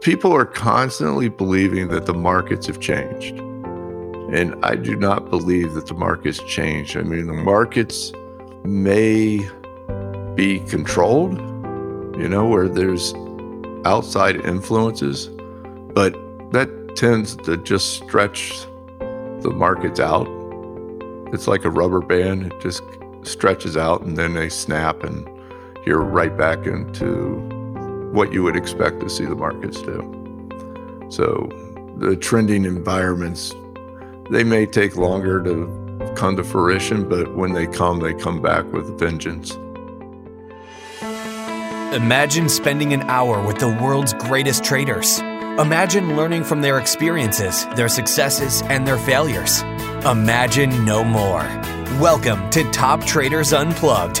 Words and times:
people 0.00 0.32
are 0.32 0.46
constantly 0.46 1.28
believing 1.28 1.88
that 1.88 2.06
the 2.06 2.14
markets 2.14 2.66
have 2.66 2.80
changed. 2.80 3.38
And 4.32 4.54
I 4.64 4.76
do 4.76 4.96
not 4.96 5.28
believe 5.28 5.74
that 5.74 5.86
the 5.86 5.94
markets 5.94 6.38
changed. 6.44 6.96
I 6.96 7.02
mean, 7.02 7.26
the 7.26 7.34
markets 7.34 8.12
may 8.64 9.46
be 10.34 10.60
controlled, 10.60 11.38
you 12.18 12.28
know, 12.28 12.46
where 12.46 12.68
there's 12.68 13.12
outside 13.84 14.36
influences, 14.46 15.28
but 15.94 16.12
that 16.52 16.96
tends 16.96 17.36
to 17.36 17.56
just 17.58 17.94
stretch 17.94 18.64
the 19.40 19.52
markets 19.54 20.00
out. 20.00 20.28
It's 21.32 21.46
like 21.46 21.64
a 21.64 21.70
rubber 21.70 22.00
band, 22.00 22.52
it 22.52 22.60
just 22.60 22.82
stretches 23.22 23.76
out 23.76 24.02
and 24.02 24.16
then 24.16 24.34
they 24.34 24.48
snap, 24.48 25.02
and 25.02 25.28
you're 25.84 26.00
right 26.00 26.36
back 26.36 26.66
into 26.66 27.59
what 28.12 28.32
you 28.32 28.42
would 28.42 28.56
expect 28.56 29.00
to 29.00 29.08
see 29.08 29.24
the 29.24 29.36
markets 29.36 29.80
do. 29.82 30.00
So 31.08 31.48
the 31.96 32.16
trending 32.16 32.64
environments, 32.64 33.54
they 34.30 34.44
may 34.44 34.66
take 34.66 34.96
longer 34.96 35.42
to 35.42 36.14
come 36.16 36.36
to 36.36 36.44
fruition, 36.44 37.08
but 37.08 37.36
when 37.36 37.52
they 37.52 37.66
come, 37.66 38.00
they 38.00 38.14
come 38.14 38.40
back 38.40 38.64
with 38.72 38.98
vengeance. 38.98 39.56
Imagine 41.94 42.48
spending 42.48 42.92
an 42.92 43.02
hour 43.02 43.44
with 43.44 43.58
the 43.58 43.68
world's 43.82 44.14
greatest 44.14 44.62
traders. 44.62 45.18
Imagine 45.58 46.16
learning 46.16 46.44
from 46.44 46.62
their 46.62 46.78
experiences, 46.78 47.66
their 47.74 47.88
successes, 47.88 48.62
and 48.62 48.86
their 48.86 48.98
failures. 48.98 49.62
Imagine 50.04 50.84
no 50.84 51.04
more. 51.04 51.42
Welcome 52.00 52.48
to 52.50 52.62
Top 52.70 53.04
Traders 53.04 53.52
Unplugged, 53.52 54.20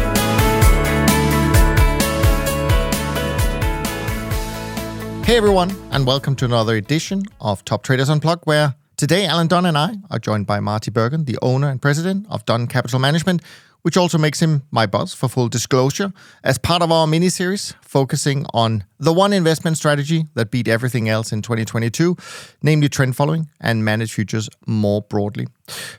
Hey 5.31 5.37
everyone, 5.37 5.73
and 5.91 6.05
welcome 6.05 6.35
to 6.35 6.43
another 6.43 6.75
edition 6.75 7.23
of 7.39 7.63
Top 7.63 7.83
Traders 7.83 8.09
Unplugged, 8.09 8.43
where 8.43 8.75
today 8.97 9.25
Alan 9.25 9.47
Dunne 9.47 9.65
and 9.65 9.77
I 9.77 9.95
are 10.09 10.19
joined 10.19 10.45
by 10.45 10.59
Marty 10.59 10.91
Bergin, 10.91 11.25
the 11.25 11.39
owner 11.41 11.69
and 11.69 11.81
president 11.81 12.27
of 12.29 12.45
Dunn 12.45 12.67
Capital 12.67 12.99
Management, 12.99 13.41
which 13.81 13.95
also 13.95 14.17
makes 14.17 14.41
him 14.41 14.63
my 14.71 14.85
boss 14.85 15.13
for 15.13 15.29
full 15.29 15.47
disclosure, 15.47 16.11
as 16.43 16.57
part 16.57 16.81
of 16.81 16.91
our 16.91 17.07
mini 17.07 17.29
series 17.29 17.73
focusing 17.79 18.45
on 18.53 18.83
the 18.99 19.13
one 19.13 19.31
investment 19.31 19.77
strategy 19.77 20.25
that 20.33 20.51
beat 20.51 20.67
everything 20.67 21.07
else 21.07 21.31
in 21.31 21.41
2022, 21.41 22.17
namely 22.61 22.89
trend 22.89 23.15
following 23.15 23.47
and 23.61 23.85
managed 23.85 24.11
futures 24.11 24.49
more 24.67 25.01
broadly. 25.01 25.47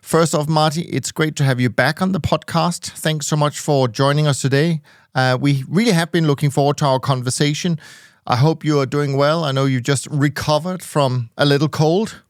First 0.02 0.34
off, 0.34 0.46
Marty, 0.46 0.82
it's 0.82 1.10
great 1.10 1.36
to 1.36 1.44
have 1.44 1.58
you 1.58 1.70
back 1.70 2.02
on 2.02 2.12
the 2.12 2.20
podcast. 2.20 2.90
Thanks 2.90 3.28
so 3.28 3.36
much 3.36 3.58
for 3.58 3.88
joining 3.88 4.26
us 4.26 4.42
today. 4.42 4.82
Uh, 5.14 5.38
we 5.40 5.64
really 5.68 5.92
have 5.92 6.12
been 6.12 6.26
looking 6.26 6.50
forward 6.50 6.76
to 6.76 6.84
our 6.84 7.00
conversation. 7.00 7.78
I 8.26 8.36
hope 8.36 8.64
you 8.64 8.78
are 8.78 8.86
doing 8.86 9.16
well. 9.16 9.44
I 9.44 9.52
know 9.52 9.64
you 9.64 9.80
just 9.80 10.06
recovered 10.06 10.82
from 10.82 11.30
a 11.36 11.44
little 11.44 11.68
cold. 11.68 12.22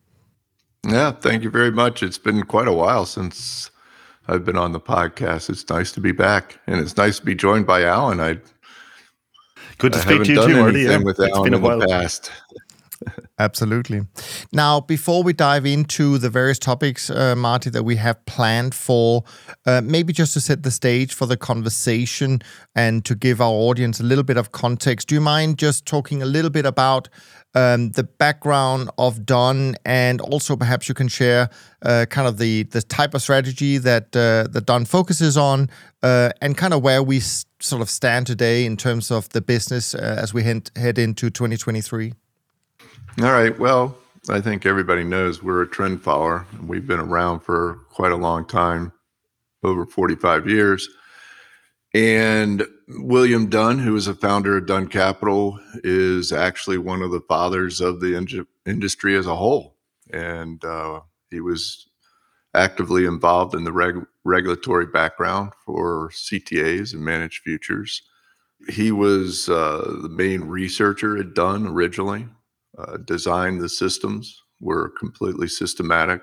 Yeah, 0.86 1.12
thank 1.12 1.42
you 1.42 1.50
very 1.50 1.70
much. 1.70 2.02
It's 2.02 2.18
been 2.18 2.42
quite 2.44 2.66
a 2.66 2.72
while 2.72 3.06
since 3.06 3.70
I've 4.26 4.44
been 4.44 4.56
on 4.56 4.72
the 4.72 4.80
podcast. 4.80 5.50
It's 5.50 5.68
nice 5.68 5.92
to 5.92 6.00
be 6.00 6.12
back, 6.12 6.58
and 6.66 6.80
it's 6.80 6.96
nice 6.96 7.18
to 7.18 7.24
be 7.24 7.34
joined 7.34 7.66
by 7.66 7.84
Alan. 7.84 8.20
I 8.20 8.38
good 9.78 9.92
to 9.92 9.98
I 9.98 10.02
speak 10.02 10.24
to 10.24 10.32
you 10.32 10.46
too, 10.46 10.56
Marty. 10.56 10.80
Yeah. 10.82 10.96
With 10.98 11.20
it's 11.20 11.34
Alan 11.34 11.50
been 11.50 11.54
a 11.54 11.58
while. 11.62 11.86
past. 11.86 12.30
Absolutely. 13.38 14.02
Now, 14.52 14.80
before 14.80 15.22
we 15.22 15.32
dive 15.32 15.66
into 15.66 16.18
the 16.18 16.30
various 16.30 16.58
topics, 16.58 17.10
uh, 17.10 17.34
Marty, 17.36 17.70
that 17.70 17.82
we 17.84 17.96
have 17.96 18.24
planned 18.26 18.74
for, 18.74 19.24
uh, 19.66 19.80
maybe 19.82 20.12
just 20.12 20.34
to 20.34 20.40
set 20.40 20.62
the 20.62 20.70
stage 20.70 21.14
for 21.14 21.26
the 21.26 21.36
conversation 21.36 22.40
and 22.74 23.04
to 23.04 23.14
give 23.14 23.40
our 23.40 23.52
audience 23.52 24.00
a 24.00 24.04
little 24.04 24.24
bit 24.24 24.36
of 24.36 24.52
context, 24.52 25.08
do 25.08 25.14
you 25.14 25.20
mind 25.20 25.58
just 25.58 25.86
talking 25.86 26.22
a 26.22 26.26
little 26.26 26.50
bit 26.50 26.66
about 26.66 27.08
um, 27.54 27.90
the 27.90 28.04
background 28.04 28.90
of 28.98 29.26
Dunn, 29.26 29.76
and 29.84 30.20
also 30.20 30.56
perhaps 30.56 30.88
you 30.88 30.94
can 30.94 31.08
share 31.08 31.50
uh, 31.82 32.06
kind 32.08 32.26
of 32.26 32.38
the 32.38 32.62
the 32.64 32.82
type 32.82 33.14
of 33.14 33.22
strategy 33.22 33.78
that 33.78 34.16
uh, 34.16 34.50
that 34.50 34.64
Dunn 34.66 34.84
focuses 34.84 35.36
on, 35.36 35.68
uh, 36.02 36.30
and 36.40 36.56
kind 36.56 36.72
of 36.72 36.82
where 36.82 37.02
we 37.02 37.18
s- 37.18 37.44
sort 37.60 37.82
of 37.82 37.90
stand 37.90 38.26
today 38.26 38.64
in 38.64 38.76
terms 38.76 39.10
of 39.10 39.28
the 39.30 39.40
business 39.42 39.94
uh, 39.94 40.18
as 40.18 40.32
we 40.32 40.42
head 40.42 40.70
head 40.76 40.98
into 40.98 41.30
2023. 41.30 42.14
All 43.20 43.30
right. 43.30 43.56
Well, 43.58 43.94
I 44.30 44.40
think 44.40 44.64
everybody 44.64 45.04
knows 45.04 45.42
we're 45.42 45.62
a 45.62 45.68
trend 45.68 46.02
follower. 46.02 46.46
And 46.52 46.66
We've 46.66 46.86
been 46.86 46.98
around 46.98 47.40
for 47.40 47.80
quite 47.90 48.10
a 48.10 48.16
long 48.16 48.46
time, 48.46 48.90
over 49.62 49.84
45 49.84 50.48
years. 50.48 50.88
And 51.92 52.64
William 52.88 53.50
Dunn, 53.50 53.78
who 53.80 53.94
is 53.96 54.06
a 54.06 54.14
founder 54.14 54.56
of 54.56 54.66
Dunn 54.66 54.88
Capital, 54.88 55.60
is 55.84 56.32
actually 56.32 56.78
one 56.78 57.02
of 57.02 57.10
the 57.10 57.20
fathers 57.20 57.82
of 57.82 58.00
the 58.00 58.14
in- 58.14 58.46
industry 58.64 59.14
as 59.14 59.26
a 59.26 59.36
whole. 59.36 59.76
And 60.10 60.64
uh, 60.64 61.00
he 61.30 61.40
was 61.40 61.86
actively 62.54 63.04
involved 63.04 63.54
in 63.54 63.64
the 63.64 63.72
reg- 63.72 64.06
regulatory 64.24 64.86
background 64.86 65.52
for 65.66 66.08
CTAs 66.14 66.94
and 66.94 67.04
managed 67.04 67.42
futures. 67.42 68.00
He 68.70 68.90
was 68.90 69.50
uh, 69.50 69.98
the 70.00 70.08
main 70.08 70.44
researcher 70.44 71.18
at 71.18 71.34
Dunn 71.34 71.66
originally 71.66 72.26
uh, 72.82 72.96
designed 72.98 73.60
the 73.60 73.68
systems 73.68 74.42
were 74.60 74.90
completely 74.90 75.48
systematic. 75.48 76.22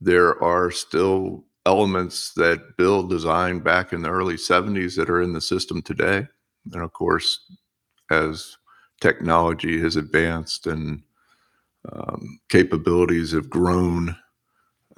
There 0.00 0.42
are 0.42 0.70
still 0.70 1.44
elements 1.64 2.32
that 2.34 2.76
Bill 2.76 3.02
designed 3.02 3.64
back 3.64 3.92
in 3.92 4.02
the 4.02 4.10
early 4.10 4.36
70s 4.36 4.96
that 4.96 5.10
are 5.10 5.22
in 5.22 5.32
the 5.32 5.40
system 5.40 5.82
today. 5.82 6.26
And 6.72 6.82
of 6.82 6.92
course, 6.92 7.38
as 8.10 8.56
technology 9.00 9.80
has 9.80 9.96
advanced 9.96 10.66
and 10.66 11.02
um, 11.92 12.40
capabilities 12.48 13.32
have 13.32 13.50
grown, 13.50 14.16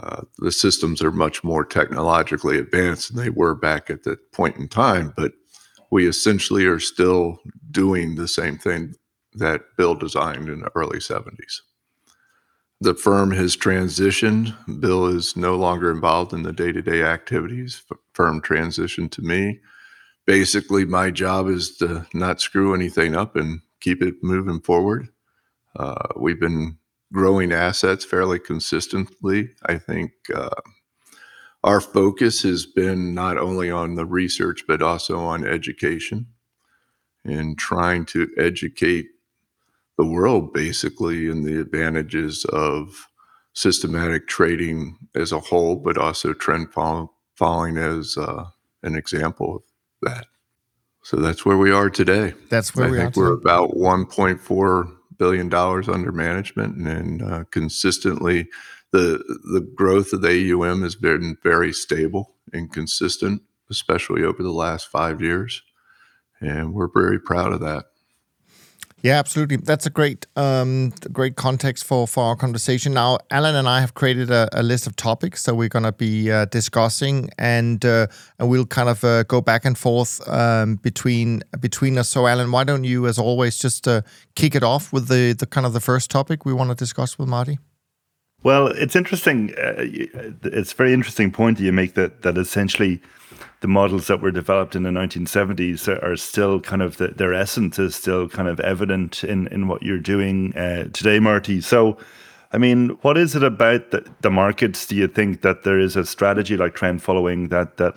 uh, 0.02 0.22
the 0.38 0.52
systems 0.52 1.02
are 1.02 1.10
much 1.10 1.42
more 1.42 1.64
technologically 1.64 2.58
advanced 2.58 3.14
than 3.14 3.24
they 3.24 3.30
were 3.30 3.54
back 3.54 3.90
at 3.90 4.04
that 4.04 4.32
point 4.32 4.56
in 4.56 4.68
time. 4.68 5.12
But 5.16 5.32
we 5.90 6.06
essentially 6.06 6.66
are 6.66 6.78
still 6.78 7.38
doing 7.70 8.14
the 8.14 8.28
same 8.28 8.58
thing 8.58 8.94
that 9.38 9.62
Bill 9.76 9.94
designed 9.94 10.48
in 10.48 10.60
the 10.60 10.70
early 10.74 10.98
70s. 10.98 11.60
The 12.80 12.94
firm 12.94 13.32
has 13.32 13.56
transitioned. 13.56 14.54
Bill 14.80 15.06
is 15.06 15.36
no 15.36 15.56
longer 15.56 15.90
involved 15.90 16.32
in 16.32 16.44
the 16.44 16.52
day 16.52 16.70
to 16.70 16.80
day 16.80 17.02
activities. 17.02 17.82
Firm 18.12 18.40
transitioned 18.40 19.10
to 19.12 19.22
me. 19.22 19.60
Basically, 20.26 20.84
my 20.84 21.10
job 21.10 21.48
is 21.48 21.76
to 21.78 22.06
not 22.14 22.40
screw 22.40 22.74
anything 22.74 23.16
up 23.16 23.34
and 23.34 23.60
keep 23.80 24.02
it 24.02 24.22
moving 24.22 24.60
forward. 24.60 25.08
Uh, 25.74 26.08
we've 26.16 26.38
been 26.38 26.78
growing 27.12 27.52
assets 27.52 28.04
fairly 28.04 28.38
consistently. 28.38 29.50
I 29.66 29.78
think 29.78 30.12
uh, 30.34 30.50
our 31.64 31.80
focus 31.80 32.42
has 32.42 32.66
been 32.66 33.14
not 33.14 33.38
only 33.38 33.70
on 33.70 33.94
the 33.94 34.06
research, 34.06 34.64
but 34.68 34.82
also 34.82 35.18
on 35.18 35.46
education 35.46 36.26
and 37.24 37.58
trying 37.58 38.04
to 38.06 38.28
educate 38.36 39.06
the 39.98 40.06
world 40.06 40.54
basically 40.54 41.28
in 41.28 41.42
the 41.42 41.60
advantages 41.60 42.44
of 42.46 43.08
systematic 43.52 44.28
trading 44.28 44.96
as 45.16 45.32
a 45.32 45.40
whole, 45.40 45.76
but 45.76 45.98
also 45.98 46.32
trend 46.32 46.72
follow, 46.72 47.12
following 47.34 47.76
as 47.76 48.16
uh, 48.16 48.44
an 48.84 48.94
example 48.94 49.56
of 49.56 49.62
that. 50.02 50.26
So 51.02 51.16
that's 51.16 51.44
where 51.44 51.58
we 51.58 51.72
are 51.72 51.90
today. 51.90 52.34
That's 52.48 52.74
where 52.74 52.86
I 52.86 52.90
we 52.90 52.96
think 52.98 53.16
we're 53.16 53.32
about 53.32 53.72
1.4 53.72 54.94
billion 55.18 55.48
dollars 55.48 55.88
under 55.88 56.12
management, 56.12 56.76
and 56.86 57.22
uh, 57.22 57.44
consistently, 57.50 58.48
the 58.92 59.18
the 59.52 59.60
growth 59.60 60.12
of 60.12 60.22
the 60.22 60.52
AUM 60.52 60.82
has 60.82 60.94
been 60.94 61.36
very 61.42 61.72
stable 61.72 62.36
and 62.52 62.72
consistent, 62.72 63.42
especially 63.70 64.22
over 64.22 64.42
the 64.42 64.52
last 64.52 64.88
five 64.88 65.20
years, 65.20 65.62
and 66.40 66.72
we're 66.72 66.90
very 66.92 67.18
proud 67.18 67.52
of 67.52 67.60
that. 67.60 67.86
Yeah, 69.00 69.18
absolutely. 69.20 69.58
That's 69.58 69.86
a 69.86 69.90
great, 69.90 70.26
um, 70.34 70.92
great 71.12 71.36
context 71.36 71.84
for 71.84 72.08
for 72.08 72.24
our 72.24 72.34
conversation. 72.36 72.92
Now, 72.94 73.18
Alan 73.30 73.54
and 73.54 73.68
I 73.68 73.80
have 73.80 73.94
created 73.94 74.28
a, 74.30 74.48
a 74.52 74.62
list 74.62 74.88
of 74.88 74.96
topics 74.96 75.44
that 75.44 75.54
we're 75.54 75.68
going 75.68 75.84
to 75.84 75.92
be 75.92 76.32
uh, 76.32 76.46
discussing, 76.46 77.30
and 77.38 77.84
uh, 77.84 78.08
and 78.40 78.48
we'll 78.50 78.66
kind 78.66 78.88
of 78.88 79.04
uh, 79.04 79.22
go 79.22 79.40
back 79.40 79.64
and 79.64 79.78
forth 79.78 80.20
um, 80.28 80.76
between 80.76 81.42
between 81.60 81.96
us. 81.96 82.08
So, 82.08 82.26
Alan, 82.26 82.50
why 82.50 82.64
don't 82.64 82.82
you, 82.82 83.06
as 83.06 83.18
always, 83.18 83.56
just 83.58 83.86
uh, 83.86 84.02
kick 84.34 84.56
it 84.56 84.64
off 84.64 84.92
with 84.92 85.06
the 85.06 85.32
the 85.32 85.46
kind 85.46 85.64
of 85.64 85.72
the 85.74 85.80
first 85.80 86.10
topic 86.10 86.44
we 86.44 86.52
want 86.52 86.70
to 86.70 86.74
discuss 86.76 87.18
with 87.18 87.28
Marty? 87.28 87.58
Well, 88.42 88.68
it's 88.68 88.94
interesting. 88.94 89.50
Uh, 89.58 89.74
it's 90.44 90.72
a 90.72 90.76
very 90.76 90.92
interesting 90.92 91.30
point 91.32 91.58
that 91.58 91.64
you 91.64 91.72
make 91.72 91.94
that 91.94 92.22
that 92.22 92.38
essentially 92.38 93.02
the 93.60 93.68
models 93.68 94.06
that 94.06 94.20
were 94.20 94.30
developed 94.30 94.76
in 94.76 94.84
the 94.84 94.90
1970s 94.90 95.88
are 96.02 96.16
still 96.16 96.60
kind 96.60 96.80
of 96.80 96.98
the, 96.98 97.08
their 97.08 97.34
essence 97.34 97.78
is 97.78 97.96
still 97.96 98.28
kind 98.28 98.48
of 98.48 98.60
evident 98.60 99.24
in 99.24 99.48
in 99.48 99.66
what 99.66 99.82
you're 99.82 99.98
doing 99.98 100.56
uh, 100.56 100.84
today, 100.92 101.18
Marty. 101.18 101.60
So. 101.60 101.98
I 102.50 102.56
mean, 102.56 102.96
what 103.02 103.18
is 103.18 103.36
it 103.36 103.42
about 103.42 103.90
the, 103.90 104.10
the, 104.22 104.30
markets? 104.30 104.86
Do 104.86 104.96
you 104.96 105.06
think 105.06 105.42
that 105.42 105.64
there 105.64 105.78
is 105.78 105.96
a 105.96 106.06
strategy 106.06 106.56
like 106.56 106.74
trend 106.74 107.02
following 107.02 107.48
that 107.48 107.76
that 107.76 107.94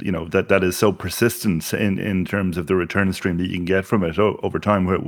you 0.00 0.10
know 0.10 0.26
that 0.30 0.48
that 0.48 0.64
is 0.64 0.76
so 0.76 0.92
persistent 0.92 1.72
in 1.72 2.00
in 2.00 2.24
terms 2.24 2.58
of 2.58 2.66
the 2.66 2.74
return 2.74 3.12
stream 3.12 3.36
that 3.36 3.46
you 3.46 3.54
can 3.54 3.64
get 3.64 3.86
from 3.86 4.02
it 4.02 4.18
over 4.18 4.58
time? 4.58 4.86
Where 4.86 4.98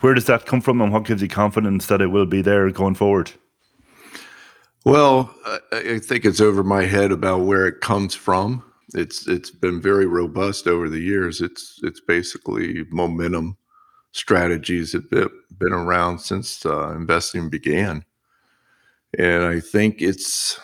where 0.00 0.14
does 0.14 0.24
that 0.24 0.46
come 0.46 0.62
from, 0.62 0.80
and 0.80 0.90
what 0.90 1.04
gives 1.04 1.20
you 1.20 1.28
confidence 1.28 1.88
that 1.88 2.00
it 2.00 2.06
will 2.06 2.24
be 2.24 2.40
there 2.40 2.70
going 2.70 2.94
forward? 2.94 3.32
Well, 4.84 5.34
I 5.72 5.98
think 5.98 6.24
it's 6.24 6.40
over 6.40 6.64
my 6.64 6.84
head 6.84 7.12
about 7.12 7.42
where 7.42 7.66
it 7.66 7.80
comes 7.82 8.14
from. 8.14 8.64
It's 8.94 9.26
it's 9.28 9.50
been 9.50 9.80
very 9.80 10.06
robust 10.06 10.66
over 10.66 10.88
the 10.88 11.00
years. 11.00 11.40
It's 11.42 11.78
it's 11.82 12.00
basically 12.00 12.84
momentum 12.90 13.56
strategies 14.12 14.92
that 14.92 15.04
have 15.12 15.30
been 15.58 15.72
around 15.72 16.20
since 16.20 16.64
uh, 16.64 16.90
investing 16.92 17.50
began, 17.50 18.04
and 19.18 19.44
I 19.44 19.60
think 19.60 20.00
it's 20.00 20.58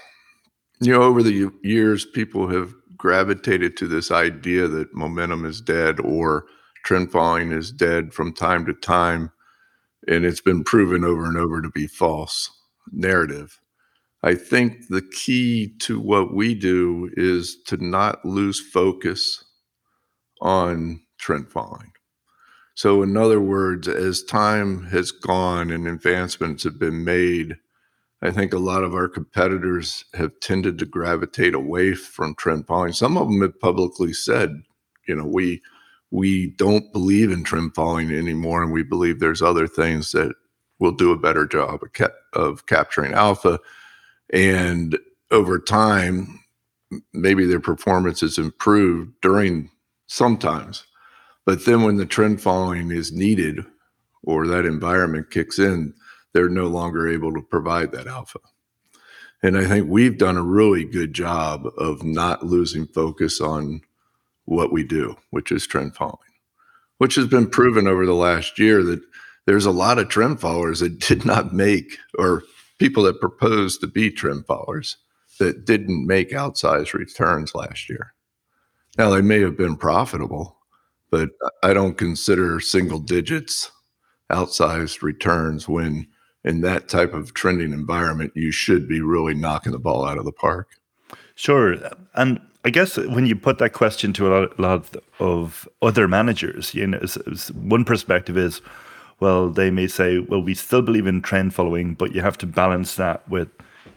you 0.80 0.92
know 0.92 1.02
over 1.02 1.22
the 1.22 1.50
years 1.62 2.06
people 2.06 2.48
have 2.48 2.72
gravitated 2.96 3.76
to 3.76 3.86
this 3.86 4.10
idea 4.10 4.66
that 4.66 4.94
momentum 4.94 5.44
is 5.44 5.60
dead 5.60 6.00
or 6.00 6.46
trend 6.84 7.12
following 7.12 7.52
is 7.52 7.70
dead 7.70 8.14
from 8.14 8.32
time 8.32 8.64
to 8.64 8.72
time, 8.72 9.30
and 10.08 10.24
it's 10.24 10.40
been 10.40 10.64
proven 10.64 11.04
over 11.04 11.26
and 11.26 11.36
over 11.36 11.60
to 11.60 11.70
be 11.70 11.86
false 11.86 12.50
narrative. 12.92 13.60
I 14.26 14.34
think 14.34 14.88
the 14.88 15.02
key 15.02 15.72
to 15.82 16.00
what 16.00 16.34
we 16.34 16.56
do 16.56 17.10
is 17.16 17.58
to 17.66 17.76
not 17.76 18.24
lose 18.24 18.58
focus 18.58 19.44
on 20.40 21.00
trend 21.16 21.48
following. 21.48 21.92
So, 22.74 23.04
in 23.04 23.16
other 23.16 23.40
words, 23.40 23.86
as 23.86 24.24
time 24.24 24.86
has 24.86 25.12
gone 25.12 25.70
and 25.70 25.86
advancements 25.86 26.64
have 26.64 26.76
been 26.76 27.04
made, 27.04 27.58
I 28.20 28.32
think 28.32 28.52
a 28.52 28.58
lot 28.58 28.82
of 28.82 28.94
our 28.94 29.08
competitors 29.08 30.04
have 30.14 30.40
tended 30.40 30.80
to 30.80 30.86
gravitate 30.86 31.54
away 31.54 31.94
from 31.94 32.34
trend 32.34 32.66
following. 32.66 32.94
Some 32.94 33.16
of 33.16 33.28
them 33.28 33.42
have 33.42 33.60
publicly 33.60 34.12
said, 34.12 34.50
you 35.06 35.14
know, 35.14 35.24
we 35.24 35.62
we 36.10 36.48
don't 36.48 36.92
believe 36.92 37.30
in 37.30 37.44
trend 37.44 37.76
following 37.76 38.10
anymore, 38.10 38.64
and 38.64 38.72
we 38.72 38.82
believe 38.82 39.20
there's 39.20 39.40
other 39.40 39.68
things 39.68 40.10
that 40.10 40.34
will 40.80 40.90
do 40.90 41.12
a 41.12 41.16
better 41.16 41.46
job 41.46 41.78
of, 41.80 42.10
of 42.32 42.66
capturing 42.66 43.14
alpha 43.14 43.60
and 44.32 44.98
over 45.30 45.58
time 45.58 46.40
maybe 47.12 47.46
their 47.46 47.60
performance 47.60 48.22
is 48.22 48.38
improved 48.38 49.12
during 49.20 49.70
sometimes. 50.06 50.84
But 51.44 51.64
then 51.64 51.82
when 51.82 51.96
the 51.96 52.06
trend 52.06 52.40
following 52.40 52.90
is 52.90 53.12
needed 53.12 53.64
or 54.22 54.46
that 54.46 54.66
environment 54.66 55.30
kicks 55.30 55.58
in 55.58 55.94
they're 56.32 56.48
no 56.50 56.66
longer 56.66 57.08
able 57.08 57.32
to 57.32 57.40
provide 57.40 57.92
that 57.92 58.06
alpha. 58.06 58.40
And 59.42 59.56
i 59.56 59.64
think 59.64 59.88
we've 59.88 60.18
done 60.18 60.36
a 60.36 60.42
really 60.42 60.84
good 60.84 61.14
job 61.14 61.66
of 61.78 62.02
not 62.02 62.44
losing 62.44 62.86
focus 62.86 63.40
on 63.40 63.80
what 64.44 64.72
we 64.72 64.84
do 64.84 65.16
which 65.30 65.50
is 65.52 65.66
trend 65.66 65.94
following 65.94 66.18
which 66.98 67.14
has 67.14 67.26
been 67.26 67.48
proven 67.48 67.86
over 67.86 68.06
the 68.06 68.14
last 68.14 68.58
year 68.58 68.82
that 68.82 69.00
there's 69.46 69.66
a 69.66 69.70
lot 69.70 69.98
of 69.98 70.08
trend 70.08 70.40
followers 70.40 70.80
that 70.80 70.98
did 70.98 71.24
not 71.24 71.52
make 71.52 71.98
or 72.18 72.42
people 72.78 73.02
that 73.04 73.20
proposed 73.20 73.80
to 73.80 73.86
be 73.86 74.10
trend 74.10 74.46
followers 74.46 74.96
that 75.38 75.64
didn't 75.64 76.06
make 76.06 76.30
outsized 76.30 76.94
returns 76.94 77.54
last 77.54 77.88
year. 77.88 78.14
Now, 78.96 79.10
they 79.10 79.20
may 79.20 79.40
have 79.40 79.56
been 79.56 79.76
profitable, 79.76 80.56
but 81.10 81.30
I 81.62 81.74
don't 81.74 81.98
consider 81.98 82.60
single 82.60 82.98
digits 82.98 83.70
outsized 84.30 85.02
returns 85.02 85.68
when 85.68 86.06
in 86.44 86.60
that 86.62 86.88
type 86.88 87.12
of 87.12 87.34
trending 87.34 87.72
environment, 87.72 88.32
you 88.34 88.52
should 88.52 88.88
be 88.88 89.00
really 89.00 89.34
knocking 89.34 89.72
the 89.72 89.78
ball 89.78 90.06
out 90.06 90.18
of 90.18 90.24
the 90.24 90.32
park. 90.32 90.68
Sure. 91.34 91.76
And 92.14 92.40
I 92.64 92.70
guess 92.70 92.96
when 92.96 93.26
you 93.26 93.36
put 93.36 93.58
that 93.58 93.72
question 93.72 94.12
to 94.14 94.28
a 94.28 94.30
lot, 94.30 94.58
a 94.58 94.62
lot 94.62 94.96
of 95.18 95.68
other 95.82 96.08
managers, 96.08 96.72
you 96.72 96.86
know, 96.86 97.00
one 97.52 97.84
perspective 97.84 98.38
is, 98.38 98.60
well, 99.20 99.48
they 99.48 99.70
may 99.70 99.86
say, 99.86 100.18
well, 100.18 100.42
we 100.42 100.54
still 100.54 100.82
believe 100.82 101.06
in 101.06 101.22
trend 101.22 101.54
following, 101.54 101.94
but 101.94 102.14
you 102.14 102.20
have 102.20 102.38
to 102.38 102.46
balance 102.46 102.96
that 102.96 103.26
with 103.28 103.48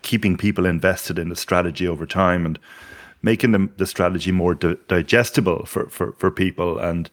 keeping 0.01 0.37
people 0.37 0.65
invested 0.65 1.19
in 1.19 1.29
the 1.29 1.35
strategy 1.35 1.87
over 1.87 2.05
time 2.05 2.45
and 2.45 2.59
making 3.21 3.51
the, 3.51 3.69
the 3.77 3.85
strategy 3.85 4.31
more 4.31 4.55
di- 4.55 4.77
digestible 4.87 5.65
for, 5.65 5.89
for, 5.89 6.13
for 6.13 6.31
people. 6.31 6.79
And 6.79 7.09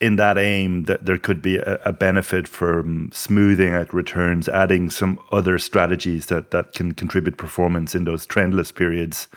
in 0.00 0.16
that 0.16 0.36
aim, 0.36 0.84
that 0.84 1.06
there 1.06 1.18
could 1.18 1.40
be 1.40 1.56
a, 1.58 1.78
a 1.84 1.92
benefit 1.92 2.48
from 2.48 3.10
smoothing 3.12 3.72
out 3.72 3.94
returns, 3.94 4.48
adding 4.48 4.90
some 4.90 5.20
other 5.30 5.58
strategies 5.58 6.26
that, 6.26 6.50
that 6.50 6.72
can 6.72 6.92
contribute 6.92 7.36
performance 7.36 7.94
in 7.94 8.04
those 8.04 8.26
trendless 8.26 8.74
periods 8.74 9.28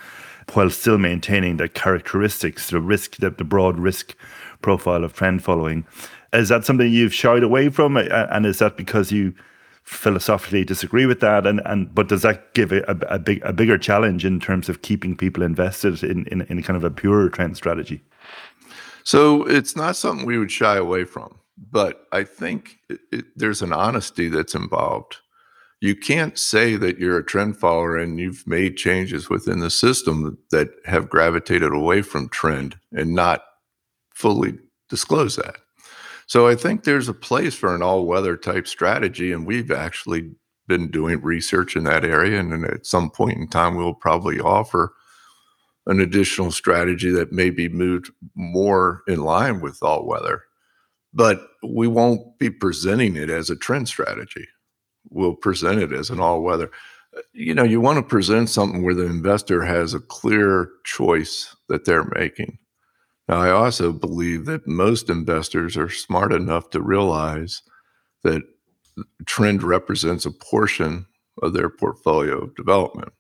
while 0.54 0.70
still 0.70 0.98
maintaining 0.98 1.58
the 1.58 1.68
characteristics, 1.68 2.70
the 2.70 2.82
risk, 2.82 3.18
the, 3.18 3.30
the 3.30 3.44
broad 3.44 3.78
risk 3.78 4.16
profile 4.62 5.04
of 5.04 5.14
trend 5.14 5.44
following. 5.44 5.86
Is 6.34 6.50
that 6.50 6.66
something 6.66 6.92
you've 6.92 7.14
shied 7.14 7.44
away 7.44 7.70
from, 7.70 7.98
and 7.98 8.46
is 8.46 8.60
that 8.60 8.78
because 8.78 9.12
you 9.12 9.34
philosophically 9.84 10.66
disagree 10.66 11.06
with 11.06 11.22
that? 11.22 11.48
And 11.48 11.62
and 11.66 11.94
but 11.94 12.10
does 12.10 12.22
that 12.24 12.54
give 12.54 12.72
a, 12.72 12.84
a, 13.10 13.18
big 13.18 13.42
a 13.44 13.54
bigger 13.54 13.78
challenge 13.78 14.26
in 14.26 14.40
terms 14.40 14.68
of 14.68 14.82
keeping 14.82 15.16
people 15.16 15.44
invested 15.44 16.04
in, 16.04 16.26
in 16.28 16.42
in 16.42 16.62
kind 16.64 16.76
of 16.78 16.84
a 16.84 16.92
pure 16.92 17.30
trend 17.30 17.56
strategy? 17.56 18.04
So 19.04 19.46
it's 19.46 19.76
not 19.76 19.96
something 19.96 20.26
we 20.26 20.38
would 20.38 20.52
shy 20.52 20.76
away 20.76 21.06
from, 21.06 21.40
but 21.58 22.06
I 22.12 22.26
think 22.26 22.80
it, 22.90 23.00
it, 23.12 23.26
there's 23.38 23.62
an 23.62 23.72
honesty 23.72 24.28
that's 24.28 24.54
involved. 24.54 25.18
You 25.80 25.96
can't 25.96 26.38
say 26.38 26.76
that 26.76 26.98
you're 26.98 27.20
a 27.20 27.26
trend 27.26 27.56
follower 27.56 27.98
and 27.98 28.20
you've 28.20 28.46
made 28.46 28.76
changes 28.76 29.30
within 29.30 29.60
the 29.60 29.70
system 29.70 30.38
that 30.52 30.72
have 30.86 31.08
gravitated 31.08 31.72
away 31.72 32.02
from 32.02 32.28
trend 32.28 32.78
and 32.92 33.14
not 33.14 33.44
fully 34.14 34.58
disclose 34.90 35.38
that. 35.38 35.56
So 36.28 36.48
I 36.48 36.56
think 36.56 36.84
there's 36.84 37.08
a 37.08 37.14
place 37.14 37.56
for 37.56 37.74
an 37.74 37.82
all 37.82 38.06
weather 38.06 38.38
type 38.38 38.68
strategy. 38.68 39.32
And 39.32 39.48
we've 39.48 39.72
actually 39.72 40.32
been 40.68 40.92
doing 40.92 41.22
research 41.22 41.76
in 41.76 41.86
that 41.86 42.04
area. 42.04 42.40
And 42.40 42.66
at 42.66 42.86
some 42.86 43.10
point 43.10 43.38
in 43.38 43.48
time, 43.48 43.76
we'll 43.76 43.94
probably 43.94 44.40
offer 44.40 44.94
an 45.88 46.02
additional 46.02 46.52
strategy 46.52 47.10
that 47.12 47.32
may 47.32 47.50
be 47.50 47.70
moved 47.70 48.12
more 48.36 49.04
in 49.08 49.22
line 49.22 49.62
with 49.62 49.82
all 49.82 50.06
weather. 50.06 50.44
But 51.14 51.42
we 51.64 51.88
won't 51.88 52.38
be 52.38 52.50
presenting 52.50 53.16
it 53.16 53.30
as 53.30 53.50
a 53.50 53.56
trend 53.56 53.88
strategy. 53.88 54.46
We'll 55.10 55.36
present 55.36 55.80
it 55.82 55.94
as 55.94 56.10
an 56.10 56.20
all 56.20 56.42
weather. 56.42 56.70
Uh, 57.16 57.22
you 57.32 57.54
know, 57.54 57.64
you 57.64 57.80
want 57.80 57.98
to 57.98 58.04
present 58.04 58.50
something 58.50 58.84
where 58.84 58.94
the 58.94 59.06
investor 59.06 59.64
has 59.64 59.94
a 59.94 60.02
clear 60.02 60.70
choice 60.84 61.56
that 61.70 61.86
they're 61.86 62.12
making. 62.16 62.60
Now, 63.28 63.42
I 63.42 63.52
also 63.52 63.92
believe 63.92 64.46
that 64.46 64.68
most 64.68 65.10
investors 65.10 65.76
are 65.76 65.90
smart 65.90 66.32
enough 66.32 66.70
to 66.72 66.82
realize 66.82 67.62
that 68.24 68.44
trend 69.26 69.64
represents 69.64 70.26
a 70.26 70.32
portion 70.32 71.06
of 71.42 71.54
their 71.54 71.70
portfolio 71.70 72.44
of 72.44 72.56
development. 72.56 73.12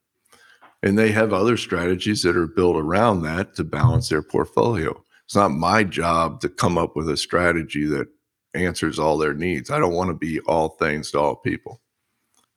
And 0.84 0.98
they 0.98 1.12
have 1.12 1.34
other 1.34 1.58
strategies 1.58 2.24
that 2.24 2.38
are 2.38 2.48
built 2.48 2.78
around 2.78 3.24
that 3.24 3.56
to 3.56 3.64
balance 3.64 4.10
their 4.10 4.22
portfolio. 4.22 5.04
It's 5.26 5.36
not 5.36 5.52
my 5.52 5.84
job 5.84 6.40
to 6.42 6.50
come 6.50 6.78
up 6.78 6.96
with 6.96 7.10
a 7.10 7.18
strategy 7.18 7.86
that 7.88 8.08
answers 8.54 8.98
all 8.98 9.18
their 9.18 9.34
needs. 9.34 9.70
I 9.70 9.80
don't 9.80 9.94
want 9.94 10.10
to 10.10 10.14
be 10.14 10.40
all 10.42 10.70
things 10.70 11.12
to 11.12 11.20
all 11.20 11.36
people. 11.36 11.82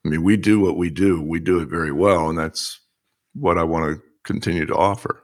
I 0.05 0.09
mean, 0.09 0.23
we 0.23 0.37
do 0.37 0.61
what 0.61 0.77
we 0.77 0.89
do, 0.89 1.21
we 1.21 1.41
do 1.41 1.61
it 1.61 1.69
very 1.69 1.93
well. 1.93 2.29
And 2.29 2.39
that's 2.39 2.81
what 3.35 3.59
I 3.59 3.65
want 3.65 3.97
to 3.97 4.03
continue 4.23 4.67
to 4.67 4.75
offer. 4.75 5.23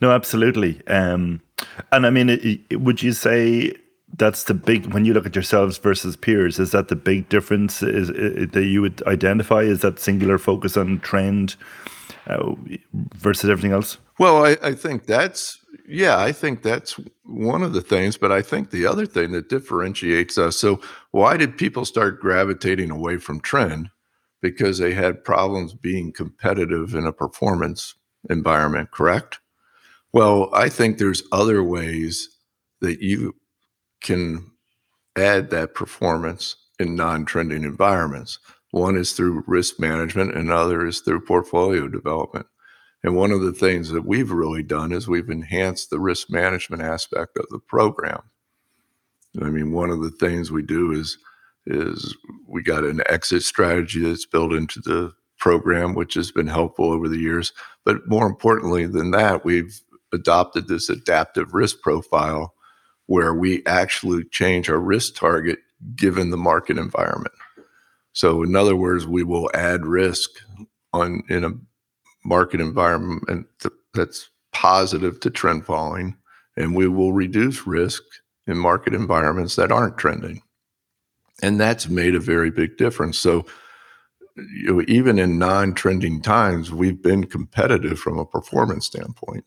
No, 0.00 0.10
absolutely. 0.10 0.86
Um, 0.88 1.40
and 1.90 2.06
I 2.06 2.10
mean, 2.10 2.28
it, 2.30 2.60
it, 2.70 2.80
would 2.80 3.02
you 3.02 3.12
say 3.12 3.74
that's 4.16 4.44
the 4.44 4.54
big 4.54 4.92
when 4.92 5.04
you 5.04 5.14
look 5.14 5.26
at 5.26 5.34
yourselves 5.34 5.78
versus 5.78 6.16
peers? 6.16 6.58
Is 6.58 6.72
that 6.72 6.88
the 6.88 6.96
big 6.96 7.28
difference? 7.28 7.82
Is, 7.82 8.10
is 8.10 8.50
that 8.50 8.64
you 8.64 8.82
would 8.82 9.02
identify? 9.06 9.62
Is 9.62 9.80
that 9.80 9.98
singular 9.98 10.38
focus 10.38 10.76
on 10.76 11.00
trend 11.00 11.56
uh, 12.26 12.54
versus 13.14 13.48
everything 13.48 13.72
else? 13.72 13.98
Well, 14.18 14.44
I, 14.44 14.56
I 14.62 14.74
think 14.74 15.06
that's 15.06 15.58
yeah, 15.88 16.18
I 16.18 16.32
think 16.32 16.62
that's 16.62 16.98
one 17.24 17.62
of 17.62 17.72
the 17.72 17.80
things. 17.80 18.16
But 18.16 18.32
I 18.32 18.42
think 18.42 18.70
the 18.70 18.86
other 18.86 19.06
thing 19.06 19.32
that 19.32 19.48
differentiates 19.48 20.38
us. 20.38 20.56
So, 20.56 20.80
why 21.10 21.36
did 21.36 21.58
people 21.58 21.84
start 21.84 22.20
gravitating 22.20 22.90
away 22.90 23.18
from 23.18 23.40
trend? 23.40 23.90
Because 24.40 24.78
they 24.78 24.92
had 24.92 25.24
problems 25.24 25.72
being 25.72 26.12
competitive 26.12 26.94
in 26.94 27.06
a 27.06 27.12
performance 27.12 27.94
environment, 28.28 28.90
correct? 28.90 29.38
Well, 30.12 30.50
I 30.52 30.68
think 30.68 30.98
there's 30.98 31.22
other 31.32 31.62
ways 31.62 32.28
that 32.80 33.00
you 33.00 33.34
can 34.02 34.50
add 35.16 35.50
that 35.50 35.74
performance 35.74 36.56
in 36.78 36.96
non 36.96 37.24
trending 37.24 37.64
environments. 37.64 38.38
One 38.72 38.96
is 38.96 39.12
through 39.12 39.44
risk 39.46 39.78
management, 39.78 40.34
and 40.34 40.50
other 40.50 40.86
is 40.86 41.00
through 41.00 41.24
portfolio 41.24 41.88
development. 41.88 42.46
And 43.04 43.16
one 43.16 43.32
of 43.32 43.40
the 43.40 43.52
things 43.52 43.90
that 43.90 44.06
we've 44.06 44.30
really 44.30 44.62
done 44.62 44.92
is 44.92 45.08
we've 45.08 45.30
enhanced 45.30 45.90
the 45.90 45.98
risk 45.98 46.30
management 46.30 46.82
aspect 46.82 47.36
of 47.36 47.46
the 47.50 47.58
program. 47.58 48.22
I 49.40 49.46
mean, 49.46 49.72
one 49.72 49.90
of 49.90 50.02
the 50.02 50.10
things 50.10 50.50
we 50.50 50.62
do 50.62 50.92
is 50.92 51.18
is 51.66 52.16
we 52.48 52.62
got 52.62 52.84
an 52.84 53.02
exit 53.08 53.42
strategy 53.42 54.00
that's 54.00 54.26
built 54.26 54.52
into 54.52 54.80
the 54.80 55.12
program, 55.38 55.94
which 55.94 56.14
has 56.14 56.32
been 56.32 56.48
helpful 56.48 56.90
over 56.92 57.08
the 57.08 57.18
years. 57.18 57.52
But 57.84 58.08
more 58.08 58.26
importantly 58.26 58.86
than 58.86 59.12
that, 59.12 59.44
we've 59.44 59.80
adopted 60.12 60.68
this 60.68 60.88
adaptive 60.88 61.54
risk 61.54 61.80
profile 61.80 62.54
where 63.06 63.34
we 63.34 63.64
actually 63.66 64.24
change 64.30 64.70
our 64.70 64.78
risk 64.78 65.14
target 65.16 65.58
given 65.96 66.30
the 66.30 66.36
market 66.36 66.78
environment. 66.78 67.34
So, 68.12 68.42
in 68.42 68.54
other 68.54 68.76
words, 68.76 69.06
we 69.06 69.22
will 69.22 69.50
add 69.54 69.86
risk 69.86 70.30
on 70.92 71.22
in 71.28 71.44
a 71.44 71.52
market 72.24 72.60
environment 72.60 73.46
that's 73.94 74.30
positive 74.52 75.18
to 75.20 75.30
trend 75.30 75.64
following, 75.66 76.16
and 76.56 76.76
we 76.76 76.86
will 76.88 77.12
reduce 77.12 77.66
risk 77.66 78.02
in 78.46 78.58
market 78.58 78.94
environments 78.94 79.56
that 79.56 79.72
aren't 79.72 79.98
trending. 79.98 80.42
And 81.42 81.58
that's 81.58 81.88
made 81.88 82.14
a 82.14 82.20
very 82.20 82.50
big 82.50 82.76
difference. 82.76 83.18
So, 83.18 83.46
you 84.36 84.72
know, 84.72 84.84
even 84.88 85.18
in 85.18 85.38
non-trending 85.38 86.22
times, 86.22 86.70
we've 86.70 87.02
been 87.02 87.24
competitive 87.24 87.98
from 87.98 88.18
a 88.18 88.26
performance 88.26 88.86
standpoint. 88.86 89.44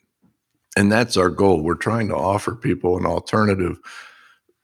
And 0.76 0.92
that's 0.92 1.18
our 1.18 1.30
goal. 1.30 1.62
We're 1.62 1.76
trying 1.76 2.08
to 2.10 2.16
offer 2.16 2.56
people 2.56 2.98
an 2.98 3.06
alternative, 3.06 3.80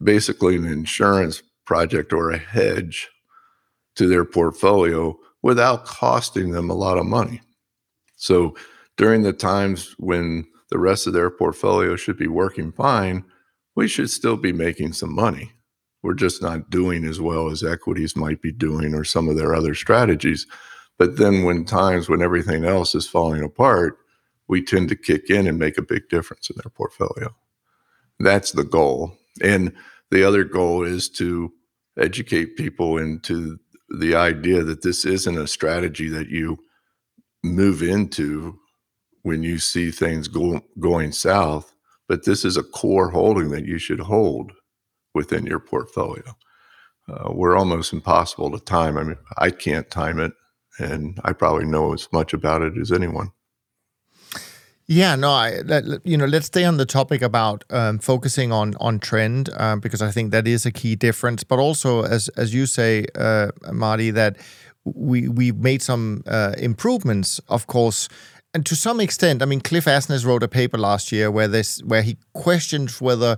basically 0.04 0.56
an 0.56 0.66
insurance 0.66 1.42
project 1.66 2.12
or 2.12 2.32
a 2.32 2.38
hedge 2.38 3.10
to 3.96 4.08
their 4.08 4.26
portfolio 4.26 5.18
without 5.42 5.86
costing 5.86 6.52
them 6.52 6.70
a 6.70 6.76
lot 6.76 6.98
of 6.98 7.06
money. 7.06 7.42
So 8.16 8.56
during 8.98 9.24
the 9.24 9.34
times 9.34 9.96
when 9.98 10.46
the 10.70 10.80
rest 10.80 11.08
of 11.08 11.14
their 11.14 11.30
portfolio 11.30 11.96
should 11.96 12.18
be 12.18 12.28
working 12.28 12.72
fine, 12.72 13.24
we 13.76 13.88
should 13.88 14.10
still 14.10 14.38
be 14.38 14.54
making 14.54 14.94
some 14.94 15.14
money. 15.14 15.52
We're 16.04 16.14
just 16.14 16.42
not 16.42 16.70
doing 16.70 17.06
as 17.06 17.22
well 17.22 17.50
as 17.50 17.64
equities 17.64 18.16
might 18.16 18.42
be 18.42 18.52
doing 18.52 18.94
or 18.94 19.04
some 19.04 19.30
of 19.30 19.38
their 19.38 19.54
other 19.54 19.76
strategies. 19.76 20.48
But 20.98 21.18
then 21.18 21.44
when 21.44 21.66
times 21.66 22.10
when 22.10 22.22
everything 22.22 22.66
else 22.66 22.96
is 22.96 23.08
falling 23.08 23.44
apart, 23.44 23.98
we 24.52 24.62
tend 24.62 24.90
to 24.90 24.96
kick 24.98 25.30
in 25.30 25.48
and 25.48 25.58
make 25.58 25.78
a 25.78 25.82
big 25.82 26.10
difference 26.10 26.50
in 26.50 26.58
their 26.58 26.70
portfolio. 26.70 27.34
That's 28.20 28.52
the 28.52 28.66
goal. 28.66 29.18
And 29.42 29.72
the 30.12 30.28
other 30.28 30.44
goal 30.44 30.84
is 30.84 31.10
to 31.12 31.54
educate 31.98 32.58
people 32.58 32.98
into 32.98 33.58
the 33.98 34.14
idea 34.14 34.62
that 34.64 34.84
this 34.84 35.06
isn't 35.06 35.38
a 35.38 35.48
strategy 35.48 36.10
that 36.10 36.28
you 36.28 36.58
move 37.44 37.82
into 37.82 38.60
when 39.24 39.42
you 39.42 39.58
see 39.58 39.90
things 39.90 40.28
go, 40.28 40.62
going 40.80 41.14
south, 41.14 41.74
but 42.10 42.26
this 42.26 42.44
is 42.44 42.58
a 42.58 42.64
core 42.64 43.10
holding 43.10 43.52
that 43.52 43.66
you 43.66 43.78
should 43.78 44.02
hold 44.02 44.52
within 45.14 45.46
your 45.46 45.60
portfolio. 45.60 46.36
Uh, 47.10 47.32
we're 47.32 47.56
almost 47.56 47.94
impossible 47.94 48.52
to 48.52 48.60
time. 48.60 48.98
I 48.98 49.04
mean, 49.04 49.18
I 49.38 49.50
can't 49.50 49.90
time 49.90 50.20
it, 50.20 50.34
and 50.78 51.20
I 51.24 51.32
probably 51.32 51.66
know 51.66 51.94
as 51.94 52.10
much 52.12 52.34
about 52.34 52.62
it 52.62 52.78
as 52.78 52.92
anyone. 52.92 53.32
Yeah, 54.92 55.16
no, 55.16 55.32
I 55.32 55.62
let, 55.62 55.86
you 56.06 56.18
know, 56.18 56.26
let's 56.26 56.48
stay 56.48 56.66
on 56.66 56.76
the 56.76 56.86
topic 56.86 57.22
about 57.22 57.64
um, 57.70 57.98
focusing 57.98 58.52
on 58.52 58.74
on 58.82 59.00
trend 59.00 59.50
um, 59.56 59.80
because 59.80 60.02
I 60.02 60.12
think 60.12 60.32
that 60.32 60.46
is 60.46 60.66
a 60.66 60.72
key 60.72 60.98
difference. 60.98 61.46
But 61.46 61.60
also, 61.60 62.04
as 62.04 62.28
as 62.36 62.54
you 62.54 62.66
say, 62.66 63.06
uh, 63.16 63.52
Marty, 63.72 64.12
that 64.12 64.36
we 64.84 65.30
we 65.30 65.54
made 65.54 65.82
some 65.82 66.24
uh, 66.28 66.56
improvements, 66.58 67.40
of 67.48 67.68
course, 67.68 68.10
and 68.54 68.66
to 68.66 68.76
some 68.76 69.00
extent. 69.00 69.42
I 69.42 69.46
mean, 69.46 69.62
Cliff 69.62 69.86
Asness 69.86 70.26
wrote 70.26 70.44
a 70.44 70.50
paper 70.50 70.78
last 70.78 71.14
year 71.14 71.32
where 71.32 71.48
this 71.48 71.82
where 71.84 72.02
he 72.02 72.18
questioned 72.34 72.90
whether 73.00 73.38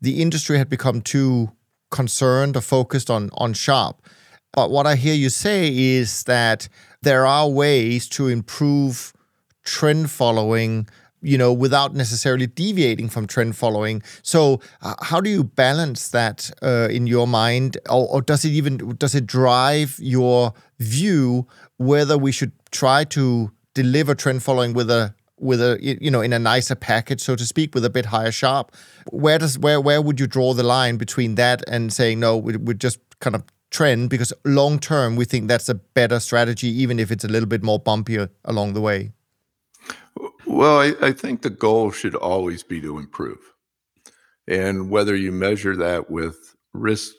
the 0.00 0.22
industry 0.22 0.56
had 0.56 0.70
become 0.70 1.02
too 1.02 1.50
concerned 1.90 2.56
or 2.56 2.62
focused 2.62 3.10
on 3.10 3.28
on 3.34 3.52
Sharpe. 3.52 4.00
But 4.54 4.70
what 4.70 4.86
I 4.86 4.96
hear 4.96 5.14
you 5.14 5.28
say 5.28 5.68
is 5.68 6.22
that 6.22 6.66
there 7.02 7.26
are 7.26 7.46
ways 7.46 8.08
to 8.08 8.28
improve 8.28 9.12
trend 9.64 10.10
following 10.10 10.88
you 11.24 11.38
know 11.38 11.52
without 11.52 11.94
necessarily 11.94 12.46
deviating 12.46 13.08
from 13.08 13.26
trend 13.26 13.56
following. 13.56 14.02
So 14.22 14.60
uh, 14.82 14.94
how 15.02 15.20
do 15.20 15.30
you 15.30 15.42
balance 15.42 16.10
that 16.10 16.50
uh, 16.62 16.88
in 16.90 17.06
your 17.06 17.26
mind? 17.26 17.78
Or, 17.88 18.06
or, 18.08 18.22
does 18.22 18.44
it 18.44 18.50
even 18.50 18.76
does 18.98 19.14
it 19.14 19.26
drive 19.26 19.96
your 19.98 20.52
view 20.78 21.48
whether 21.78 22.16
we 22.16 22.30
should 22.30 22.52
try 22.70 23.04
to 23.04 23.50
deliver 23.72 24.14
trend 24.14 24.42
following 24.42 24.74
with 24.74 24.90
a 24.90 25.14
with 25.40 25.60
a 25.60 25.78
you 25.80 26.10
know 26.10 26.20
in 26.20 26.32
a 26.32 26.38
nicer 26.38 26.76
package 26.76 27.20
so 27.20 27.34
to 27.34 27.44
speak 27.44 27.74
with 27.74 27.84
a 27.84 27.90
bit 27.90 28.06
higher 28.06 28.30
Sharpe? 28.30 28.72
Where 29.10 29.38
does 29.38 29.58
where 29.58 29.80
where 29.80 30.02
would 30.02 30.20
you 30.20 30.26
draw 30.26 30.52
the 30.52 30.62
line 30.62 30.96
between 30.98 31.34
that 31.36 31.64
and 31.66 31.92
saying 31.92 32.20
no 32.20 32.36
we, 32.36 32.56
we 32.56 32.74
just 32.74 33.00
kind 33.20 33.34
of 33.34 33.42
trend 33.70 34.08
because 34.08 34.32
long 34.44 34.78
term 34.78 35.16
we 35.16 35.24
think 35.24 35.48
that's 35.48 35.68
a 35.68 35.74
better 35.74 36.20
strategy 36.20 36.68
even 36.68 37.00
if 37.00 37.10
it's 37.10 37.24
a 37.24 37.28
little 37.28 37.48
bit 37.48 37.62
more 37.62 37.80
bumpier 37.80 38.28
along 38.44 38.74
the 38.74 38.80
way 38.80 39.10
well, 40.54 40.80
I, 40.80 40.94
I, 41.00 41.12
think 41.12 41.42
the 41.42 41.50
goal 41.50 41.90
should 41.90 42.14
always 42.14 42.62
be 42.62 42.80
to 42.80 42.98
improve. 42.98 43.38
And 44.46 44.90
whether 44.90 45.16
you 45.16 45.32
measure 45.32 45.76
that 45.76 46.10
with 46.10 46.54
risk 46.72 47.14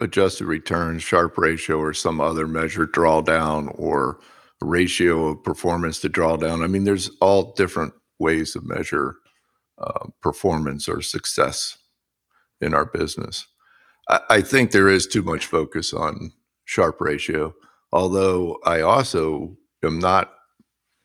adjusted 0.00 0.46
returns, 0.46 1.02
Sharpe 1.02 1.38
ratio, 1.38 1.78
or 1.78 1.92
some 1.92 2.20
other 2.20 2.46
measure, 2.46 2.86
drawdown, 2.86 3.72
or 3.78 4.20
ratio 4.60 5.28
of 5.28 5.42
performance 5.44 6.00
to 6.00 6.08
drawdown, 6.08 6.64
I 6.64 6.66
mean, 6.66 6.84
there's 6.84 7.10
all 7.20 7.52
different 7.52 7.94
ways 8.18 8.52
to 8.52 8.60
measure 8.62 9.16
uh, 9.78 10.08
performance 10.22 10.88
or 10.88 11.02
success 11.02 11.78
in 12.60 12.74
our 12.74 12.86
business. 12.86 13.46
I, 14.08 14.20
I 14.30 14.40
think 14.40 14.70
there 14.70 14.88
is 14.88 15.06
too 15.06 15.22
much 15.22 15.46
focus 15.46 15.92
on 15.92 16.32
Sharpe 16.64 17.00
ratio, 17.00 17.54
although 17.92 18.58
I 18.64 18.80
also 18.80 19.56
am 19.84 19.98
not 19.98 20.32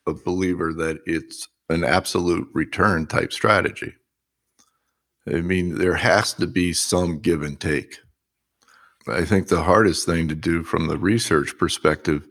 a 0.08 0.14
believer 0.14 0.74
that 0.74 1.00
it's 1.06 1.48
an 1.70 1.84
absolute 1.84 2.48
return 2.54 3.08
type 3.08 3.34
strategy. 3.34 3.94
I 5.28 5.42
mean, 5.42 5.78
there 5.78 5.96
has 5.96 6.34
to 6.34 6.48
be 6.48 6.74
some 6.74 7.20
give 7.20 7.42
and 7.42 7.60
take. 7.60 7.98
I 9.08 9.26
think 9.26 9.48
the 9.48 9.64
hardest 9.64 10.06
thing 10.06 10.28
to 10.28 10.36
do 10.36 10.64
from 10.64 10.88
the 10.88 10.98
research 10.98 11.58
perspective 11.58 12.28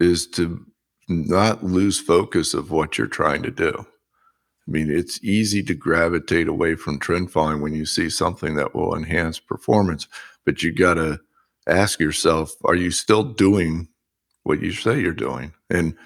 is 0.00 0.26
to 0.28 0.64
not 1.08 1.64
lose 1.64 2.00
focus 2.00 2.54
of 2.54 2.70
what 2.70 2.98
you're 2.98 3.06
trying 3.06 3.42
to 3.42 3.50
do. 3.50 3.72
I 3.78 4.70
mean, 4.70 4.90
it's 4.90 5.22
easy 5.22 5.62
to 5.62 5.74
gravitate 5.74 6.48
away 6.48 6.74
from 6.74 6.98
trend 6.98 7.30
following 7.30 7.60
when 7.60 7.74
you 7.74 7.86
see 7.86 8.10
something 8.10 8.56
that 8.56 8.74
will 8.74 8.96
enhance 8.96 9.38
performance, 9.38 10.08
but 10.44 10.62
you 10.62 10.72
got 10.72 10.94
to 10.94 11.20
ask 11.68 12.00
yourself, 12.00 12.52
are 12.64 12.74
you 12.74 12.90
still 12.90 13.22
doing 13.22 13.88
what 14.42 14.60
you 14.60 14.72
say 14.72 15.00
you're 15.00 15.12
doing? 15.12 15.52
And 15.70 15.96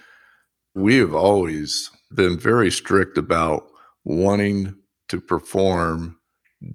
we 0.74 0.96
have 0.96 1.14
always 1.14 1.90
been 2.14 2.38
very 2.38 2.70
strict 2.70 3.18
about 3.18 3.66
wanting 4.04 4.74
to 5.08 5.20
perform 5.20 6.18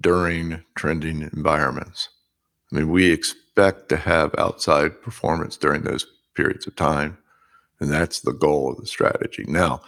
during 0.00 0.62
trending 0.76 1.22
environments. 1.22 2.08
I 2.72 2.76
mean, 2.76 2.90
we 2.90 3.10
expect 3.10 3.88
to 3.90 3.96
have 3.96 4.34
outside 4.38 5.00
performance 5.02 5.56
during 5.56 5.82
those 5.82 6.06
periods 6.34 6.66
of 6.66 6.76
time. 6.76 7.18
And 7.80 7.90
that's 7.90 8.20
the 8.20 8.32
goal 8.32 8.72
of 8.72 8.78
the 8.78 8.86
strategy. 8.86 9.44
Now, 9.46 9.82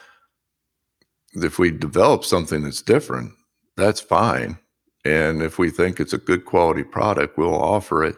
if 1.32 1.58
we 1.58 1.70
develop 1.70 2.24
something 2.24 2.62
that's 2.62 2.82
different, 2.82 3.32
that's 3.76 4.00
fine. 4.00 4.58
And 5.04 5.42
if 5.42 5.58
we 5.58 5.70
think 5.70 6.00
it's 6.00 6.12
a 6.12 6.18
good 6.18 6.44
quality 6.44 6.84
product, 6.84 7.38
we'll 7.38 7.54
offer 7.54 8.04
it 8.04 8.16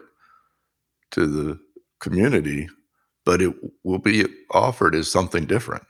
to 1.11 1.25
the 1.25 1.59
community 1.99 2.67
but 3.25 3.41
it 3.41 3.53
will 3.83 3.99
be 3.99 4.25
offered 4.51 4.95
as 4.95 5.11
something 5.11 5.45
different. 5.45 5.83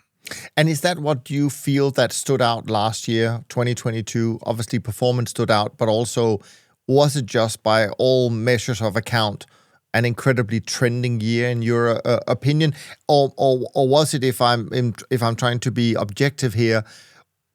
And 0.55 0.69
is 0.69 0.81
that 0.81 0.99
what 0.99 1.29
you 1.29 1.49
feel 1.49 1.91
that 1.91 2.11
stood 2.11 2.41
out 2.41 2.69
last 2.69 3.07
year, 3.07 3.43
2022? 3.49 4.39
Obviously, 4.43 4.79
performance 4.79 5.31
stood 5.31 5.51
out, 5.51 5.77
but 5.77 5.89
also 5.89 6.39
was 6.87 7.15
it 7.15 7.25
just 7.25 7.63
by 7.63 7.89
all 7.97 8.29
measures 8.29 8.81
of 8.81 8.95
account 8.95 9.45
an 9.93 10.05
incredibly 10.05 10.61
trending 10.61 11.19
year 11.19 11.49
in 11.49 11.61
your 11.61 11.99
uh, 12.07 12.19
opinion, 12.27 12.73
or, 13.09 13.33
or 13.35 13.67
or 13.73 13.87
was 13.89 14.13
it 14.13 14.23
if 14.23 14.41
I'm 14.41 14.69
if 15.09 15.21
I'm 15.21 15.35
trying 15.35 15.59
to 15.59 15.71
be 15.71 15.95
objective 15.95 16.53
here? 16.53 16.85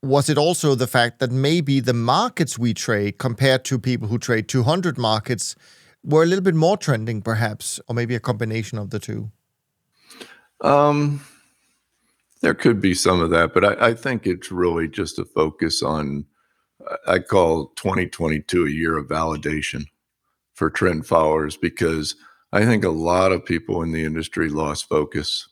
was 0.02 0.28
it 0.28 0.38
also 0.38 0.75
the 0.75 0.87
fact 0.87 1.18
that 1.18 1.30
maybe 1.30 1.80
the 1.80 1.95
markets 1.95 2.59
we 2.59 2.75
trade 2.75 3.18
compared 3.18 3.64
to 3.64 3.78
people 3.78 4.09
who 4.09 4.18
trade 4.18 4.49
200 4.49 4.99
markets 4.99 5.56
were 6.04 6.23
a 6.23 6.26
little 6.26 6.45
bit 6.45 6.54
more 6.54 6.76
trending, 6.76 7.21
perhaps, 7.21 7.80
or 7.88 7.95
maybe 7.95 8.14
a 8.14 8.21
combination 8.21 8.78
of 8.78 8.90
the 8.90 8.99
two? 8.99 9.30
Um, 10.60 11.20
there 12.42 12.54
could 12.54 12.80
be 12.80 12.94
some 12.94 13.20
of 13.20 13.30
that, 13.30 13.54
but 13.54 13.64
I, 13.64 13.88
I 13.88 13.94
think 13.94 14.26
it's 14.26 14.52
really 14.52 14.88
just 14.88 15.18
a 15.18 15.25
focus 15.25 15.82
on. 15.82 16.26
I 17.08 17.18
call 17.20 17.68
2022 17.76 18.66
a 18.66 18.70
year 18.70 18.96
of 18.98 19.08
validation 19.08 19.86
for 20.54 20.70
trend 20.70 21.06
followers 21.06 21.56
because 21.56 22.14
I 22.52 22.64
think 22.64 22.84
a 22.84 22.90
lot 22.90 23.32
of 23.32 23.44
people 23.44 23.82
in 23.82 23.92
the 23.92 24.04
industry 24.04 24.48
lost 24.48 24.88
focus, 24.88 25.48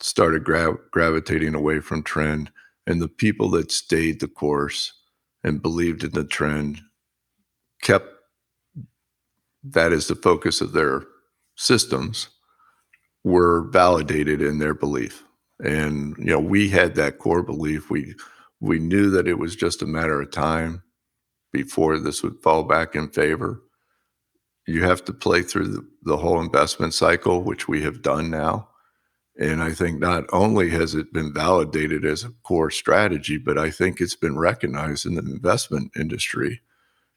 started 0.00 0.44
gra- 0.44 0.78
gravitating 0.90 1.54
away 1.54 1.80
from 1.80 2.02
trend, 2.02 2.50
and 2.86 3.00
the 3.00 3.08
people 3.08 3.50
that 3.50 3.70
stayed 3.70 4.20
the 4.20 4.28
course 4.28 4.92
and 5.44 5.62
believed 5.62 6.04
in 6.04 6.12
the 6.12 6.24
trend 6.24 6.80
kept 7.82 8.08
that 9.62 9.92
as 9.92 10.08
the 10.08 10.14
focus 10.14 10.60
of 10.60 10.72
their 10.72 11.04
systems 11.56 12.28
were 13.24 13.68
validated 13.70 14.42
in 14.42 14.58
their 14.58 14.74
belief. 14.74 15.24
And 15.62 16.16
you 16.18 16.26
know 16.26 16.40
we 16.40 16.68
had 16.70 16.94
that 16.96 17.18
core 17.18 17.42
belief. 17.42 17.90
We 17.90 18.14
we 18.60 18.78
knew 18.78 19.10
that 19.10 19.28
it 19.28 19.38
was 19.38 19.56
just 19.56 19.82
a 19.82 19.86
matter 19.86 20.20
of 20.20 20.30
time 20.30 20.82
before 21.52 21.98
this 21.98 22.22
would 22.22 22.40
fall 22.42 22.64
back 22.64 22.94
in 22.96 23.10
favor. 23.10 23.62
You 24.66 24.84
have 24.84 25.04
to 25.06 25.12
play 25.12 25.42
through 25.42 25.68
the, 25.68 25.88
the 26.04 26.18
whole 26.18 26.40
investment 26.40 26.94
cycle 26.94 27.42
which 27.42 27.68
we 27.68 27.82
have 27.82 28.02
done 28.02 28.30
now. 28.30 28.68
And 29.38 29.62
i 29.62 29.72
think 29.72 30.00
not 30.00 30.24
only 30.32 30.70
has 30.70 30.94
it 30.94 31.12
been 31.12 31.32
validated 31.34 32.04
as 32.04 32.24
a 32.24 32.32
core 32.44 32.70
strategy 32.70 33.38
but 33.38 33.58
i 33.58 33.70
think 33.70 34.00
it's 34.00 34.16
been 34.16 34.38
recognized 34.38 35.06
in 35.06 35.14
the 35.14 35.22
investment 35.22 35.92
industry 35.96 36.60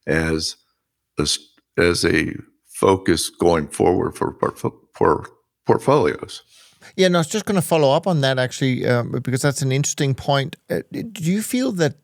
as 0.07 0.57
a, 1.19 1.23
as 1.77 2.05
a 2.05 2.35
focus 2.67 3.29
going 3.29 3.67
forward 3.67 4.15
for, 4.17 4.35
for 4.95 5.27
portfolios 5.65 6.43
yeah, 6.95 7.07
no, 7.07 7.19
I 7.19 7.21
was 7.21 7.27
just 7.27 7.45
going 7.45 7.55
to 7.55 7.61
follow 7.61 7.91
up 7.91 8.07
on 8.07 8.21
that 8.21 8.39
actually, 8.39 8.85
um, 8.87 9.11
because 9.11 9.41
that's 9.41 9.61
an 9.61 9.71
interesting 9.71 10.13
point. 10.13 10.55
Uh, 10.69 10.81
do 10.91 11.31
you 11.31 11.41
feel 11.41 11.71
that 11.73 11.95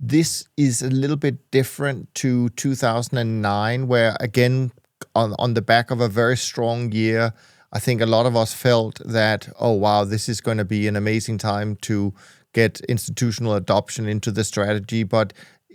this 0.00 0.48
is 0.56 0.82
a 0.82 0.90
little 0.90 1.16
bit 1.16 1.50
different 1.50 2.12
to 2.16 2.48
2009, 2.50 3.86
where 3.86 4.16
again, 4.20 4.72
on, 5.14 5.34
on 5.38 5.54
the 5.54 5.62
back 5.62 5.90
of 5.90 6.00
a 6.00 6.08
very 6.08 6.36
strong 6.36 6.92
year, 6.92 7.32
I 7.72 7.78
think 7.78 8.00
a 8.00 8.06
lot 8.06 8.26
of 8.26 8.36
us 8.36 8.52
felt 8.52 9.00
that, 9.04 9.48
oh, 9.58 9.72
wow, 9.72 10.04
this 10.04 10.28
is 10.28 10.40
going 10.40 10.58
to 10.58 10.64
be 10.64 10.86
an 10.88 10.96
amazing 10.96 11.38
time 11.38 11.76
to 11.82 12.12
get 12.52 12.80
institutional 12.82 13.54
adoption 13.54 14.06
into 14.06 14.30
the 14.30 14.44
strategy. 14.44 15.04
But 15.04 15.32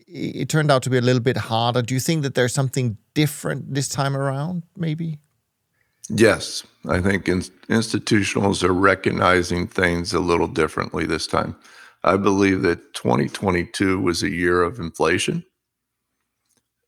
it 0.07 0.47
turned 0.47 0.71
out 0.71 0.83
to 0.83 0.89
be 0.89 0.97
a 0.97 1.01
little 1.01 1.21
bit 1.21 1.37
harder. 1.37 1.81
Do 1.81 1.93
you 1.93 1.99
think 1.99 2.21
that 2.23 2.35
there's 2.35 2.53
something 2.53 2.97
different 3.13 3.73
this 3.73 3.89
time 3.89 4.15
around, 4.15 4.63
maybe? 4.75 5.19
Yes, 6.09 6.63
I 6.87 7.01
think 7.01 7.27
in, 7.27 7.41
institutionals 7.69 8.63
are 8.63 8.73
recognizing 8.73 9.67
things 9.67 10.13
a 10.13 10.19
little 10.19 10.47
differently 10.47 11.05
this 11.05 11.27
time. 11.27 11.55
I 12.03 12.15
believe 12.15 12.61
that 12.61 12.93
2022 12.93 13.99
was 13.99 14.23
a 14.23 14.29
year 14.29 14.61
of 14.61 14.79
inflation, 14.79 15.43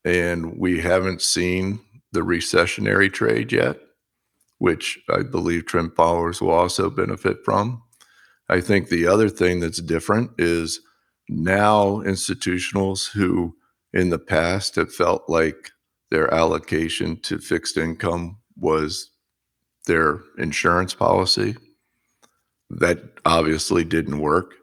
and 0.04 0.58
we 0.58 0.80
haven't 0.80 1.20
seen 1.20 1.80
the 2.12 2.20
recessionary 2.20 3.12
trade 3.12 3.52
yet, 3.52 3.78
which 4.58 4.98
I 5.10 5.22
believe 5.22 5.66
trend 5.66 5.94
followers 5.94 6.40
will 6.40 6.50
also 6.50 6.88
benefit 6.88 7.38
from. 7.44 7.82
I 8.48 8.60
think 8.60 8.88
the 8.88 9.06
other 9.06 9.28
thing 9.28 9.60
that's 9.60 9.82
different 9.82 10.32
is 10.38 10.80
now 11.28 12.02
institutionals 12.02 13.10
who 13.12 13.54
in 13.92 14.10
the 14.10 14.18
past 14.18 14.76
have 14.76 14.94
felt 14.94 15.24
like 15.28 15.70
their 16.10 16.32
allocation 16.32 17.20
to 17.22 17.38
fixed 17.38 17.76
income 17.76 18.38
was 18.56 19.09
their 19.86 20.20
insurance 20.38 20.94
policy. 20.94 21.56
That 22.70 23.00
obviously 23.24 23.84
didn't 23.84 24.20
work. 24.20 24.54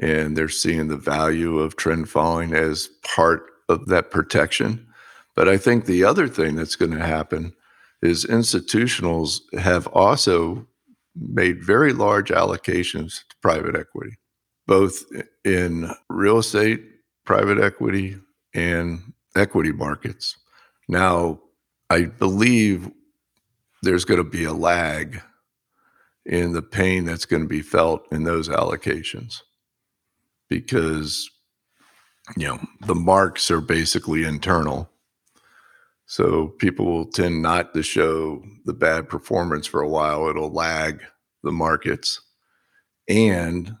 And 0.00 0.36
they're 0.36 0.48
seeing 0.48 0.88
the 0.88 0.96
value 0.96 1.58
of 1.58 1.76
trend 1.76 2.08
following 2.08 2.54
as 2.54 2.88
part 3.04 3.44
of 3.68 3.86
that 3.86 4.10
protection. 4.10 4.86
But 5.36 5.48
I 5.48 5.56
think 5.56 5.84
the 5.84 6.04
other 6.04 6.28
thing 6.28 6.56
that's 6.56 6.76
going 6.76 6.92
to 6.92 7.04
happen 7.04 7.52
is 8.00 8.24
institutionals 8.24 9.40
have 9.58 9.86
also 9.88 10.66
made 11.14 11.62
very 11.62 11.92
large 11.92 12.30
allocations 12.30 13.20
to 13.28 13.36
private 13.42 13.76
equity, 13.76 14.16
both 14.66 15.04
in 15.44 15.90
real 16.08 16.38
estate, 16.38 16.82
private 17.24 17.58
equity, 17.58 18.16
and 18.54 19.12
equity 19.36 19.72
markets. 19.72 20.36
Now, 20.88 21.40
I 21.90 22.06
believe 22.06 22.90
there's 23.82 24.04
going 24.04 24.22
to 24.22 24.28
be 24.28 24.44
a 24.44 24.52
lag 24.52 25.20
in 26.24 26.52
the 26.52 26.62
pain 26.62 27.04
that's 27.04 27.24
going 27.24 27.42
to 27.42 27.48
be 27.48 27.62
felt 27.62 28.06
in 28.12 28.24
those 28.24 28.48
allocations. 28.48 29.42
Because 30.48 31.28
you 32.36 32.46
know 32.46 32.60
the 32.86 32.94
marks 32.94 33.50
are 33.50 33.60
basically 33.60 34.24
internal. 34.24 34.88
So 36.06 36.48
people 36.58 36.84
will 36.86 37.10
tend 37.10 37.40
not 37.40 37.72
to 37.74 37.82
show 37.82 38.42
the 38.64 38.74
bad 38.74 39.08
performance 39.08 39.66
for 39.66 39.80
a 39.80 39.88
while. 39.88 40.28
It'll 40.28 40.52
lag 40.52 41.02
the 41.42 41.52
markets. 41.52 42.20
And 43.08 43.76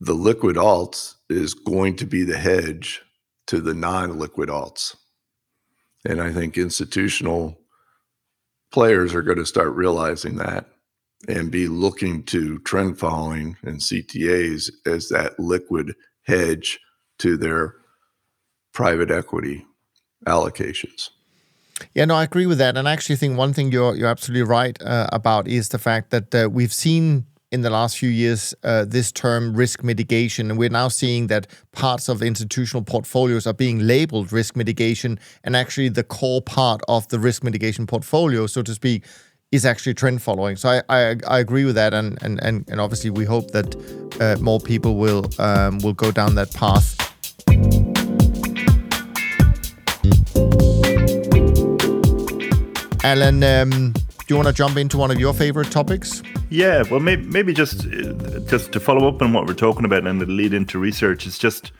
the 0.00 0.12
liquid 0.12 0.56
alts 0.56 1.14
is 1.28 1.54
going 1.54 1.96
to 1.96 2.06
be 2.06 2.24
the 2.24 2.36
hedge 2.36 3.02
to 3.46 3.60
the 3.60 3.74
non-liquid 3.74 4.48
alts. 4.48 4.96
And 6.06 6.20
i 6.20 6.32
think 6.32 6.56
institutional 6.56 7.59
players 8.72 9.14
are 9.14 9.22
going 9.22 9.38
to 9.38 9.46
start 9.46 9.72
realizing 9.74 10.36
that 10.36 10.66
and 11.28 11.50
be 11.50 11.68
looking 11.68 12.22
to 12.24 12.58
trend 12.60 12.98
following 12.98 13.56
and 13.62 13.80
CTAs 13.80 14.70
as 14.86 15.08
that 15.08 15.38
liquid 15.38 15.94
hedge 16.22 16.80
to 17.18 17.36
their 17.36 17.74
private 18.72 19.10
equity 19.10 19.66
allocations. 20.26 21.10
Yeah, 21.94 22.04
no, 22.04 22.14
I 22.14 22.24
agree 22.24 22.46
with 22.46 22.58
that, 22.58 22.76
and 22.76 22.88
I 22.88 22.92
actually 22.92 23.16
think 23.16 23.38
one 23.38 23.54
thing 23.54 23.72
you're 23.72 23.96
you're 23.96 24.08
absolutely 24.08 24.42
right 24.42 24.80
uh, 24.82 25.08
about 25.12 25.48
is 25.48 25.70
the 25.70 25.78
fact 25.78 26.10
that 26.10 26.34
uh, 26.34 26.48
we've 26.50 26.72
seen 26.72 27.26
in 27.52 27.62
the 27.62 27.70
last 27.70 27.98
few 27.98 28.08
years 28.08 28.54
uh, 28.62 28.84
this 28.84 29.10
term 29.10 29.54
risk 29.54 29.82
mitigation. 29.82 30.50
And 30.50 30.58
we're 30.58 30.68
now 30.68 30.88
seeing 30.88 31.26
that 31.28 31.46
parts 31.72 32.08
of 32.08 32.22
institutional 32.22 32.84
portfolios 32.84 33.46
are 33.46 33.52
being 33.52 33.80
labeled 33.80 34.32
risk 34.32 34.56
mitigation. 34.56 35.18
And 35.42 35.56
actually, 35.56 35.88
the 35.88 36.04
core 36.04 36.42
part 36.42 36.80
of 36.88 37.08
the 37.08 37.18
risk 37.18 37.42
mitigation 37.42 37.86
portfolio, 37.86 38.46
so 38.46 38.62
to 38.62 38.74
speak, 38.74 39.04
is 39.50 39.64
actually 39.64 39.94
trend 39.94 40.22
following. 40.22 40.56
So 40.56 40.68
I, 40.68 40.82
I, 40.88 41.16
I 41.26 41.38
agree 41.40 41.64
with 41.64 41.74
that. 41.74 41.92
And, 41.92 42.22
and, 42.22 42.40
and, 42.42 42.68
and 42.68 42.80
obviously, 42.80 43.10
we 43.10 43.24
hope 43.24 43.50
that 43.50 43.74
uh, 44.20 44.40
more 44.40 44.60
people 44.60 44.96
will, 44.96 45.24
um, 45.38 45.78
will 45.78 45.94
go 45.94 46.12
down 46.12 46.36
that 46.36 46.54
path. 46.54 46.96
Alan, 53.02 53.42
um, 53.42 53.94
do 54.30 54.34
you 54.34 54.38
want 54.38 54.46
to 54.46 54.54
jump 54.54 54.76
into 54.76 54.96
one 54.96 55.10
of 55.10 55.18
your 55.18 55.34
favorite 55.34 55.72
topics? 55.72 56.22
Yeah, 56.50 56.84
well, 56.88 57.00
maybe, 57.00 57.26
maybe 57.26 57.52
just 57.52 57.80
just 58.46 58.70
to 58.70 58.78
follow 58.78 59.08
up 59.08 59.20
on 59.22 59.32
what 59.32 59.44
we're 59.44 59.54
talking 59.54 59.84
about 59.84 60.06
and 60.06 60.20
the 60.20 60.26
lead 60.26 60.54
into 60.54 60.78
research 60.78 61.26
is 61.26 61.36
just, 61.36 61.72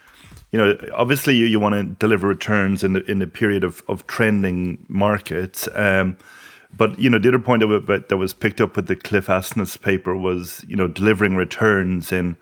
you 0.50 0.58
know, 0.58 0.76
obviously 0.92 1.36
you, 1.36 1.46
you 1.46 1.60
want 1.60 1.76
to 1.76 1.84
deliver 1.84 2.26
returns 2.26 2.82
in 2.82 2.94
the 2.94 3.08
in 3.08 3.20
the 3.20 3.28
period 3.28 3.62
of, 3.62 3.84
of 3.86 4.04
trending 4.08 4.84
markets. 4.88 5.68
Um, 5.76 6.16
but 6.76 6.98
you 6.98 7.08
know, 7.08 7.20
the 7.20 7.28
other 7.28 7.38
point 7.38 7.62
it 7.62 8.08
that 8.08 8.16
was 8.16 8.34
picked 8.34 8.60
up 8.60 8.74
with 8.74 8.88
the 8.88 8.96
Cliff 8.96 9.28
Asness 9.28 9.80
paper 9.80 10.16
was, 10.16 10.64
you 10.66 10.74
know, 10.74 10.88
delivering 10.88 11.36
returns 11.36 12.10
in 12.10 12.36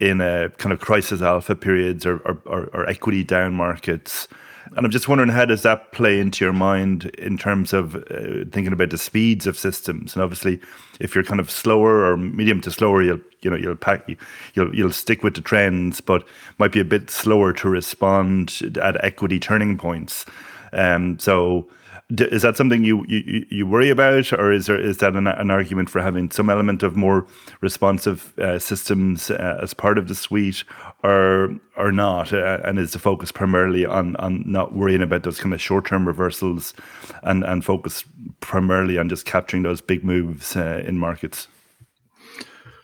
in 0.00 0.20
a 0.20 0.50
kind 0.58 0.72
of 0.72 0.80
crisis 0.80 1.22
alpha 1.22 1.54
periods 1.54 2.04
or, 2.04 2.16
or, 2.46 2.68
or 2.72 2.88
equity 2.88 3.22
down 3.22 3.54
markets. 3.54 4.26
And 4.74 4.84
I'm 4.84 4.90
just 4.90 5.08
wondering, 5.08 5.30
how 5.30 5.44
does 5.44 5.62
that 5.62 5.92
play 5.92 6.18
into 6.18 6.44
your 6.44 6.52
mind 6.52 7.06
in 7.18 7.38
terms 7.38 7.72
of 7.72 7.94
uh, 7.94 8.44
thinking 8.50 8.72
about 8.72 8.90
the 8.90 8.98
speeds 8.98 9.46
of 9.46 9.58
systems? 9.58 10.14
And 10.14 10.22
obviously, 10.22 10.60
if 10.98 11.14
you're 11.14 11.24
kind 11.24 11.40
of 11.40 11.50
slower 11.50 12.04
or 12.04 12.16
medium 12.16 12.60
to 12.62 12.70
slower, 12.70 13.02
you'll 13.02 13.20
you 13.42 13.50
know 13.50 13.56
you'll 13.56 13.76
pack 13.76 14.08
you'll 14.54 14.74
you'll 14.74 14.92
stick 14.92 15.22
with 15.22 15.34
the 15.34 15.40
trends, 15.40 16.00
but 16.00 16.26
might 16.58 16.72
be 16.72 16.80
a 16.80 16.84
bit 16.84 17.10
slower 17.10 17.52
to 17.52 17.68
respond 17.68 18.74
at 18.82 19.02
equity 19.04 19.38
turning 19.38 19.78
points. 19.78 20.26
Um, 20.72 21.18
so 21.18 21.68
is 22.10 22.42
that 22.42 22.56
something 22.56 22.84
you, 22.84 23.04
you 23.08 23.44
you 23.50 23.66
worry 23.66 23.90
about, 23.90 24.32
or 24.32 24.52
is 24.52 24.66
there 24.66 24.78
is 24.78 24.98
that 24.98 25.14
an, 25.14 25.26
an 25.26 25.50
argument 25.50 25.90
for 25.90 26.00
having 26.00 26.30
some 26.30 26.48
element 26.48 26.82
of 26.82 26.96
more 26.96 27.26
responsive 27.60 28.38
uh, 28.38 28.58
systems 28.60 29.30
uh, 29.30 29.58
as 29.60 29.74
part 29.74 29.98
of 29.98 30.06
the 30.06 30.14
suite, 30.14 30.62
or 31.02 31.56
or 31.76 31.90
not? 31.90 32.32
Uh, 32.32 32.60
and 32.64 32.78
is 32.78 32.92
the 32.92 32.98
focus 33.00 33.32
primarily 33.32 33.84
on 33.84 34.14
on 34.16 34.44
not 34.46 34.72
worrying 34.72 35.02
about 35.02 35.24
those 35.24 35.40
kind 35.40 35.52
of 35.52 35.60
short 35.60 35.86
term 35.86 36.06
reversals, 36.06 36.74
and 37.22 37.44
and 37.44 37.64
focus 37.64 38.04
primarily 38.40 38.98
on 38.98 39.08
just 39.08 39.26
capturing 39.26 39.64
those 39.64 39.80
big 39.80 40.04
moves 40.04 40.54
uh, 40.56 40.82
in 40.86 40.98
markets? 40.98 41.48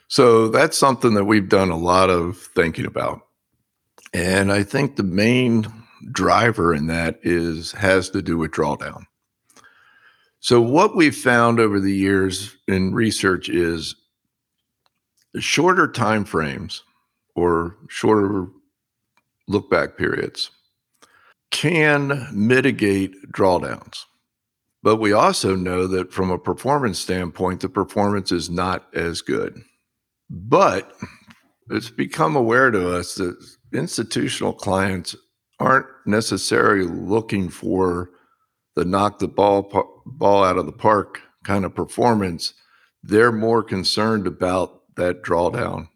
So 0.08 0.48
that's 0.48 0.76
something 0.76 1.14
that 1.14 1.24
we've 1.24 1.48
done 1.48 1.70
a 1.70 1.76
lot 1.76 2.10
of 2.10 2.36
thinking 2.54 2.84
about 2.84 3.22
And 4.12 4.52
I 4.52 4.62
think 4.62 4.96
the 4.96 5.02
main 5.02 5.66
driver 6.10 6.74
in 6.74 6.88
that 6.88 7.18
is 7.22 7.72
has 7.72 8.10
to 8.10 8.22
do 8.22 8.36
with 8.36 8.50
drawdown. 8.50 9.04
So 10.42 10.60
what 10.60 10.96
we've 10.96 11.16
found 11.16 11.60
over 11.60 11.78
the 11.78 11.94
years 11.94 12.56
in 12.66 12.92
research 12.92 13.48
is 13.48 13.94
shorter 15.38 15.86
time 15.86 16.24
frames 16.24 16.82
or 17.36 17.76
shorter 17.88 18.48
look 19.46 19.70
back 19.70 19.96
periods 19.96 20.50
can 21.52 22.26
mitigate 22.32 23.14
drawdowns. 23.30 24.04
But 24.82 24.96
we 24.96 25.12
also 25.12 25.54
know 25.54 25.86
that 25.86 26.12
from 26.12 26.32
a 26.32 26.38
performance 26.38 26.98
standpoint, 26.98 27.60
the 27.60 27.68
performance 27.68 28.32
is 28.32 28.50
not 28.50 28.92
as 28.94 29.20
good. 29.20 29.62
But 30.28 30.92
it's 31.70 31.90
become 31.90 32.34
aware 32.34 32.72
to 32.72 32.96
us 32.96 33.14
that 33.14 33.36
institutional 33.72 34.54
clients 34.54 35.14
aren't 35.60 35.86
necessarily 36.04 36.84
looking 36.84 37.48
for 37.48 38.10
the 38.74 38.84
knock 38.84 39.18
the 39.18 39.28
ball 39.28 40.02
ball 40.06 40.44
out 40.44 40.58
of 40.58 40.66
the 40.66 40.72
park 40.72 41.20
kind 41.44 41.64
of 41.64 41.74
performance. 41.74 42.54
They're 43.02 43.32
more 43.32 43.62
concerned 43.62 44.26
about 44.26 44.82
that 44.96 45.22
drawdown. 45.22 45.88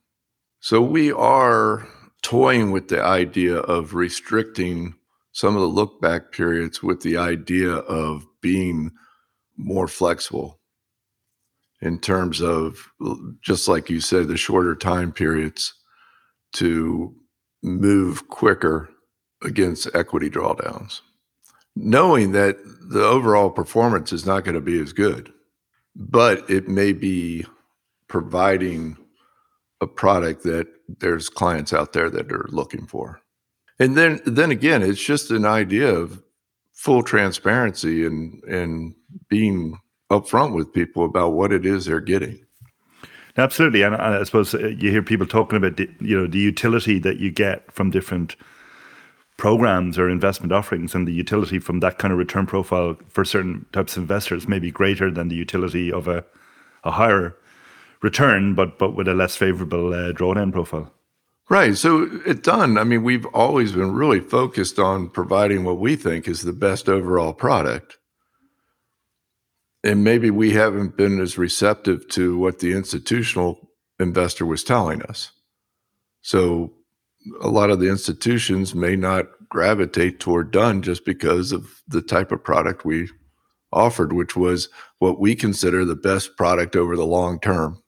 So 0.60 0.80
we 0.82 1.12
are 1.12 1.86
toying 2.22 2.72
with 2.72 2.88
the 2.88 3.02
idea 3.02 3.56
of 3.56 3.94
restricting 3.94 4.94
some 5.32 5.54
of 5.54 5.60
the 5.60 5.68
look 5.68 6.00
back 6.00 6.32
periods 6.32 6.82
with 6.82 7.02
the 7.02 7.16
idea 7.16 7.70
of 7.72 8.26
being 8.40 8.90
more 9.56 9.86
flexible 9.86 10.58
in 11.80 12.00
terms 12.00 12.40
of 12.40 12.90
just 13.42 13.68
like 13.68 13.90
you 13.90 14.00
said 14.00 14.28
the 14.28 14.36
shorter 14.36 14.74
time 14.74 15.12
periods 15.12 15.74
to 16.54 17.14
move 17.62 18.28
quicker 18.28 18.88
against 19.42 19.88
equity 19.94 20.30
drawdowns 20.30 21.00
knowing 21.76 22.32
that 22.32 22.56
the 22.88 23.04
overall 23.04 23.50
performance 23.50 24.12
is 24.12 24.26
not 24.26 24.44
going 24.44 24.54
to 24.54 24.60
be 24.60 24.80
as 24.80 24.92
good 24.92 25.32
but 25.96 26.48
it 26.50 26.68
may 26.68 26.92
be 26.92 27.46
providing 28.08 28.96
a 29.80 29.86
product 29.86 30.42
that 30.44 30.68
there's 31.00 31.28
clients 31.28 31.72
out 31.72 31.92
there 31.92 32.10
that 32.10 32.30
are 32.30 32.46
looking 32.50 32.86
for. 32.86 33.20
And 33.78 33.96
then 33.96 34.20
then 34.24 34.50
again 34.50 34.82
it's 34.82 35.02
just 35.02 35.30
an 35.30 35.44
idea 35.44 35.92
of 35.92 36.22
full 36.72 37.02
transparency 37.02 38.06
and 38.06 38.42
and 38.44 38.94
being 39.28 39.78
upfront 40.10 40.54
with 40.54 40.72
people 40.72 41.04
about 41.04 41.32
what 41.32 41.52
it 41.52 41.66
is 41.66 41.86
they're 41.86 42.00
getting. 42.00 42.42
Absolutely 43.38 43.82
and, 43.82 43.96
i 43.96 44.22
suppose 44.22 44.54
uh, 44.54 44.68
you 44.78 44.90
hear 44.90 45.02
people 45.02 45.26
talking 45.26 45.58
about 45.58 45.76
the, 45.76 45.88
you 46.00 46.18
know 46.18 46.26
the 46.26 46.38
utility 46.38 46.98
that 46.98 47.18
you 47.18 47.30
get 47.30 47.70
from 47.72 47.90
different 47.90 48.36
programs 49.36 49.98
or 49.98 50.08
investment 50.08 50.52
offerings 50.52 50.94
and 50.94 51.06
the 51.06 51.12
utility 51.12 51.58
from 51.58 51.80
that 51.80 51.98
kind 51.98 52.12
of 52.12 52.18
return 52.18 52.46
profile 52.46 52.96
for 53.08 53.24
certain 53.24 53.66
types 53.72 53.96
of 53.96 54.02
investors 54.02 54.48
may 54.48 54.58
be 54.58 54.70
greater 54.70 55.10
than 55.10 55.28
the 55.28 55.34
utility 55.34 55.92
of 55.92 56.08
a, 56.08 56.24
a 56.84 56.90
higher 56.90 57.36
return 58.02 58.54
but 58.54 58.78
but 58.78 58.94
with 58.94 59.08
a 59.08 59.14
less 59.14 59.36
favorable 59.36 59.92
uh, 59.92 60.12
drawdown 60.12 60.52
profile 60.52 60.92
Right. 61.48 61.76
So 61.76 62.08
at 62.26 62.42
Dunn, 62.42 62.76
I 62.76 62.82
mean, 62.82 63.04
we've 63.04 63.26
always 63.26 63.72
been 63.72 63.92
really 63.92 64.18
focused 64.18 64.80
on 64.80 65.08
providing 65.08 65.62
what 65.62 65.78
we 65.78 65.94
think 65.94 66.26
is 66.26 66.42
the 66.42 66.52
best 66.52 66.88
overall 66.88 67.32
product. 67.32 67.98
And 69.84 70.02
maybe 70.02 70.30
we 70.30 70.52
haven't 70.52 70.96
been 70.96 71.20
as 71.20 71.38
receptive 71.38 72.08
to 72.08 72.36
what 72.36 72.58
the 72.58 72.72
institutional 72.72 73.70
investor 74.00 74.44
was 74.44 74.64
telling 74.64 75.02
us. 75.02 75.30
So 76.20 76.72
a 77.40 77.48
lot 77.48 77.70
of 77.70 77.80
the 77.80 77.88
institutions 77.88 78.74
may 78.74 78.96
not 78.96 79.26
gravitate 79.48 80.20
toward 80.20 80.50
Dunn 80.50 80.82
just 80.82 81.04
because 81.04 81.52
of 81.52 81.82
the 81.88 82.02
type 82.02 82.32
of 82.32 82.44
product 82.44 82.84
we 82.84 83.08
offered, 83.72 84.12
which 84.12 84.36
was 84.36 84.68
what 84.98 85.20
we 85.20 85.34
consider 85.34 85.84
the 85.84 85.96
best 85.96 86.36
product 86.36 86.76
over 86.76 86.96
the 86.96 87.06
long 87.06 87.40
term 87.40 87.82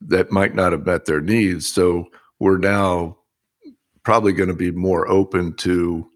that 0.00 0.30
might 0.30 0.54
not 0.54 0.72
have 0.72 0.86
met 0.86 1.06
their 1.06 1.20
needs. 1.20 1.66
So 1.66 2.06
we're 2.38 2.58
now 2.58 3.16
probably 4.04 4.32
going 4.32 4.48
to 4.48 4.54
be 4.54 4.70
more 4.70 5.08
open 5.08 5.54
to 5.56 6.08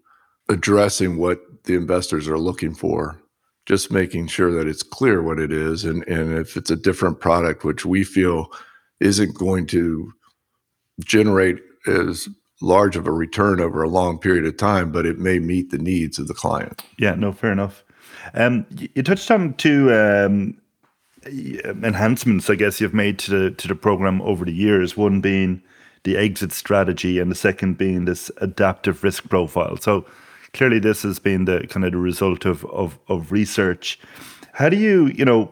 addressing 0.49 1.17
what 1.17 1.41
the 1.63 1.75
investors 1.75 2.27
are 2.27 2.39
looking 2.39 2.73
for 2.73 3.21
just 3.65 3.91
making 3.91 4.27
sure 4.27 4.51
that 4.51 4.67
it's 4.67 4.83
clear 4.83 5.21
what 5.21 5.39
it 5.39 5.51
is 5.51 5.85
and 5.85 6.05
and 6.07 6.33
if 6.33 6.57
it's 6.57 6.71
a 6.71 6.75
different 6.75 7.19
product 7.19 7.63
which 7.63 7.85
we 7.85 8.03
feel 8.03 8.51
isn't 8.99 9.35
going 9.35 9.65
to 9.67 10.11
generate 11.03 11.59
as 11.87 12.27
large 12.61 12.95
of 12.95 13.07
a 13.07 13.11
return 13.11 13.59
over 13.59 13.81
a 13.81 13.89
long 13.89 14.19
period 14.19 14.45
of 14.45 14.55
time 14.57 14.91
but 14.91 15.05
it 15.05 15.17
may 15.17 15.39
meet 15.39 15.71
the 15.71 15.77
needs 15.77 16.19
of 16.19 16.27
the 16.27 16.33
client 16.33 16.83
yeah 16.97 17.15
no 17.15 17.31
fair 17.31 17.51
enough 17.51 17.83
um, 18.33 18.65
you 18.93 19.03
touched 19.03 19.31
on 19.31 19.53
two 19.55 19.93
um, 19.93 20.61
enhancements, 21.25 22.49
I 22.49 22.55
guess, 22.55 22.81
you've 22.81 22.93
made 22.93 23.19
to 23.19 23.31
the 23.31 23.51
to 23.51 23.67
the 23.67 23.75
program 23.75 24.21
over 24.21 24.45
the 24.45 24.53
years. 24.53 24.97
One 24.97 25.21
being 25.21 25.61
the 26.03 26.17
exit 26.17 26.51
strategy, 26.51 27.19
and 27.19 27.29
the 27.29 27.35
second 27.35 27.77
being 27.77 28.05
this 28.05 28.31
adaptive 28.37 29.03
risk 29.03 29.29
profile. 29.29 29.77
So 29.77 30.05
clearly, 30.53 30.79
this 30.79 31.03
has 31.03 31.19
been 31.19 31.45
the 31.45 31.67
kind 31.67 31.85
of 31.85 31.91
the 31.91 31.97
result 31.97 32.45
of 32.45 32.65
of, 32.65 32.99
of 33.07 33.31
research. 33.31 33.99
How 34.53 34.69
do 34.69 34.77
you, 34.77 35.07
you 35.07 35.25
know, 35.25 35.51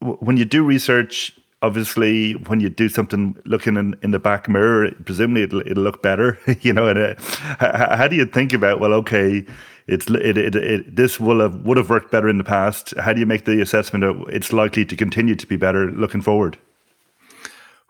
when 0.00 0.36
you 0.36 0.44
do 0.44 0.62
research? 0.62 1.34
Obviously, 1.60 2.32
when 2.32 2.60
you 2.60 2.68
do 2.68 2.88
something 2.88 3.36
looking 3.44 3.76
in, 3.76 3.96
in 4.02 4.12
the 4.12 4.18
back 4.18 4.48
mirror, 4.48 4.92
presumably 5.04 5.42
it'll, 5.42 5.60
it'll 5.60 5.82
look 5.82 6.02
better, 6.02 6.38
you 6.60 6.72
know. 6.72 6.86
And 6.86 6.98
uh, 6.98 7.96
how 7.96 8.06
do 8.06 8.14
you 8.14 8.26
think 8.26 8.52
about 8.52 8.78
well, 8.78 8.92
okay, 8.94 9.44
it's 9.88 10.08
it, 10.08 10.38
it, 10.38 10.54
it, 10.54 10.96
this 10.96 11.18
will 11.18 11.40
have 11.40 11.54
would 11.62 11.76
have 11.76 11.90
worked 11.90 12.12
better 12.12 12.28
in 12.28 12.38
the 12.38 12.44
past. 12.44 12.94
How 12.98 13.12
do 13.12 13.20
you 13.20 13.26
make 13.26 13.44
the 13.44 13.60
assessment 13.60 14.04
of 14.04 14.22
it's 14.28 14.52
likely 14.52 14.84
to 14.84 14.94
continue 14.94 15.34
to 15.34 15.46
be 15.46 15.56
better 15.56 15.90
looking 15.90 16.22
forward? 16.22 16.58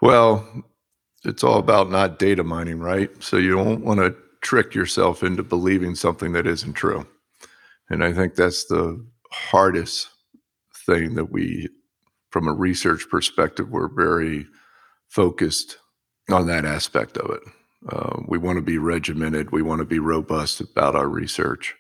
Well, 0.01 0.47
it's 1.25 1.43
all 1.43 1.59
about 1.59 1.91
not 1.91 2.19
data 2.19 2.45
mining, 2.45 2.79
right? 2.79 3.11
So 3.23 3.37
you 3.37 3.57
don't 3.57 3.85
want 3.85 4.01
to 4.01 4.15
trick 4.41 4.75
yourself 4.75 5.23
into 5.23 5.43
believing 5.43 5.95
something 5.95 6.33
that 6.33 6.47
isn't 6.47 6.75
true. 6.75 7.07
And 7.91 8.05
I 8.05 8.13
think 8.13 8.35
that's 8.35 8.65
the 8.67 9.05
hardest 9.33 10.09
thing 10.87 11.15
that 11.15 11.31
we, 11.33 11.69
from 12.31 12.49
a 12.49 12.53
research 12.53 13.09
perspective, 13.11 13.71
we're 13.71 13.89
very 13.89 14.47
focused 15.09 15.79
on 16.31 16.47
that 16.47 16.65
aspect 16.65 17.17
of 17.17 17.31
it. 17.31 17.43
Uh, 17.89 18.21
we 18.27 18.39
want 18.39 18.57
to 18.57 18.63
be 18.63 18.79
regimented. 18.79 19.51
We 19.51 19.63
want 19.63 19.81
to 19.81 19.87
be 19.87 19.99
robust 19.99 20.61
about 20.61 20.95
our 20.95 21.09
research. 21.09 21.75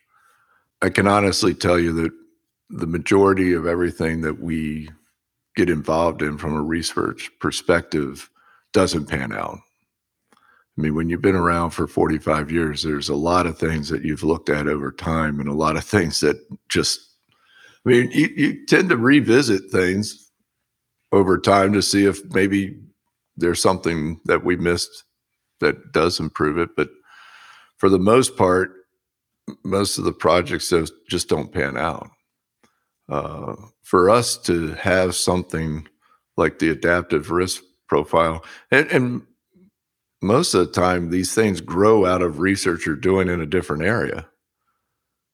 I 0.80 0.90
can 0.90 1.06
honestly 1.06 1.54
tell 1.54 1.78
you 1.78 1.92
that 1.94 2.12
the 2.70 2.87
majority 2.87 3.52
of 3.52 3.66
everything 3.66 4.20
that 4.22 4.40
we 4.40 4.88
get 5.56 5.68
involved 5.68 6.22
in 6.22 6.38
from 6.38 6.54
a 6.54 6.62
research 6.62 7.30
perspective 7.40 8.30
doesn't 8.72 9.06
pan 9.06 9.32
out. 9.32 9.58
I 10.32 10.80
mean, 10.80 10.94
when 10.94 11.08
you've 11.08 11.22
been 11.22 11.34
around 11.34 11.70
for 11.70 11.88
45 11.88 12.52
years, 12.52 12.84
there's 12.84 13.08
a 13.08 13.16
lot 13.16 13.46
of 13.46 13.58
things 13.58 13.88
that 13.88 14.04
you've 14.04 14.22
looked 14.22 14.48
at 14.48 14.68
over 14.68 14.92
time 14.92 15.40
and 15.40 15.48
a 15.48 15.54
lot 15.54 15.76
of 15.76 15.82
things 15.82 16.20
that 16.20 16.37
just, 16.68 17.00
I 17.84 17.88
mean, 17.88 18.11
you, 18.12 18.28
you 18.37 18.66
tend 18.66 18.88
to 18.90 18.96
revisit 18.96 19.72
things 19.72 20.27
over 21.12 21.38
time 21.38 21.73
to 21.73 21.83
see 21.83 22.05
if 22.05 22.25
maybe 22.33 22.79
there's 23.37 23.62
something 23.62 24.21
that 24.25 24.44
we 24.44 24.57
missed 24.57 25.05
that 25.61 25.92
does 25.92 26.21
improve 26.21 26.59
it. 26.59 26.71
But 26.77 26.90
for 27.79 27.88
the 27.88 27.99
most 27.99 28.37
part, 28.37 28.73
most 29.64 29.99
of 29.99 30.05
the 30.05 30.12
projects 30.12 30.73
just 31.09 31.29
don't 31.29 31.53
pan 31.53 31.77
out. 31.77 32.11
Uh, 33.09 33.55
for 33.83 34.11
us 34.11 34.37
to 34.37 34.75
have 34.75 35.14
something 35.14 35.88
like 36.37 36.59
the 36.59 36.68
adaptive 36.68 37.31
risk 37.31 37.62
profile, 37.88 38.44
and, 38.71 38.87
and, 38.90 39.23
most 40.21 40.53
of 40.53 40.66
the 40.66 40.73
time 40.73 41.11
these 41.11 41.33
things 41.33 41.61
grow 41.61 42.05
out 42.05 42.23
of 42.23 42.40
research 42.40 42.85
you're 42.85 42.97
doing 42.97 43.29
in 43.29 43.40
a 43.40 43.47
different 43.47 43.85
area, 43.85 44.27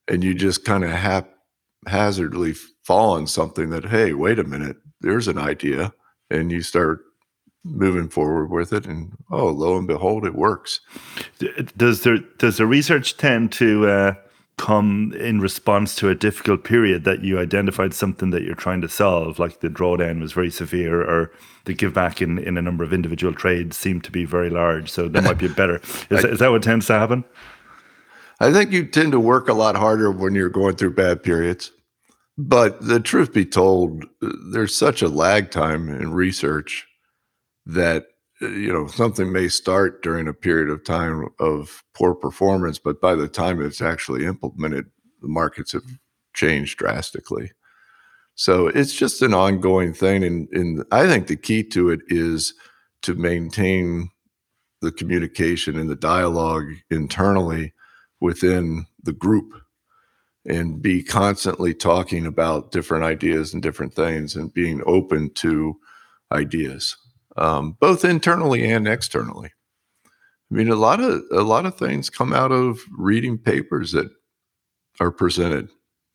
and 0.09 0.23
you 0.23 0.35
just 0.35 0.63
kind 0.67 0.85
of 0.85 0.91
haphazardly 0.91 2.53
fall 2.83 3.15
on 3.15 3.27
something 3.27 3.71
that, 3.71 3.87
hey, 3.87 4.13
wait 4.13 4.39
a 4.39 4.45
minute, 4.45 4.77
there's 5.05 5.29
an 5.29 5.39
idea, 5.39 5.93
and 6.31 6.51
you 6.51 6.63
start 6.63 7.05
moving 7.65 8.09
forward 8.09 8.51
with 8.51 8.75
it 8.75 8.85
and 8.85 9.17
oh 9.31 9.47
lo 9.47 9.79
and 9.79 9.87
behold 9.87 10.27
it 10.27 10.35
works. 10.35 10.81
Does 11.77 12.03
the 12.03 12.27
does 12.39 12.59
the 12.59 12.67
research 12.67 13.17
tend 13.17 13.53
to 13.53 13.87
uh, 13.87 14.15
come 14.57 15.15
in 15.19 15.41
response 15.41 15.97
to 15.97 16.09
a 16.11 16.15
difficult 16.15 16.63
period 16.63 17.05
that 17.05 17.23
you 17.23 17.39
identified 17.39 17.95
something 17.95 18.31
that 18.31 18.43
you're 18.43 18.55
trying 18.55 18.81
to 18.83 18.89
solve 18.89 19.39
like 19.39 19.61
the 19.61 19.69
drawdown 19.69 20.21
was 20.21 20.33
very 20.33 20.51
severe 20.51 21.03
or 21.03 21.33
the 21.65 21.75
give 21.75 21.93
back 21.93 22.23
in, 22.23 22.39
in 22.39 22.57
a 22.57 22.63
number 22.63 22.85
of 22.85 22.93
individual 22.93 23.33
trades 23.35 23.77
seemed 23.77 24.05
to 24.05 24.13
be 24.13 24.25
very 24.25 24.51
large 24.51 24.91
so 24.91 25.09
that 25.09 25.25
might 25.25 25.39
be 25.39 25.49
better 25.63 25.81
is, 26.11 26.25
I, 26.25 26.29
is 26.29 26.39
that 26.39 26.51
what 26.51 26.63
tends 26.63 26.87
to 26.87 26.93
happen? 26.93 27.25
I 28.41 28.53
think 28.53 28.73
you 28.73 28.85
tend 28.85 29.13
to 29.13 29.21
work 29.21 29.49
a 29.49 29.55
lot 29.55 29.75
harder 29.75 30.11
when 30.11 30.35
you're 30.35 30.51
going 30.51 30.77
through 30.77 30.95
bad 30.95 31.23
periods 31.23 31.73
but 32.37 32.81
the 32.85 33.01
truth 33.01 33.33
be 33.33 33.45
told 33.45 34.05
uh, 34.23 34.33
there's 34.51 34.77
such 34.77 35.03
a 35.03 35.09
lag 35.09 35.51
time 35.51 35.89
in 35.89 36.13
research 36.13 36.87
that 37.67 38.07
uh, 38.43 38.49
you 38.49 38.73
know 38.73 38.87
something 38.87 39.33
may 39.33 39.49
start 39.49 40.03
during 40.03 40.27
a 40.27 40.35
period 40.35 40.69
of 40.69 40.85
time 40.85 41.29
of 41.39 41.83
poor 41.95 42.15
performance, 42.15 42.79
but 42.79 43.01
by 43.01 43.15
the 43.15 43.29
time 43.29 43.63
it's 43.63 43.81
actually 43.81 44.25
implemented, 44.25 44.87
the 45.23 45.29
markets 45.29 45.73
have 45.73 45.85
changed 46.35 46.79
drastically. 46.79 47.53
So 48.35 48.67
it's 48.67 48.95
just 48.95 49.23
an 49.23 49.33
ongoing 49.33 49.95
thing, 49.95 50.25
and, 50.25 50.49
and 50.51 50.85
I 50.91 51.07
think 51.07 51.29
the 51.29 51.37
key 51.37 51.63
to 51.65 51.91
it 51.91 52.01
is 52.09 52.53
to 53.03 53.15
maintain 53.15 54.11
the 54.81 54.91
communication 54.91 55.79
and 55.79 55.89
the 55.89 55.95
dialogue 55.95 56.67
internally 56.91 57.73
within 58.21 58.87
the 59.03 59.13
group 59.13 59.53
and 60.47 60.83
be 60.83 61.03
constantly 61.03 61.73
talking 61.75 62.27
about 62.27 62.71
different 62.71 63.05
ideas 63.05 63.55
and 63.55 63.63
different 63.63 63.95
things 63.95 64.37
and 64.37 64.53
being 64.53 64.83
open 64.87 65.31
to 65.35 65.79
ideas 66.33 66.97
um, 67.37 67.77
both 67.81 68.05
internally 68.05 68.71
and 68.71 68.87
externally. 68.87 69.51
I 70.51 70.55
mean 70.55 70.69
a 70.69 70.77
lot 70.77 71.01
of 71.01 71.23
a 71.33 71.43
lot 71.43 71.67
of 71.67 71.77
things 71.77 72.11
come 72.11 72.33
out 72.33 72.53
of 72.53 72.81
reading 72.97 73.39
papers 73.39 73.93
that 73.93 74.11
are 75.01 75.11
presented 75.11 75.69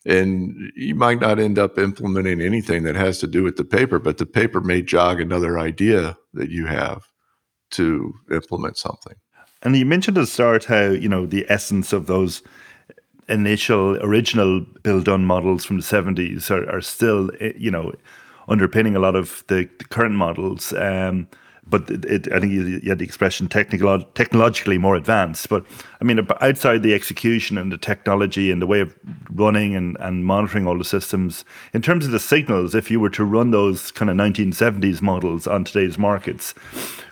and 0.05 0.71
you 0.75 0.95
might 0.95 1.19
not 1.19 1.39
end 1.39 1.59
up 1.59 1.77
implementing 1.77 2.39
anything 2.39 2.83
that 2.83 2.95
has 2.95 3.19
to 3.19 3.27
do 3.27 3.43
with 3.43 3.57
the 3.57 3.65
paper 3.65 3.99
but 3.99 4.17
the 4.17 4.25
paper 4.25 4.61
may 4.61 4.81
jog 4.81 5.19
another 5.19 5.59
idea 5.59 6.17
that 6.33 6.49
you 6.49 6.67
have 6.67 7.03
to 7.71 8.13
implement 8.31 8.77
something. 8.77 9.15
And 9.61 9.75
you 9.75 9.85
mentioned 9.85 10.17
at 10.17 10.21
the 10.21 10.27
start 10.27 10.65
how 10.65 10.85
you 10.85 11.09
know 11.09 11.25
the 11.25 11.45
essence 11.49 11.91
of 11.91 12.05
those 12.05 12.41
initial 13.29 13.97
original 13.97 14.61
Bill 14.83 15.01
Dunn 15.01 15.25
models 15.25 15.65
from 15.65 15.77
the 15.77 15.83
70s 15.83 16.51
are, 16.51 16.69
are 16.69 16.81
still 16.81 17.31
eh, 17.39 17.53
you 17.57 17.71
know 17.71 17.93
underpinning 18.47 18.95
a 18.95 18.99
lot 18.99 19.15
of 19.15 19.43
the, 19.47 19.69
the 19.77 19.85
current 19.85 20.15
models. 20.15 20.73
Um, 20.73 21.27
but 21.69 21.89
it, 21.89 22.05
it, 22.05 22.31
I 22.33 22.39
think 22.39 22.51
you, 22.51 22.81
had 22.89 22.99
the 22.99 23.05
expression 23.05 23.47
technical, 23.47 24.03
technologically 24.15 24.77
more 24.77 24.95
advanced. 24.95 25.49
But 25.49 25.65
I 26.01 26.03
mean, 26.03 26.27
outside 26.41 26.83
the 26.83 26.93
execution 26.93 27.57
and 27.57 27.71
the 27.71 27.77
technology 27.77 28.51
and 28.51 28.61
the 28.61 28.67
way 28.67 28.79
of 28.79 28.95
running 29.31 29.75
and, 29.75 29.97
and 29.99 30.25
monitoring 30.25 30.67
all 30.67 30.77
the 30.77 30.83
systems, 30.83 31.45
in 31.73 31.81
terms 31.81 32.05
of 32.05 32.11
the 32.11 32.19
signals, 32.19 32.75
if 32.75 32.89
you 32.89 32.99
were 32.99 33.09
to 33.11 33.23
run 33.23 33.51
those 33.51 33.91
kind 33.91 34.09
of 34.09 34.17
1970s 34.17 35.01
models 35.01 35.47
on 35.47 35.63
today's 35.63 35.97
markets, 35.97 36.53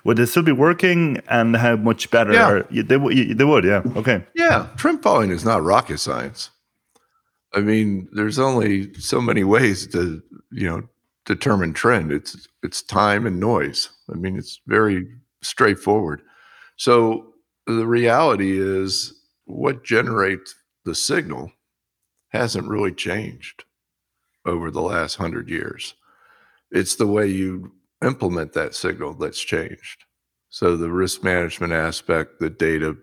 would 0.03 0.17
they 0.17 0.25
still 0.25 0.43
be 0.43 0.51
working 0.51 1.21
and 1.29 1.55
how 1.55 1.75
much 1.75 2.09
better? 2.09 2.33
Yeah. 2.33 2.49
Are, 2.49 2.63
they, 2.71 3.33
they 3.33 3.43
would, 3.43 3.63
yeah. 3.63 3.81
Okay. 3.95 4.25
Yeah. 4.35 4.67
Trend 4.77 5.03
following 5.03 5.31
is 5.31 5.45
not 5.45 5.63
rocket 5.63 5.99
science. 5.99 6.49
I 7.53 7.61
mean, 7.61 8.07
there's 8.11 8.39
only 8.39 8.93
so 8.95 9.21
many 9.21 9.43
ways 9.43 9.87
to, 9.87 10.21
you 10.51 10.67
know, 10.67 10.83
determine 11.27 11.73
trend. 11.73 12.11
It's 12.11 12.47
it's 12.63 12.81
time 12.81 13.27
and 13.27 13.39
noise. 13.39 13.89
I 14.11 14.15
mean, 14.15 14.37
it's 14.37 14.59
very 14.65 15.07
straightforward. 15.43 16.21
So 16.77 17.33
the 17.67 17.85
reality 17.85 18.57
is 18.59 19.13
what 19.45 19.83
generates 19.83 20.55
the 20.85 20.95
signal 20.95 21.51
hasn't 22.29 22.69
really 22.69 22.93
changed 22.93 23.65
over 24.45 24.71
the 24.71 24.81
last 24.81 25.15
hundred 25.15 25.49
years. 25.49 25.93
It's 26.71 26.95
the 26.95 27.07
way 27.07 27.27
you 27.27 27.73
implement 28.03 28.53
that 28.53 28.73
signal 28.73 29.13
that's 29.13 29.41
changed. 29.41 30.05
So 30.49 30.77
the 30.77 30.91
risk 30.91 31.23
management 31.23 31.73
aspect, 31.73 32.39
the 32.39 32.49
data 32.49 32.95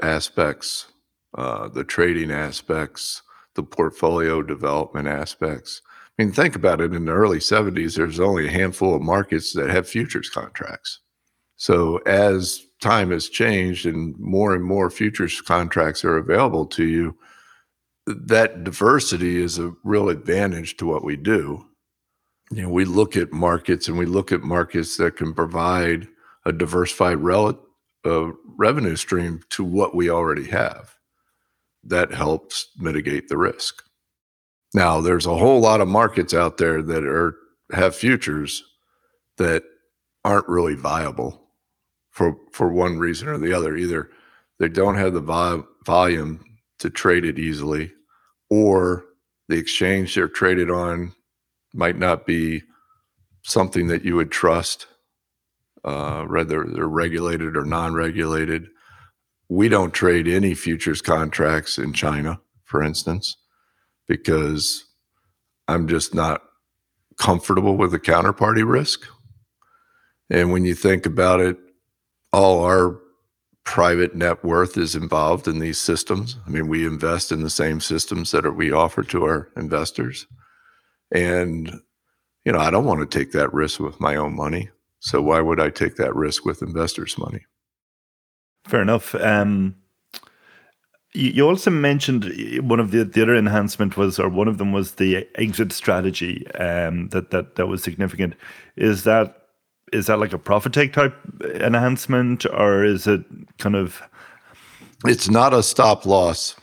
aspects, 0.00 0.86
uh, 1.36 1.68
the 1.68 1.84
trading 1.84 2.30
aspects, 2.30 3.22
the 3.54 3.64
portfolio 3.64 4.42
development 4.42 5.08
aspects 5.08 5.82
I 6.18 6.22
mean, 6.22 6.32
think 6.32 6.54
about 6.54 6.80
it. 6.80 6.94
In 6.94 7.06
the 7.06 7.12
early 7.12 7.38
70s, 7.38 7.96
there's 7.96 8.20
only 8.20 8.46
a 8.46 8.52
handful 8.52 8.94
of 8.94 9.02
markets 9.02 9.52
that 9.54 9.70
have 9.70 9.88
futures 9.88 10.30
contracts. 10.30 11.00
So 11.56 11.98
as 12.06 12.62
time 12.80 13.10
has 13.10 13.28
changed 13.28 13.86
and 13.86 14.16
more 14.18 14.54
and 14.54 14.64
more 14.64 14.90
futures 14.90 15.40
contracts 15.40 16.04
are 16.04 16.16
available 16.16 16.66
to 16.66 16.84
you, 16.84 17.16
that 18.06 18.64
diversity 18.64 19.42
is 19.42 19.58
a 19.58 19.72
real 19.82 20.08
advantage 20.08 20.76
to 20.76 20.86
what 20.86 21.04
we 21.04 21.16
do. 21.16 21.64
You 22.50 22.62
know, 22.62 22.68
we 22.68 22.84
look 22.84 23.16
at 23.16 23.32
markets 23.32 23.88
and 23.88 23.98
we 23.98 24.06
look 24.06 24.30
at 24.30 24.42
markets 24.42 24.96
that 24.98 25.16
can 25.16 25.32
provide 25.32 26.06
a 26.44 26.52
diversified 26.52 27.18
rel- 27.18 27.64
uh, 28.04 28.30
revenue 28.56 28.96
stream 28.96 29.40
to 29.50 29.64
what 29.64 29.94
we 29.94 30.10
already 30.10 30.48
have. 30.48 30.94
That 31.82 32.12
helps 32.12 32.68
mitigate 32.76 33.28
the 33.28 33.38
risk. 33.38 33.82
Now, 34.74 35.00
there's 35.00 35.26
a 35.26 35.36
whole 35.36 35.60
lot 35.60 35.80
of 35.80 35.86
markets 35.86 36.34
out 36.34 36.56
there 36.58 36.82
that 36.82 37.04
are 37.04 37.36
have 37.72 37.94
futures 37.94 38.62
that 39.38 39.62
aren't 40.24 40.48
really 40.48 40.74
viable 40.74 41.48
for 42.10 42.36
for 42.52 42.72
one 42.72 42.98
reason 42.98 43.28
or 43.28 43.38
the 43.38 43.52
other. 43.52 43.76
Either 43.76 44.10
they 44.58 44.68
don't 44.68 44.96
have 44.96 45.14
the 45.14 45.20
vol- 45.20 45.66
volume 45.86 46.44
to 46.80 46.90
trade 46.90 47.24
it 47.24 47.38
easily, 47.38 47.92
or 48.50 49.04
the 49.48 49.56
exchange 49.56 50.14
they're 50.14 50.28
traded 50.28 50.70
on 50.70 51.14
might 51.72 51.96
not 51.96 52.26
be 52.26 52.62
something 53.42 53.86
that 53.88 54.04
you 54.04 54.16
would 54.16 54.30
trust, 54.32 54.88
uh, 55.84 56.24
whether 56.24 56.64
they're 56.64 56.88
regulated 56.88 57.56
or 57.56 57.64
non-regulated. 57.64 58.66
We 59.48 59.68
don't 59.68 59.92
trade 59.92 60.26
any 60.26 60.54
futures 60.54 61.02
contracts 61.02 61.78
in 61.78 61.92
China, 61.92 62.40
for 62.64 62.82
instance 62.82 63.36
because 64.06 64.84
I'm 65.68 65.88
just 65.88 66.14
not 66.14 66.42
comfortable 67.16 67.76
with 67.76 67.92
the 67.92 67.98
counterparty 67.98 68.68
risk. 68.68 69.06
And 70.30 70.52
when 70.52 70.64
you 70.64 70.74
think 70.74 71.06
about 71.06 71.40
it, 71.40 71.56
all 72.32 72.64
our 72.64 73.00
private 73.64 74.14
net 74.14 74.44
worth 74.44 74.76
is 74.76 74.94
involved 74.94 75.48
in 75.48 75.58
these 75.58 75.78
systems. 75.78 76.36
I 76.46 76.50
mean, 76.50 76.68
we 76.68 76.86
invest 76.86 77.32
in 77.32 77.42
the 77.42 77.50
same 77.50 77.80
systems 77.80 78.30
that 78.30 78.44
are, 78.44 78.52
we 78.52 78.72
offer 78.72 79.02
to 79.04 79.24
our 79.24 79.48
investors. 79.56 80.26
And, 81.10 81.80
you 82.44 82.52
know, 82.52 82.58
I 82.58 82.70
don't 82.70 82.84
want 82.84 83.00
to 83.00 83.18
take 83.18 83.32
that 83.32 83.52
risk 83.52 83.80
with 83.80 84.00
my 84.00 84.16
own 84.16 84.34
money. 84.34 84.70
So 85.00 85.22
why 85.22 85.40
would 85.40 85.60
I 85.60 85.70
take 85.70 85.96
that 85.96 86.14
risk 86.14 86.44
with 86.44 86.62
investors' 86.62 87.18
money? 87.18 87.44
Fair 88.66 88.82
enough. 88.82 89.14
Um, 89.14 89.76
you 91.14 91.46
also 91.46 91.70
mentioned 91.70 92.24
one 92.68 92.80
of 92.80 92.90
the, 92.90 93.04
the 93.04 93.22
other 93.22 93.36
enhancement 93.36 93.96
was, 93.96 94.18
or 94.18 94.28
one 94.28 94.48
of 94.48 94.58
them 94.58 94.72
was 94.72 94.96
the 94.96 95.26
exit 95.36 95.72
strategy 95.72 96.46
um, 96.54 97.08
that 97.10 97.30
that 97.30 97.54
that 97.54 97.68
was 97.68 97.82
significant. 97.82 98.34
Is 98.76 99.04
that 99.04 99.42
is 99.92 100.06
that 100.06 100.18
like 100.18 100.32
a 100.32 100.38
profit 100.38 100.72
take 100.72 100.92
type 100.92 101.16
enhancement, 101.54 102.44
or 102.46 102.84
is 102.84 103.06
it 103.06 103.22
kind 103.58 103.76
of? 103.76 104.02
It's 105.06 105.28
not 105.28 105.54
a 105.54 105.62
stop 105.62 106.04
loss 106.04 106.56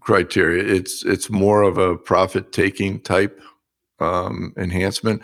criteria. 0.00 0.62
It's 0.62 1.04
it's 1.04 1.30
more 1.30 1.62
of 1.62 1.78
a 1.78 1.96
profit 1.96 2.52
taking 2.52 3.00
type 3.00 3.40
um, 3.98 4.54
enhancement. 4.56 5.22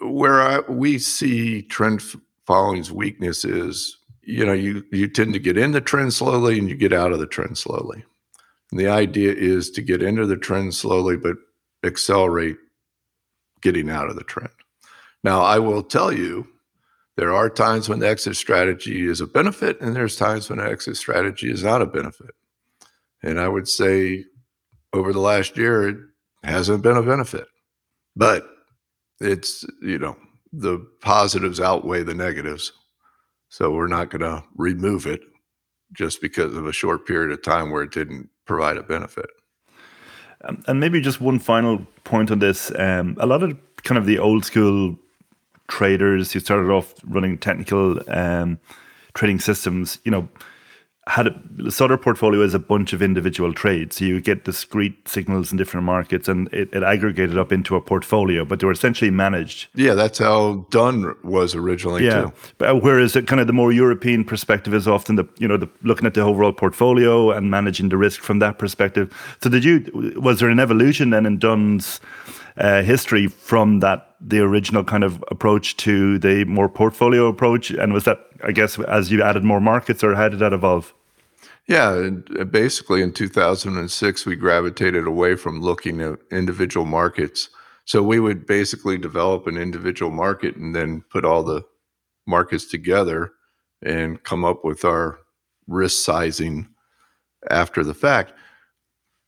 Where 0.00 0.40
I, 0.40 0.60
we 0.68 0.98
see 0.98 1.62
trend 1.62 2.02
following's 2.46 2.92
weakness 2.92 3.44
is 3.44 3.96
you 4.26 4.44
know 4.44 4.52
you 4.52 4.84
you 4.90 5.08
tend 5.08 5.32
to 5.32 5.38
get 5.38 5.56
in 5.56 5.70
the 5.70 5.80
trend 5.80 6.12
slowly 6.12 6.58
and 6.58 6.68
you 6.68 6.76
get 6.76 6.92
out 6.92 7.12
of 7.12 7.20
the 7.20 7.26
trend 7.26 7.56
slowly. 7.56 8.04
And 8.70 8.80
the 8.80 8.88
idea 8.88 9.32
is 9.32 9.70
to 9.70 9.80
get 9.80 10.02
into 10.02 10.26
the 10.26 10.36
trend 10.36 10.74
slowly 10.74 11.16
but 11.16 11.36
accelerate 11.84 12.56
getting 13.62 13.88
out 13.88 14.10
of 14.10 14.16
the 14.16 14.24
trend. 14.24 14.50
Now 15.22 15.42
i 15.42 15.58
will 15.58 15.82
tell 15.82 16.12
you 16.12 16.46
there 17.16 17.32
are 17.32 17.48
times 17.48 17.88
when 17.88 18.00
the 18.00 18.08
exit 18.08 18.36
strategy 18.36 19.06
is 19.06 19.20
a 19.20 19.26
benefit 19.26 19.80
and 19.80 19.96
there's 19.96 20.16
times 20.16 20.50
when 20.50 20.58
the 20.58 20.66
exit 20.66 20.96
strategy 20.96 21.50
is 21.50 21.62
not 21.62 21.80
a 21.80 21.86
benefit. 21.86 22.34
And 23.22 23.40
i 23.40 23.48
would 23.48 23.68
say 23.68 24.24
over 24.92 25.12
the 25.12 25.20
last 25.20 25.56
year 25.56 25.88
it 25.88 25.96
hasn't 26.42 26.82
been 26.82 26.96
a 26.96 27.02
benefit. 27.02 27.46
But 28.16 28.48
it's 29.20 29.64
you 29.82 29.98
know 29.98 30.16
the 30.52 30.84
positives 31.00 31.60
outweigh 31.60 32.02
the 32.02 32.14
negatives 32.14 32.72
so 33.48 33.70
we're 33.70 33.86
not 33.86 34.10
going 34.10 34.22
to 34.22 34.44
remove 34.56 35.06
it 35.06 35.20
just 35.92 36.20
because 36.20 36.56
of 36.56 36.66
a 36.66 36.72
short 36.72 37.06
period 37.06 37.30
of 37.30 37.42
time 37.42 37.70
where 37.70 37.82
it 37.82 37.92
didn't 37.92 38.28
provide 38.44 38.76
a 38.76 38.82
benefit. 38.82 39.26
Um, 40.44 40.62
and 40.66 40.80
maybe 40.80 41.00
just 41.00 41.20
one 41.20 41.38
final 41.38 41.86
point 42.04 42.30
on 42.30 42.38
this. 42.40 42.72
Um, 42.76 43.16
a 43.18 43.26
lot 43.26 43.42
of 43.42 43.56
kind 43.82 43.98
of 43.98 44.06
the 44.06 44.18
old 44.18 44.44
school 44.44 44.96
traders 45.68 46.32
who 46.32 46.40
started 46.40 46.70
off 46.70 46.94
running 47.04 47.38
technical 47.38 47.98
um, 48.08 48.58
trading 49.14 49.40
systems, 49.40 49.98
you 50.04 50.10
know, 50.10 50.28
had 51.06 51.28
a, 51.28 51.70
Sutter 51.70 51.96
portfolio 51.96 52.42
as 52.42 52.52
a 52.52 52.58
bunch 52.58 52.92
of 52.92 53.00
individual 53.00 53.52
trades. 53.52 53.96
So 53.96 54.04
you 54.04 54.20
get 54.20 54.44
discrete 54.44 55.08
signals 55.08 55.52
in 55.52 55.58
different 55.58 55.86
markets 55.86 56.28
and 56.28 56.52
it, 56.52 56.68
it, 56.72 56.82
aggregated 56.82 57.38
up 57.38 57.52
into 57.52 57.76
a 57.76 57.80
portfolio, 57.80 58.44
but 58.44 58.60
they 58.60 58.66
were 58.66 58.72
essentially 58.72 59.10
managed. 59.10 59.68
Yeah, 59.74 59.94
that's 59.94 60.18
how 60.18 60.66
Dunn 60.70 61.14
was 61.22 61.54
originally 61.54 62.04
yeah. 62.04 62.22
too. 62.22 62.32
But 62.58 62.68
uh, 62.68 62.74
whereas 62.76 63.16
it 63.16 63.26
kind 63.26 63.40
of 63.40 63.46
the 63.46 63.52
more 63.52 63.72
European 63.72 64.24
perspective 64.24 64.74
is 64.74 64.86
often 64.88 65.16
the 65.16 65.24
you 65.38 65.48
know 65.48 65.56
the 65.56 65.68
looking 65.82 66.06
at 66.06 66.14
the 66.14 66.20
overall 66.20 66.52
portfolio 66.52 67.30
and 67.30 67.50
managing 67.50 67.88
the 67.88 67.96
risk 67.96 68.20
from 68.20 68.40
that 68.40 68.58
perspective. 68.58 69.12
So 69.42 69.48
did 69.48 69.64
you 69.64 70.14
was 70.20 70.40
there 70.40 70.50
an 70.50 70.60
evolution 70.60 71.10
then 71.10 71.24
in 71.24 71.38
Dunn's 71.38 72.00
uh, 72.58 72.82
history 72.82 73.26
from 73.28 73.80
that 73.80 74.14
the 74.20 74.40
original 74.40 74.82
kind 74.82 75.04
of 75.04 75.22
approach 75.30 75.76
to 75.76 76.18
the 76.18 76.44
more 76.44 76.68
portfolio 76.68 77.26
approach? 77.26 77.70
And 77.70 77.92
was 77.92 78.04
that, 78.04 78.25
I 78.42 78.52
guess, 78.52 78.78
as 78.78 79.10
you 79.10 79.22
added 79.22 79.44
more 79.44 79.60
markets, 79.60 80.02
or 80.04 80.14
how 80.14 80.28
did 80.28 80.38
that 80.40 80.52
evolve? 80.52 80.94
Yeah, 81.68 82.10
basically 82.50 83.02
in 83.02 83.12
2006, 83.12 84.26
we 84.26 84.36
gravitated 84.36 85.06
away 85.06 85.34
from 85.34 85.60
looking 85.60 86.00
at 86.00 86.18
individual 86.30 86.86
markets. 86.86 87.48
So 87.84 88.02
we 88.02 88.20
would 88.20 88.46
basically 88.46 88.98
develop 88.98 89.46
an 89.46 89.56
individual 89.56 90.10
market 90.10 90.56
and 90.56 90.74
then 90.74 91.02
put 91.10 91.24
all 91.24 91.42
the 91.42 91.64
markets 92.26 92.66
together 92.66 93.32
and 93.82 94.22
come 94.22 94.44
up 94.44 94.64
with 94.64 94.84
our 94.84 95.18
risk 95.66 96.04
sizing 96.04 96.68
after 97.50 97.84
the 97.84 97.94
fact. 97.94 98.32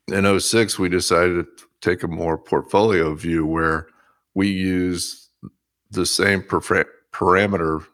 In 0.08 0.40
06, 0.40 0.78
we 0.78 0.88
decided 0.88 1.46
to 1.58 1.64
take 1.80 2.02
a 2.02 2.08
more 2.08 2.38
portfolio 2.38 3.14
view 3.14 3.46
where 3.46 3.88
we 4.34 4.48
use 4.48 5.28
the 5.90 6.06
same 6.06 6.42
parameter 6.42 7.84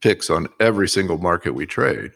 picks 0.00 0.30
on 0.30 0.48
every 0.60 0.88
single 0.88 1.18
market 1.18 1.54
we 1.54 1.66
trade. 1.66 2.12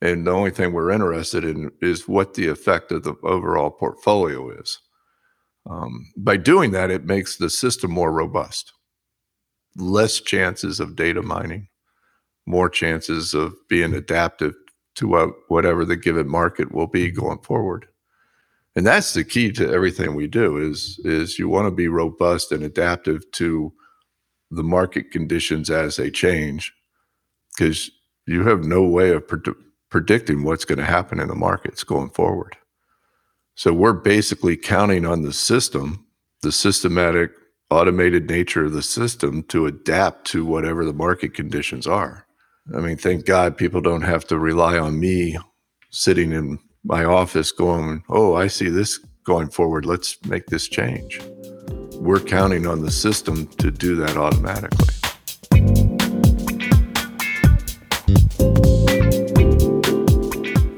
And 0.00 0.26
the 0.26 0.32
only 0.32 0.50
thing 0.50 0.72
we're 0.72 0.90
interested 0.90 1.44
in 1.44 1.70
is 1.80 2.08
what 2.08 2.34
the 2.34 2.48
effect 2.48 2.92
of 2.92 3.04
the 3.04 3.14
overall 3.22 3.70
portfolio 3.70 4.50
is. 4.50 4.78
Um, 5.68 6.12
by 6.16 6.36
doing 6.36 6.72
that, 6.72 6.90
it 6.90 7.06
makes 7.06 7.36
the 7.36 7.48
system 7.48 7.90
more 7.90 8.12
robust, 8.12 8.72
less 9.76 10.20
chances 10.20 10.78
of 10.78 10.96
data 10.96 11.22
mining, 11.22 11.68
more 12.46 12.68
chances 12.68 13.32
of 13.32 13.54
being 13.68 13.94
adaptive 13.94 14.54
to 14.96 15.08
what, 15.08 15.30
whatever 15.48 15.84
the 15.84 15.96
given 15.96 16.28
market 16.28 16.70
will 16.72 16.86
be 16.86 17.10
going 17.10 17.38
forward. 17.38 17.86
And 18.76 18.86
that's 18.86 19.14
the 19.14 19.24
key 19.24 19.52
to 19.52 19.72
everything 19.72 20.14
we 20.14 20.26
do 20.26 20.56
is, 20.58 21.00
is 21.04 21.38
you 21.38 21.48
want 21.48 21.66
to 21.66 21.70
be 21.70 21.88
robust 21.88 22.52
and 22.52 22.62
adaptive 22.62 23.30
to 23.32 23.72
the 24.50 24.64
market 24.64 25.10
conditions 25.10 25.70
as 25.70 25.96
they 25.96 26.10
change 26.10 26.72
because 27.56 27.90
you 28.26 28.44
have 28.44 28.64
no 28.64 28.82
way 28.82 29.10
of 29.10 29.26
pred- 29.26 29.54
predicting 29.90 30.42
what's 30.42 30.64
going 30.64 30.78
to 30.78 30.84
happen 30.84 31.20
in 31.20 31.28
the 31.28 31.34
markets 31.34 31.84
going 31.84 32.10
forward. 32.10 32.56
So 33.54 33.72
we're 33.72 33.92
basically 33.92 34.56
counting 34.56 35.06
on 35.06 35.22
the 35.22 35.32
system, 35.32 36.06
the 36.42 36.50
systematic 36.52 37.30
automated 37.70 38.28
nature 38.28 38.64
of 38.64 38.72
the 38.72 38.82
system 38.82 39.42
to 39.44 39.66
adapt 39.66 40.26
to 40.28 40.44
whatever 40.44 40.84
the 40.84 40.92
market 40.92 41.34
conditions 41.34 41.86
are. 41.86 42.26
I 42.74 42.80
mean, 42.80 42.96
thank 42.96 43.26
God 43.26 43.56
people 43.56 43.80
don't 43.80 44.02
have 44.02 44.26
to 44.28 44.38
rely 44.38 44.78
on 44.78 44.98
me 44.98 45.36
sitting 45.90 46.32
in 46.32 46.58
my 46.82 47.04
office 47.04 47.52
going, 47.52 48.02
oh, 48.08 48.34
I 48.34 48.46
see 48.46 48.68
this 48.68 48.98
going 49.24 49.48
forward. 49.48 49.86
Let's 49.86 50.22
make 50.26 50.46
this 50.46 50.68
change. 50.68 51.20
We're 51.94 52.20
counting 52.20 52.66
on 52.66 52.82
the 52.82 52.90
system 52.90 53.46
to 53.58 53.70
do 53.70 53.96
that 53.96 54.16
automatically. 54.16 55.03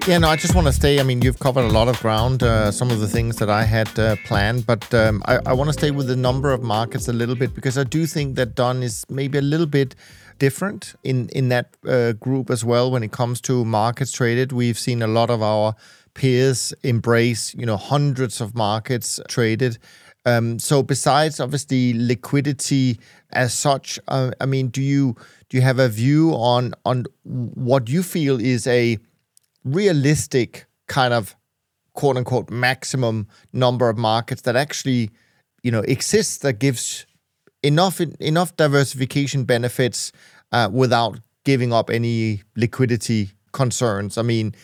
Yeah, 0.06 0.18
no, 0.18 0.28
I 0.28 0.36
just 0.36 0.54
want 0.54 0.68
to 0.68 0.72
stay. 0.72 1.00
I 1.00 1.02
mean, 1.02 1.20
you've 1.20 1.40
covered 1.40 1.64
a 1.64 1.68
lot 1.68 1.88
of 1.88 1.98
ground, 2.00 2.44
uh, 2.44 2.70
some 2.70 2.92
of 2.92 3.00
the 3.00 3.08
things 3.08 3.38
that 3.38 3.50
I 3.50 3.64
had 3.64 3.98
uh, 3.98 4.14
planned, 4.24 4.64
but 4.64 4.94
um, 4.94 5.20
I, 5.26 5.40
I 5.46 5.52
want 5.52 5.68
to 5.68 5.72
stay 5.72 5.90
with 5.90 6.06
the 6.06 6.14
number 6.14 6.52
of 6.52 6.62
markets 6.62 7.08
a 7.08 7.12
little 7.12 7.34
bit 7.34 7.56
because 7.56 7.76
I 7.76 7.82
do 7.82 8.06
think 8.06 8.36
that 8.36 8.54
Dunn 8.54 8.84
is 8.84 9.04
maybe 9.10 9.38
a 9.38 9.42
little 9.42 9.66
bit 9.66 9.96
different 10.38 10.94
in 11.02 11.28
in 11.30 11.48
that 11.48 11.76
uh, 11.88 12.12
group 12.12 12.50
as 12.50 12.64
well 12.64 12.88
when 12.88 13.02
it 13.02 13.10
comes 13.10 13.40
to 13.42 13.64
markets 13.64 14.12
traded. 14.12 14.52
We've 14.52 14.78
seen 14.78 15.02
a 15.02 15.08
lot 15.08 15.28
of 15.28 15.42
our 15.42 15.74
peers 16.14 16.72
embrace, 16.84 17.52
you 17.56 17.66
know, 17.66 17.76
hundreds 17.76 18.40
of 18.40 18.54
markets 18.54 19.18
traded. 19.26 19.76
Um, 20.24 20.60
so 20.60 20.84
besides 20.84 21.40
obviously 21.40 21.94
liquidity 21.94 23.00
as 23.32 23.52
such, 23.52 23.98
uh, 24.06 24.30
I 24.40 24.46
mean, 24.46 24.68
do 24.68 24.82
you 24.82 25.16
do 25.48 25.56
you 25.56 25.62
have 25.62 25.80
a 25.80 25.88
view 25.88 26.30
on 26.30 26.74
on 26.84 27.06
what 27.24 27.88
you 27.88 28.04
feel 28.04 28.40
is 28.40 28.68
a 28.68 28.98
realistic 29.66 30.66
kind 30.86 31.12
of 31.12 31.36
quote 31.92 32.16
unquote 32.16 32.50
maximum 32.50 33.26
number 33.52 33.88
of 33.88 33.98
markets 33.98 34.42
that 34.42 34.56
actually 34.56 35.10
you 35.62 35.70
know 35.70 35.80
exists 35.80 36.38
that 36.38 36.54
gives 36.54 37.06
enough 37.62 38.00
enough 38.20 38.56
diversification 38.56 39.44
benefits 39.44 40.12
uh, 40.52 40.68
without 40.72 41.18
giving 41.44 41.72
up 41.72 41.90
any 41.90 42.42
liquidity 42.56 43.30
concerns. 43.52 44.18
I 44.18 44.22
mean, 44.22 44.54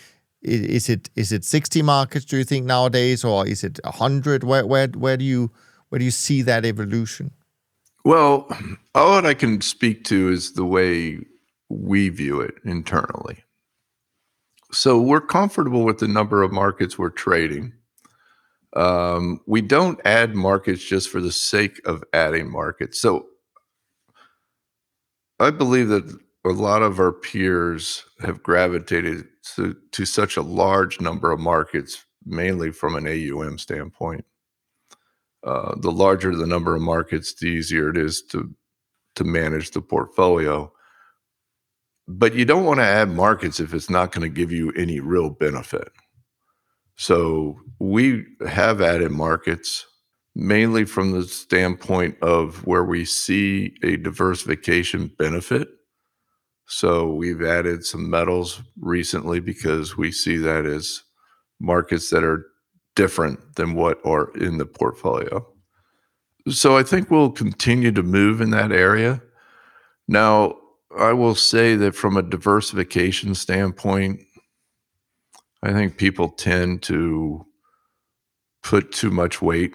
is 0.42 0.88
it 0.88 1.10
is 1.16 1.32
it 1.32 1.44
60 1.44 1.82
markets 1.82 2.24
do 2.24 2.36
you 2.36 2.44
think 2.44 2.66
nowadays 2.66 3.24
or 3.24 3.46
is 3.46 3.64
it 3.64 3.78
100 3.84 4.44
where 4.44 4.66
where 4.66 4.88
where 4.88 5.16
do 5.16 5.24
you 5.24 5.50
where 5.88 5.98
do 5.98 6.04
you 6.04 6.10
see 6.10 6.42
that 6.42 6.64
evolution? 6.64 7.30
Well 8.04 8.48
all 8.94 9.14
that 9.14 9.26
i 9.26 9.34
can 9.34 9.60
speak 9.60 10.04
to 10.04 10.28
is 10.28 10.54
the 10.54 10.64
way 10.64 11.18
we 11.68 12.08
view 12.08 12.40
it 12.40 12.54
internally 12.64 13.44
so 14.72 15.00
we're 15.00 15.20
comfortable 15.20 15.84
with 15.84 15.98
the 15.98 16.08
number 16.08 16.42
of 16.42 16.52
markets 16.52 16.98
we're 16.98 17.10
trading. 17.10 17.72
Um, 18.74 19.40
we 19.46 19.60
don't 19.60 20.00
add 20.04 20.34
markets 20.34 20.82
just 20.82 21.10
for 21.10 21.20
the 21.20 21.32
sake 21.32 21.80
of 21.84 22.02
adding 22.14 22.50
markets. 22.50 23.00
So 23.00 23.26
I 25.38 25.50
believe 25.50 25.88
that 25.88 26.18
a 26.44 26.50
lot 26.50 26.82
of 26.82 26.98
our 26.98 27.12
peers 27.12 28.04
have 28.20 28.42
gravitated 28.42 29.26
to, 29.56 29.76
to 29.92 30.04
such 30.06 30.36
a 30.36 30.42
large 30.42 31.00
number 31.00 31.30
of 31.30 31.38
markets, 31.38 32.04
mainly 32.24 32.72
from 32.72 32.94
an 32.94 33.06
AUM 33.06 33.58
standpoint. 33.58 34.24
Uh, 35.44 35.74
the 35.80 35.90
larger 35.90 36.34
the 36.34 36.46
number 36.46 36.74
of 36.74 36.82
markets, 36.82 37.34
the 37.34 37.46
easier 37.46 37.90
it 37.90 37.96
is 37.96 38.22
to 38.22 38.54
to 39.16 39.24
manage 39.24 39.72
the 39.72 39.82
portfolio 39.82 40.72
but 42.08 42.34
you 42.34 42.44
don't 42.44 42.64
want 42.64 42.80
to 42.80 42.84
add 42.84 43.10
markets 43.10 43.60
if 43.60 43.72
it's 43.74 43.90
not 43.90 44.12
going 44.12 44.22
to 44.22 44.34
give 44.34 44.52
you 44.52 44.72
any 44.72 45.00
real 45.00 45.30
benefit. 45.30 45.88
So 46.96 47.58
we 47.78 48.24
have 48.46 48.80
added 48.80 49.10
markets 49.10 49.86
mainly 50.34 50.84
from 50.84 51.12
the 51.12 51.24
standpoint 51.24 52.16
of 52.22 52.66
where 52.66 52.84
we 52.84 53.04
see 53.04 53.74
a 53.82 53.96
diversification 53.96 55.10
benefit. 55.18 55.68
So 56.66 57.12
we've 57.12 57.42
added 57.42 57.84
some 57.84 58.08
metals 58.08 58.62
recently 58.80 59.40
because 59.40 59.96
we 59.96 60.10
see 60.10 60.36
that 60.38 60.64
as 60.64 61.02
markets 61.60 62.10
that 62.10 62.24
are 62.24 62.46
different 62.96 63.56
than 63.56 63.74
what 63.74 63.98
are 64.04 64.30
in 64.36 64.58
the 64.58 64.66
portfolio. 64.66 65.46
So 66.48 66.76
I 66.76 66.82
think 66.82 67.10
we'll 67.10 67.30
continue 67.30 67.92
to 67.92 68.02
move 68.02 68.40
in 68.40 68.50
that 68.50 68.72
area. 68.72 69.22
Now, 70.08 70.56
I 70.98 71.12
will 71.12 71.34
say 71.34 71.76
that 71.76 71.94
from 71.94 72.16
a 72.16 72.22
diversification 72.22 73.34
standpoint, 73.34 74.20
I 75.62 75.72
think 75.72 75.96
people 75.96 76.28
tend 76.28 76.82
to 76.84 77.46
put 78.62 78.92
too 78.92 79.10
much 79.10 79.40
weight 79.40 79.74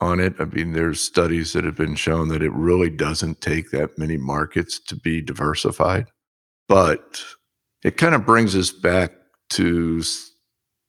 on 0.00 0.20
it. 0.20 0.34
I 0.38 0.44
mean, 0.44 0.72
there's 0.72 1.00
studies 1.00 1.52
that 1.52 1.64
have 1.64 1.76
been 1.76 1.94
shown 1.94 2.28
that 2.28 2.42
it 2.42 2.52
really 2.52 2.90
doesn't 2.90 3.40
take 3.40 3.70
that 3.70 3.98
many 3.98 4.16
markets 4.16 4.78
to 4.80 4.96
be 4.96 5.20
diversified. 5.20 6.06
But 6.68 7.22
it 7.82 7.96
kind 7.96 8.14
of 8.14 8.26
brings 8.26 8.54
us 8.54 8.70
back 8.70 9.12
to 9.50 10.02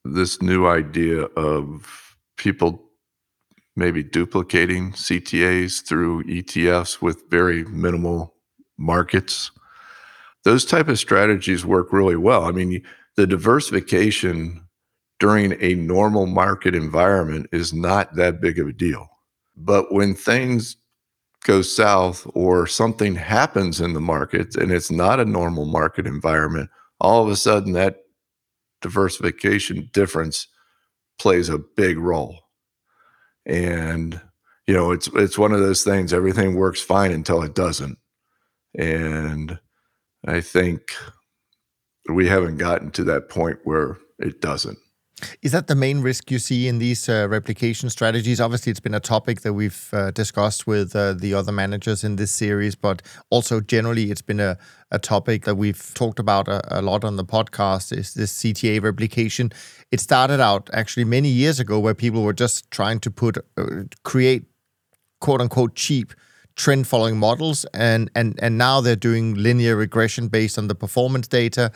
this 0.04 0.42
new 0.42 0.68
idea 0.68 1.24
of 1.24 2.18
people 2.38 2.82
maybe 3.76 4.04
duplicating 4.04 4.92
CTAs 4.94 5.86
through 5.86 6.24
ETFs 6.24 7.02
with 7.02 7.30
very 7.30 7.66
minimal 7.66 8.35
markets 8.78 9.52
those 10.46 10.64
type 10.64 10.88
of 10.88 11.00
strategies 11.00 11.66
work 11.66 11.92
really 11.92 12.16
well. 12.16 12.46
I 12.46 12.52
mean, 12.52 12.82
the 13.18 13.28
diversification 13.28 14.62
during 15.20 15.58
a 15.60 15.74
normal 15.74 16.28
market 16.28 16.76
environment 16.76 17.48
is 17.52 17.74
not 17.74 18.16
that 18.16 18.40
big 18.40 18.60
of 18.60 18.68
a 18.68 18.74
deal. 18.74 19.10
But 19.58 19.92
when 19.92 20.14
things 20.14 20.78
go 21.44 21.62
south 21.62 22.28
or 22.36 22.68
something 22.68 23.16
happens 23.16 23.82
in 23.82 23.94
the 23.94 24.02
market 24.02 24.56
and 24.56 24.72
it's 24.72 24.92
not 24.92 25.20
a 25.20 25.26
normal 25.26 25.66
market 25.66 26.06
environment, 26.06 26.70
all 27.00 27.24
of 27.24 27.30
a 27.30 27.36
sudden 27.36 27.74
that 27.74 27.98
diversification 28.82 29.90
difference 29.94 30.48
plays 31.18 31.50
a 31.50 31.58
big 31.58 31.98
role. 31.98 32.40
And 33.48 34.22
you 34.68 34.74
know, 34.74 34.92
it's 34.92 35.08
it's 35.14 35.38
one 35.38 35.54
of 35.54 35.60
those 35.60 35.84
things 35.84 36.14
everything 36.14 36.56
works 36.56 36.82
fine 36.82 37.12
until 37.12 37.42
it 37.42 37.56
doesn't. 37.56 37.98
And 38.78 39.60
I 40.28 40.42
think 40.42 40.94
we 42.12 42.28
haven't 42.28 42.58
gotten 42.58 42.92
to 42.92 43.04
that 43.06 43.30
point 43.30 43.60
where 43.64 43.98
it 44.20 44.42
doesn't. 44.42 44.78
Is 45.42 45.54
that 45.54 45.68
the 45.68 45.76
main 45.76 46.02
risk 46.02 46.30
you 46.30 46.40
see 46.40 46.68
in 46.68 46.78
these 46.78 47.08
uh, 47.08 47.28
replication 47.30 47.90
strategies? 47.90 48.42
Obviously, 48.42 48.70
it's 48.70 48.82
been 48.82 48.94
a 48.94 49.00
topic 49.00 49.42
that 49.42 49.54
we've 49.54 49.90
uh, 49.94 50.12
discussed 50.12 50.68
with 50.68 50.94
uh, 50.94 51.14
the 51.14 51.34
other 51.34 51.54
managers 51.54 52.04
in 52.04 52.18
this 52.18 52.32
series, 52.32 52.76
but 52.76 53.02
also 53.30 53.62
generally, 53.62 54.12
it's 54.12 54.22
been 54.22 54.42
a, 54.42 54.58
a 54.92 55.00
topic 55.00 55.46
that 55.46 55.56
we've 55.56 55.94
talked 55.94 56.20
about 56.20 56.50
a, 56.50 56.80
a, 56.80 56.82
lot 56.82 57.06
on 57.06 57.16
the 57.16 57.24
podcast. 57.24 57.98
Is 57.98 58.14
this 58.14 58.38
CTA 58.44 58.84
replication? 58.84 59.54
It 59.90 60.02
started 60.02 60.42
out 60.42 60.70
actually 60.74 61.06
many 61.06 61.30
years 61.30 61.62
ago, 61.62 61.80
where 61.80 61.96
people 61.96 62.22
were 62.22 62.34
just 62.34 62.70
trying 62.70 63.00
to 63.00 63.10
put 63.10 63.38
uh, 63.56 63.84
create 64.04 64.44
quote 65.22 65.40
unquote 65.40 65.76
cheap 65.76 66.14
trend 66.56 66.88
following 66.88 67.18
models 67.18 67.66
and 67.74 68.10
and 68.16 68.40
and 68.42 68.58
now 68.58 68.82
they're 68.82 68.96
doing 68.96 69.36
linear 69.36 69.76
regression 69.76 70.28
based 70.28 70.58
on 70.58 70.68
the 70.68 70.76
performance 70.76 71.28
data 71.28 71.72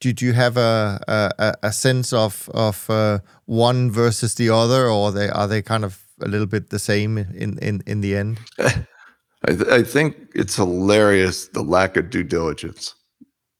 do, 0.00 0.12
do 0.12 0.26
you 0.26 0.32
have 0.32 0.56
a, 0.56 1.00
a, 1.38 1.54
a 1.62 1.72
sense 1.72 2.12
of 2.12 2.50
of 2.54 2.90
uh, 2.90 3.20
one 3.46 3.90
versus 3.90 4.34
the 4.34 4.50
other 4.50 4.88
or 4.88 5.12
they 5.12 5.28
are 5.28 5.46
they 5.46 5.62
kind 5.62 5.84
of 5.84 6.02
a 6.20 6.28
little 6.28 6.46
bit 6.46 6.70
the 6.70 6.78
same 6.78 7.18
in 7.18 7.58
in 7.58 7.82
in 7.86 8.00
the 8.00 8.16
end 8.16 8.38
I, 8.58 9.54
th- 9.54 9.68
I 9.68 9.82
think 9.82 10.16
it's 10.34 10.56
hilarious 10.56 11.48
the 11.48 11.62
lack 11.62 11.96
of 11.96 12.10
due 12.10 12.22
diligence 12.22 12.94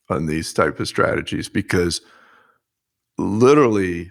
on 0.09 0.27
these 0.27 0.53
type 0.53 0.79
of 0.81 0.89
strategies 0.89 1.49
because 1.49 2.01
literally 3.19 4.11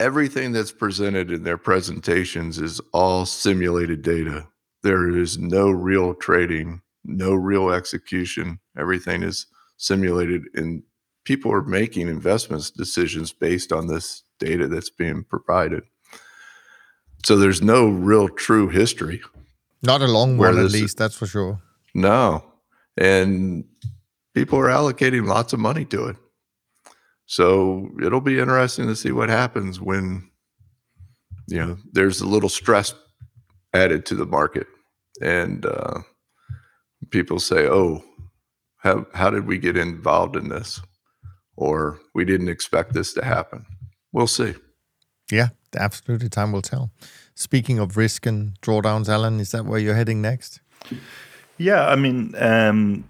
everything 0.00 0.52
that's 0.52 0.72
presented 0.72 1.30
in 1.30 1.44
their 1.44 1.58
presentations 1.58 2.58
is 2.58 2.80
all 2.92 3.26
simulated 3.26 4.02
data. 4.02 4.46
There 4.84 5.08
is 5.08 5.38
no 5.38 5.70
real 5.70 6.14
trading, 6.14 6.82
no 7.04 7.34
real 7.34 7.70
execution. 7.70 8.60
Everything 8.78 9.22
is 9.22 9.46
simulated, 9.78 10.42
and 10.54 10.82
people 11.24 11.50
are 11.52 11.62
making 11.62 12.08
investments 12.08 12.70
decisions 12.70 13.32
based 13.32 13.72
on 13.72 13.86
this 13.86 14.22
data 14.38 14.68
that's 14.68 14.90
being 14.90 15.24
provided. 15.24 15.84
So 17.24 17.36
there's 17.36 17.62
no 17.62 17.88
real 17.88 18.28
true 18.28 18.68
history. 18.68 19.22
Not 19.82 20.02
a 20.02 20.06
long 20.06 20.36
one, 20.36 20.58
at 20.58 20.70
least, 20.70 20.98
that's 20.98 21.16
for 21.16 21.26
sure. 21.26 21.62
No. 21.94 22.44
And 22.98 23.64
people 24.34 24.58
are 24.58 24.68
allocating 24.68 25.26
lots 25.26 25.52
of 25.54 25.60
money 25.60 25.86
to 25.86 26.08
it. 26.08 26.16
So 27.26 27.88
it'll 28.02 28.20
be 28.20 28.38
interesting 28.38 28.86
to 28.88 28.96
see 28.96 29.12
what 29.12 29.30
happens 29.30 29.80
when 29.80 30.30
you 31.46 31.58
know 31.58 31.78
there's 31.92 32.20
a 32.20 32.26
little 32.26 32.50
stress 32.50 32.94
added 33.72 34.06
to 34.06 34.14
the 34.14 34.26
market, 34.26 34.66
and 35.20 35.64
uh, 35.66 36.00
people 37.10 37.38
say, 37.38 37.66
"Oh, 37.66 38.02
how 38.78 39.06
how 39.14 39.30
did 39.30 39.46
we 39.46 39.58
get 39.58 39.76
involved 39.76 40.36
in 40.36 40.48
this?" 40.48 40.80
Or 41.56 42.00
we 42.14 42.24
didn't 42.24 42.48
expect 42.48 42.94
this 42.94 43.12
to 43.14 43.24
happen. 43.24 43.64
We'll 44.12 44.26
see. 44.26 44.54
Yeah, 45.30 45.48
absolutely. 45.76 46.28
Time 46.28 46.52
will 46.52 46.62
tell. 46.62 46.90
Speaking 47.34 47.78
of 47.78 47.96
risk 47.96 48.26
and 48.26 48.60
drawdowns, 48.60 49.08
Alan, 49.08 49.40
is 49.40 49.52
that 49.52 49.64
where 49.64 49.78
you're 49.78 49.94
heading 49.94 50.20
next? 50.20 50.60
Yeah, 51.58 51.86
I 51.86 51.96
mean, 51.96 52.34
um, 52.38 53.08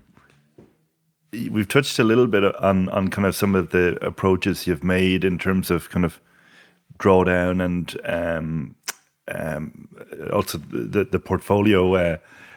we've 1.33 1.69
touched 1.69 1.99
a 1.99 2.05
little 2.05 2.27
bit 2.27 2.45
on 2.57 2.89
on 2.91 3.09
kind 3.09 3.27
of 3.27 3.35
some 3.35 3.55
of 3.55 3.71
the 3.71 3.99
approaches 4.05 4.67
you've 4.67 4.85
made 4.85 5.25
in 5.25 5.39
terms 5.39 5.71
of 5.71 5.91
kind 5.91 6.05
of 6.05 6.21
drawdown 6.99 7.65
and 7.65 7.99
um, 8.05 8.77
um, 9.29 9.89
also 10.33 10.59
the 10.59 11.05
the 11.05 11.18
portfolio 11.18 11.95
uh, 11.95 12.16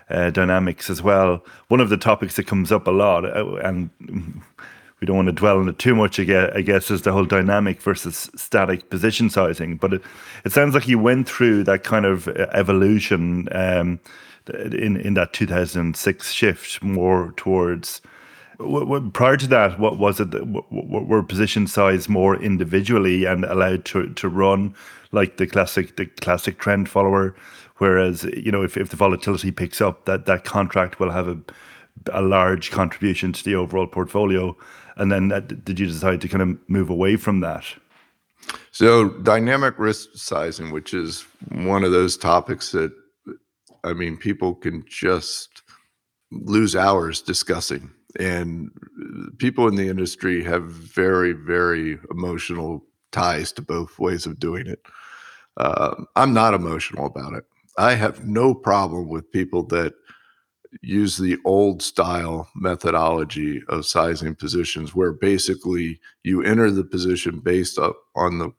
uh, 0.10 0.30
dynamics 0.32 0.90
as 0.90 1.02
well. 1.02 1.44
One 1.68 1.80
of 1.80 1.90
the 1.90 1.98
topics 1.98 2.36
that 2.36 2.48
comes 2.48 2.72
up 2.72 2.88
a 2.88 2.92
lot, 2.92 3.26
uh, 3.26 3.56
and 3.56 3.90
we 5.00 5.06
don't 5.06 5.16
want 5.16 5.28
to 5.28 5.34
dwell 5.34 5.60
on 5.60 5.70
it 5.70 5.80
too 5.80 5.96
much. 5.96 6.20
I 6.20 6.62
guess 6.62 6.92
is 6.92 7.04
the 7.04 7.12
whole 7.12 7.26
dynamic 7.26 7.82
versus 7.82 8.30
static 8.36 8.90
position 8.90 9.30
sizing. 9.30 9.78
But 9.78 9.94
it, 9.94 10.02
it 10.46 10.52
sounds 10.52 10.74
like 10.74 10.88
you 10.88 11.00
went 11.00 11.28
through 11.28 11.64
that 11.66 11.84
kind 11.84 12.06
of 12.06 12.28
uh, 12.28 12.48
evolution 12.54 13.48
um, 13.52 14.00
in 14.54 14.98
in 14.98 15.14
that 15.16 15.34
2006 15.34 16.32
shift 16.32 16.82
more 16.84 17.34
towards 17.38 18.02
prior 19.14 19.38
to 19.38 19.48
that, 19.48 19.80
what 19.80 19.98
was 19.98 20.20
it? 20.20 20.30
Were 20.72 21.22
position 21.22 21.68
size 21.68 22.10
more 22.10 22.36
individually 22.36 23.26
and 23.26 23.46
allowed 23.46 23.86
to 23.86 24.14
to 24.14 24.30
run 24.30 24.74
like 25.12 25.38
the 25.38 25.48
classic 25.48 25.96
the 25.96 26.06
classic 26.06 26.60
trend 26.60 26.90
follower? 26.90 27.36
Whereas 27.78 28.24
you 28.24 28.52
know 28.52 28.64
if, 28.64 28.78
if 28.78 28.90
the 28.90 28.96
volatility 28.98 29.52
picks 29.52 29.82
up, 29.82 30.06
that 30.06 30.26
that 30.26 30.44
contract 30.44 31.00
will 31.00 31.12
have 31.12 31.28
a 31.28 31.38
a 32.12 32.22
large 32.22 32.72
contribution 32.72 33.34
to 33.34 33.44
the 33.44 33.56
overall 33.56 33.88
portfolio. 33.88 34.56
And 34.96 35.12
then 35.12 35.32
uh, 35.32 35.40
that, 35.40 35.66
did 35.66 35.80
you 35.80 35.88
decide 35.88 36.22
to 36.22 36.28
kind 36.28 36.42
of 36.42 36.70
move 36.70 36.90
away 36.90 37.16
from 37.18 37.40
that? 37.42 37.66
So 38.72 39.10
dynamic 39.10 39.78
risk 39.78 40.10
sizing, 40.14 40.72
which 40.72 40.94
is 40.94 41.26
one 41.52 41.84
of 41.84 41.92
those 41.92 42.18
topics 42.18 42.72
that 42.72 42.94
I 43.84 43.94
mean 43.94 44.18
people 44.18 44.56
can 44.56 44.86
just 44.88 45.64
lose 46.32 46.76
hours 46.76 47.22
discussing 47.22 47.92
and 48.20 48.70
people 49.38 49.68
in 49.68 49.76
the 49.76 49.88
industry 49.88 50.44
have 50.44 50.64
very 50.66 51.32
very 51.32 51.98
emotional 52.12 52.84
ties 53.12 53.54
to 53.54 53.62
both 53.62 53.98
ways 53.98 54.26
of 54.26 54.40
doing 54.40 54.68
it 54.68 54.82
uh, 55.58 55.96
i'm 56.16 56.34
not 56.34 56.54
emotional 56.54 57.06
about 57.06 57.34
it 57.34 57.46
i 57.78 57.94
have 57.96 58.26
no 58.26 58.54
problem 58.54 59.08
with 59.10 59.32
people 59.32 59.64
that 59.64 59.94
use 60.82 61.18
the 61.18 61.38
old 61.46 61.82
style 61.82 62.50
methodology 62.56 63.62
of 63.70 63.86
sizing 63.86 64.36
positions 64.36 64.94
where 64.94 65.14
basically 65.14 66.00
you 66.24 66.44
enter 66.44 66.70
the 66.72 66.84
position 66.84 67.40
based 67.40 67.80
up 67.80 67.98
on 68.16 68.40
the 68.40 68.52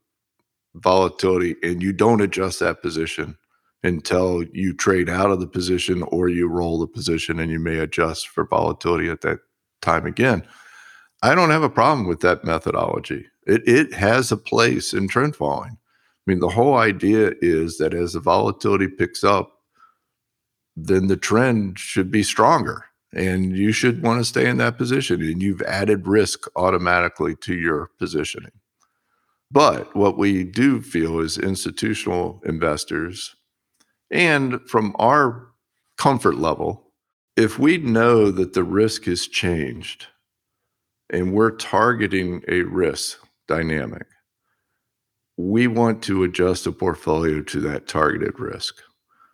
volatility 0.76 1.56
and 1.62 1.82
you 1.82 1.92
don't 1.92 2.20
adjust 2.20 2.60
that 2.60 2.82
position 2.82 3.36
until 3.82 4.44
you 4.52 4.74
trade 4.74 5.08
out 5.08 5.30
of 5.30 5.40
the 5.40 5.46
position 5.46 6.02
or 6.04 6.28
you 6.28 6.48
roll 6.48 6.78
the 6.80 6.86
position 6.86 7.38
and 7.38 7.50
you 7.50 7.58
may 7.58 7.78
adjust 7.78 8.28
for 8.28 8.46
volatility 8.46 9.08
at 9.08 9.20
that 9.20 9.38
time 9.82 10.06
again. 10.06 10.46
I 11.22 11.34
don't 11.34 11.50
have 11.50 11.62
a 11.62 11.70
problem 11.70 12.06
with 12.06 12.20
that 12.20 12.44
methodology. 12.44 13.26
It, 13.46 13.66
it 13.66 13.94
has 13.94 14.30
a 14.32 14.36
place 14.36 14.92
in 14.92 15.08
trend 15.08 15.36
following. 15.36 15.78
I 16.28 16.30
mean, 16.30 16.40
the 16.40 16.50
whole 16.50 16.74
idea 16.74 17.32
is 17.40 17.78
that 17.78 17.94
as 17.94 18.12
the 18.12 18.20
volatility 18.20 18.86
picks 18.86 19.24
up, 19.24 19.60
then 20.76 21.06
the 21.06 21.16
trend 21.16 21.78
should 21.78 22.10
be 22.10 22.22
stronger 22.22 22.84
and 23.14 23.56
you 23.56 23.72
should 23.72 24.02
want 24.02 24.20
to 24.20 24.26
stay 24.26 24.46
in 24.46 24.58
that 24.58 24.76
position 24.76 25.22
and 25.22 25.42
you've 25.42 25.62
added 25.62 26.06
risk 26.06 26.44
automatically 26.54 27.34
to 27.36 27.54
your 27.54 27.88
positioning. 27.98 28.52
But 29.50 29.96
what 29.96 30.18
we 30.18 30.44
do 30.44 30.82
feel 30.82 31.18
is 31.18 31.38
institutional 31.38 32.42
investors 32.44 33.34
and 34.10 34.60
from 34.68 34.94
our 34.98 35.48
comfort 35.96 36.36
level, 36.36 36.92
if 37.38 37.58
we 37.58 37.78
know 37.78 38.30
that 38.30 38.52
the 38.52 38.64
risk 38.64 39.04
has 39.04 39.26
changed 39.26 40.08
and 41.08 41.32
we're 41.32 41.52
targeting 41.52 42.42
a 42.48 42.64
risk 42.64 43.18
dynamic, 43.46 44.06
we 45.38 45.68
want 45.68 46.02
to 46.02 46.24
adjust 46.24 46.64
the 46.64 46.72
portfolio 46.72 47.40
to 47.40 47.60
that 47.60 47.86
targeted 47.86 48.38
risk. 48.40 48.82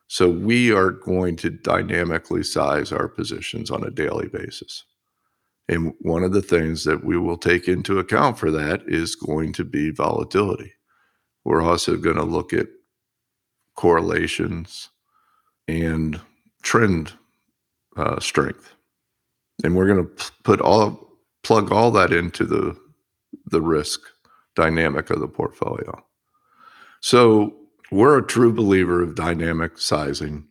So 0.06 0.28
we 0.28 0.70
are 0.70 0.90
going 0.90 1.36
to 1.36 1.50
dynamically 1.50 2.42
size 2.42 2.92
our 2.92 3.08
positions 3.08 3.70
on 3.70 3.82
a 3.82 3.90
daily 3.90 4.28
basis. 4.28 4.84
And 5.66 5.94
one 6.00 6.22
of 6.22 6.32
the 6.32 6.42
things 6.42 6.84
that 6.84 7.04
we 7.04 7.16
will 7.16 7.38
take 7.38 7.68
into 7.68 7.98
account 7.98 8.38
for 8.38 8.50
that 8.50 8.82
is 8.86 9.14
going 9.14 9.54
to 9.54 9.64
be 9.64 9.90
volatility. 9.90 10.74
We're 11.42 11.62
also 11.62 11.96
going 11.96 12.16
to 12.16 12.22
look 12.22 12.52
at 12.52 12.66
correlations 13.74 14.90
and 15.66 16.20
trend 16.62 17.14
uh, 17.96 18.20
strength, 18.20 18.74
and 19.62 19.74
we're 19.74 19.86
going 19.86 20.06
to 20.06 20.32
put 20.42 20.60
all 20.60 21.00
plug 21.42 21.72
all 21.72 21.90
that 21.92 22.12
into 22.12 22.44
the 22.44 22.76
the 23.46 23.62
risk 23.62 24.00
dynamic 24.54 25.10
of 25.10 25.20
the 25.20 25.28
portfolio. 25.28 26.02
So 27.00 27.54
we're 27.90 28.18
a 28.18 28.26
true 28.26 28.52
believer 28.52 29.02
of 29.02 29.14
dynamic 29.14 29.78
sizing. 29.78 30.46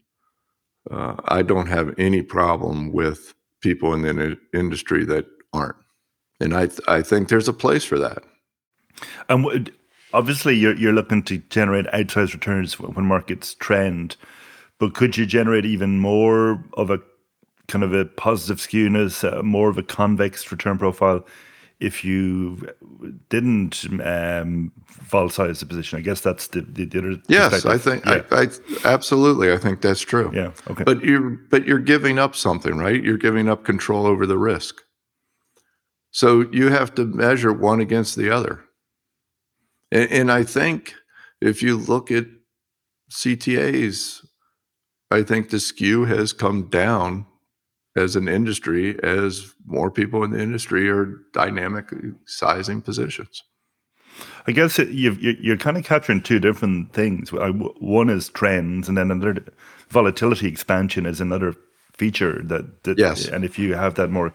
Uh, 0.90 1.16
I 1.26 1.42
don't 1.42 1.68
have 1.68 1.94
any 1.98 2.22
problem 2.22 2.92
with 2.92 3.34
people 3.62 3.94
in 3.94 4.02
the 4.02 4.38
industry 4.54 5.06
that 5.06 5.26
aren't, 5.54 5.78
and 6.40 6.54
I 6.54 6.68
th- 6.68 6.82
I 6.88 7.02
think 7.02 7.30
there's 7.30 7.48
a 7.48 7.54
place 7.54 7.86
for 7.86 7.98
that. 8.00 8.24
And 9.30 9.72
obviously, 10.14 10.56
you're 10.56 10.76
you're 10.76 10.94
looking 10.94 11.24
to 11.24 11.38
generate 11.50 11.86
outsized 11.88 12.34
returns 12.34 12.80
when 12.80 13.06
markets 13.06 13.56
trend, 13.56 14.18
but 14.78 14.94
could 14.94 15.18
you 15.18 15.26
generate 15.26 15.66
even 15.66 16.00
more 16.00 16.64
of 16.74 16.90
a 16.90 17.00
kind 17.68 17.84
of 17.84 17.94
a 17.94 18.06
positive 18.06 18.58
skewness, 18.58 19.24
uh, 19.24 19.42
more 19.42 19.70
of 19.70 19.78
a 19.78 19.84
convex 19.84 20.52
return 20.52 20.78
profile 20.78 21.26
if 21.84 22.06
you 22.06 22.66
didn't 23.30 23.86
um, 24.04 24.72
the 25.60 25.66
position. 25.66 26.00
I 26.00 26.02
guess 26.02 26.22
that's 26.22 26.48
the, 26.48 26.62
the, 26.62 26.86
the 26.86 27.00
other. 27.00 27.22
Yes, 27.28 27.66
I 27.66 27.78
think 27.78 28.06
yeah. 28.06 28.24
I, 28.32 28.44
I, 28.44 28.48
absolutely. 28.86 29.52
I 29.52 29.58
think 29.58 29.82
that's 29.82 30.02
true. 30.02 30.32
Yeah. 30.34 30.52
Okay. 30.70 30.84
But 30.86 31.04
you're 31.04 31.30
but 31.30 31.68
you're 31.68 31.80
giving 31.80 32.18
up 32.18 32.36
something, 32.36 32.78
right? 32.78 33.04
You're 33.04 33.18
giving 33.18 33.50
up 33.50 33.66
control 33.66 34.06
over 34.06 34.26
the 34.26 34.38
risk. 34.38 34.82
So 36.12 36.46
you 36.52 36.70
have 36.70 36.96
to 36.96 37.06
measure 37.06 37.52
one 37.52 37.82
against 37.82 38.16
the 38.16 38.30
other. 38.30 38.64
And, 39.92 40.12
and 40.12 40.32
I 40.32 40.44
think 40.44 40.94
if 41.42 41.62
you 41.62 41.76
look 41.76 42.12
at 42.12 42.28
CTAs, 43.12 44.26
I 45.12 45.24
think 45.24 45.50
the 45.50 45.60
skew 45.60 46.06
has 46.06 46.32
come 46.32 46.70
down 46.70 47.26
as 47.96 48.16
an 48.16 48.28
industry 48.28 48.98
as 49.04 49.54
more 49.66 49.92
people 49.92 50.24
in 50.24 50.32
the 50.32 50.42
industry 50.42 50.90
are 50.90 51.20
dynamically 51.34 52.10
uh, 52.10 52.14
sizing 52.26 52.82
positions. 52.82 53.44
I 54.46 54.52
guess 54.52 54.78
you're, 54.78 55.14
you're 55.14 55.58
kind 55.58 55.78
of 55.78 55.84
capturing 55.84 56.22
two 56.22 56.40
different 56.40 56.94
things. 56.94 57.32
One 57.32 58.10
is 58.10 58.30
trends, 58.30 58.88
and 58.88 58.98
then 58.98 59.10
another 59.10 59.44
volatility 59.90 60.48
expansion 60.48 61.06
is 61.06 61.22
another 61.22 61.56
feature 61.94 62.42
that, 62.44 62.84
that 62.84 62.98
yes. 62.98 63.28
And 63.28 63.44
if 63.44 63.58
you 63.58 63.74
have 63.76 63.96
that 63.96 64.10
more 64.10 64.34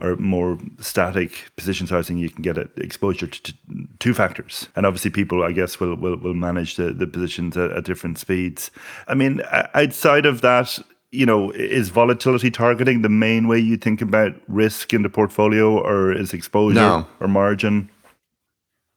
or 0.00 0.16
more 0.16 0.58
static 0.80 1.50
position 1.56 1.86
sizing, 1.86 2.16
you 2.16 2.30
can 2.30 2.42
get 2.42 2.56
exposure 2.78 3.26
to, 3.26 3.54
two 3.98 4.14
factors. 4.14 4.68
And 4.74 4.86
obviously, 4.86 5.10
people, 5.10 5.42
I 5.42 5.52
guess, 5.52 5.78
will 5.80 5.96
will, 5.96 6.16
will 6.16 6.34
manage 6.34 6.76
the, 6.76 6.92
the 6.92 7.06
positions 7.06 7.56
at, 7.56 7.72
at 7.72 7.84
different 7.84 8.18
speeds. 8.18 8.70
I 9.06 9.14
mean, 9.14 9.42
outside 9.74 10.24
of 10.24 10.40
that, 10.40 10.78
you 11.12 11.26
know, 11.26 11.50
is 11.52 11.90
volatility 11.90 12.50
targeting 12.50 13.02
the 13.02 13.08
main 13.08 13.46
way 13.46 13.58
you 13.58 13.76
think 13.76 14.00
about 14.00 14.32
risk 14.48 14.92
in 14.94 15.02
the 15.02 15.10
portfolio, 15.10 15.78
or 15.78 16.10
is 16.12 16.32
exposure 16.32 16.80
no. 16.80 17.06
or 17.20 17.28
margin? 17.28 17.90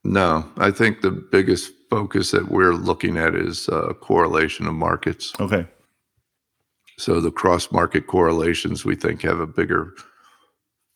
No, 0.05 0.49
I 0.57 0.71
think 0.71 1.01
the 1.01 1.11
biggest 1.11 1.71
focus 1.89 2.31
that 2.31 2.49
we're 2.49 2.73
looking 2.73 3.17
at 3.17 3.35
is 3.35 3.67
uh, 3.69 3.93
correlation 3.99 4.65
of 4.65 4.73
markets. 4.73 5.33
Okay. 5.39 5.67
So 6.97 7.19
the 7.19 7.31
cross 7.31 7.71
market 7.71 8.07
correlations 8.07 8.85
we 8.85 8.95
think 8.95 9.21
have 9.23 9.39
a 9.39 9.47
bigger 9.47 9.93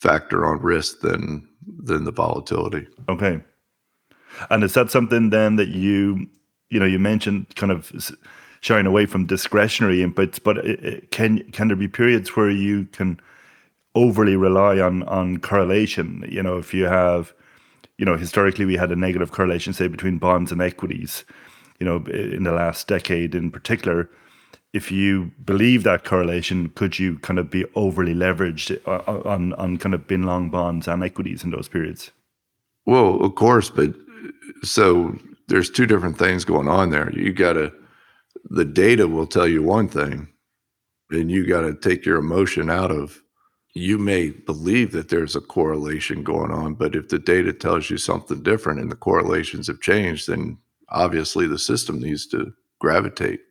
factor 0.02 0.46
on 0.46 0.62
risk 0.62 1.02
than 1.02 1.48
than 1.84 2.06
the 2.06 2.12
volatility. 2.12 2.88
Okay. 3.10 3.42
And 4.50 4.64
is 4.64 4.74
that 4.76 4.90
something 4.90 5.32
then 5.32 5.58
that 5.58 5.70
you 5.70 6.28
you 6.70 6.80
know 6.80 6.86
you 6.86 7.00
mentioned 7.00 7.54
kind 7.56 7.72
of 7.72 7.92
shying 8.62 8.86
away 8.86 9.06
from 9.06 9.26
discretionary 9.26 10.00
inputs, 10.00 10.42
but 10.42 10.58
it, 10.60 11.12
can 11.12 11.44
can 11.52 11.68
there 11.68 11.78
be 11.78 11.88
periods 11.88 12.36
where 12.36 12.50
you 12.50 12.86
can 12.92 13.20
overly 13.96 14.36
rely 14.36 14.80
on 14.80 15.04
on 15.04 15.40
correlation? 15.40 16.26
You 16.30 16.44
know, 16.44 16.58
if 16.58 16.74
you 16.74 16.86
have 16.86 17.34
you 17.98 18.06
know 18.06 18.18
historically 18.18 18.66
we 18.66 18.78
had 18.78 18.92
a 18.92 18.96
negative 18.96 19.32
correlation 19.32 19.74
say 19.74 19.88
between 19.88 20.18
bonds 20.18 20.52
and 20.52 20.62
equities. 20.62 21.26
You 21.80 21.86
know, 21.86 21.98
in 22.08 22.44
the 22.44 22.52
last 22.52 22.90
decade 22.90 23.34
in 23.34 23.52
particular, 23.52 24.10
if 24.74 24.92
you 24.92 25.32
believe 25.46 25.84
that 25.84 26.04
correlation, 26.04 26.70
could 26.76 27.00
you 27.00 27.18
kind 27.20 27.40
of 27.40 27.50
be 27.50 27.64
overly 27.76 28.14
leveraged 28.14 28.78
uh, 28.86 29.02
uh, 29.08 29.22
on 29.26 29.54
on 29.54 29.78
kind 29.78 29.96
of 29.96 30.06
bin 30.06 30.24
long 30.24 30.50
bonds 30.50 30.88
and 30.88 31.04
equities 31.04 31.44
in 31.44 31.52
those 31.52 31.70
periods? 31.70 32.12
Well, 32.86 33.22
of 33.22 33.36
course, 33.36 33.70
but 33.70 33.94
so 34.64 35.18
there's 35.48 35.70
two 35.70 35.86
different 35.86 36.18
things 36.18 36.44
going 36.44 36.68
on 36.68 36.90
there. 36.90 37.12
You 37.12 37.32
got 37.32 37.54
to 37.54 37.72
the 38.50 38.66
data 38.66 39.08
will 39.08 39.28
tell 39.28 39.48
you 39.48 39.62
one 39.62 39.88
thing, 39.88 40.28
and 41.12 41.32
you 41.32 41.46
got 41.48 41.62
to 41.62 41.74
take 41.74 42.06
your 42.06 42.18
emotion 42.18 42.70
out 42.70 42.92
of. 42.92 43.22
You 43.76 44.00
may 44.00 44.32
believe 44.32 44.92
that 44.94 45.10
there's 45.10 45.36
a 45.36 45.42
correlation 45.42 46.24
going 46.24 46.52
on, 46.52 46.74
but 46.74 46.96
if 46.96 47.10
the 47.10 47.20
data 47.20 47.54
tells 47.54 47.90
you 47.90 47.98
something 47.98 48.42
different 48.42 48.80
and 48.80 48.92
the 48.92 48.96
correlations 48.96 49.68
have 49.68 49.80
changed, 49.80 50.28
then 50.28 50.58
obviously 50.90 51.46
the 51.46 51.60
system 51.60 52.00
needs 52.00 52.26
to 52.28 52.52
gravitate 52.80 53.42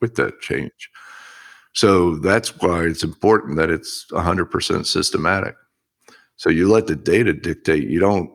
with 0.00 0.14
that 0.14 0.40
change. 0.40 0.90
So 1.74 2.16
that's 2.16 2.56
why 2.60 2.84
it's 2.84 3.04
important 3.04 3.56
that 3.56 3.70
it's 3.70 4.06
100% 4.10 4.86
systematic. 4.86 5.54
So 6.36 6.48
you 6.48 6.70
let 6.70 6.86
the 6.86 6.96
data 6.96 7.34
dictate. 7.34 7.88
You 7.88 8.00
don't, 8.00 8.30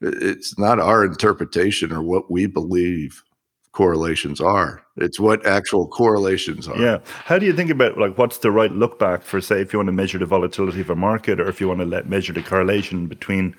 it's 0.00 0.56
not 0.56 0.78
our 0.78 1.04
interpretation 1.04 1.92
or 1.92 2.02
what 2.02 2.30
we 2.30 2.46
believe 2.46 3.23
correlations 3.74 4.40
are. 4.40 4.82
It's 4.96 5.18
what 5.18 5.44
actual 5.44 5.88
correlations 5.88 6.68
are. 6.68 6.78
Yeah. 6.78 6.98
How 7.24 7.38
do 7.38 7.44
you 7.44 7.52
think 7.52 7.70
about 7.70 7.98
like 7.98 8.16
what's 8.16 8.38
the 8.38 8.52
right 8.52 8.70
look 8.70 8.98
back 8.98 9.22
for 9.22 9.40
say 9.40 9.60
if 9.60 9.72
you 9.72 9.78
want 9.80 9.88
to 9.88 9.92
measure 9.92 10.18
the 10.18 10.26
volatility 10.26 10.80
of 10.80 10.90
a 10.90 10.96
market 10.96 11.40
or 11.40 11.48
if 11.48 11.60
you 11.60 11.68
want 11.68 11.80
to 11.80 11.86
let 11.86 12.08
measure 12.08 12.32
the 12.32 12.42
correlation 12.42 13.08
between 13.08 13.54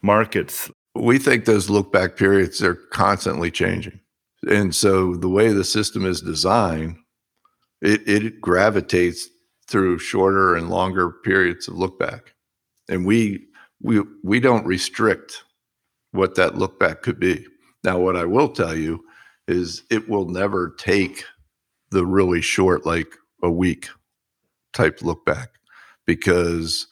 markets? 0.00 0.70
We 0.94 1.18
think 1.18 1.44
those 1.44 1.68
look 1.68 1.92
back 1.92 2.16
periods 2.16 2.62
are 2.62 2.74
constantly 2.74 3.50
changing. 3.50 4.00
And 4.48 4.74
so 4.74 5.16
the 5.16 5.28
way 5.28 5.52
the 5.52 5.64
system 5.64 6.06
is 6.06 6.20
designed, 6.20 6.96
it, 7.82 8.08
it 8.08 8.40
gravitates 8.40 9.28
through 9.66 9.98
shorter 9.98 10.54
and 10.54 10.70
longer 10.70 11.10
periods 11.10 11.66
of 11.66 11.76
look 11.76 11.98
back. 11.98 12.32
And 12.88 13.04
we 13.04 13.44
we 13.82 14.02
we 14.22 14.38
don't 14.38 14.64
restrict 14.64 15.42
what 16.12 16.36
that 16.36 16.56
look 16.56 16.78
back 16.78 17.02
could 17.02 17.18
be. 17.18 17.44
Now, 17.84 17.98
what 17.98 18.16
I 18.16 18.24
will 18.24 18.48
tell 18.48 18.76
you 18.76 19.04
is 19.48 19.82
it 19.90 20.08
will 20.08 20.28
never 20.28 20.74
take 20.78 21.24
the 21.90 22.06
really 22.06 22.40
short, 22.42 22.86
like 22.86 23.14
a 23.42 23.50
week 23.50 23.88
type 24.72 25.02
look 25.02 25.24
back, 25.24 25.50
because 26.06 26.86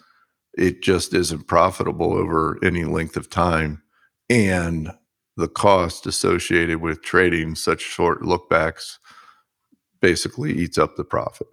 it 0.54 0.82
just 0.82 1.14
isn't 1.14 1.46
profitable 1.46 2.14
over 2.14 2.58
any 2.64 2.84
length 2.84 3.16
of 3.16 3.30
time. 3.30 3.82
And 4.30 4.90
the 5.36 5.48
cost 5.48 6.06
associated 6.06 6.80
with 6.80 7.02
trading 7.02 7.54
such 7.54 7.82
short 7.82 8.22
lookbacks 8.22 8.98
basically 10.00 10.52
eats 10.52 10.78
up 10.78 10.96
the 10.96 11.04
profit. 11.04 11.48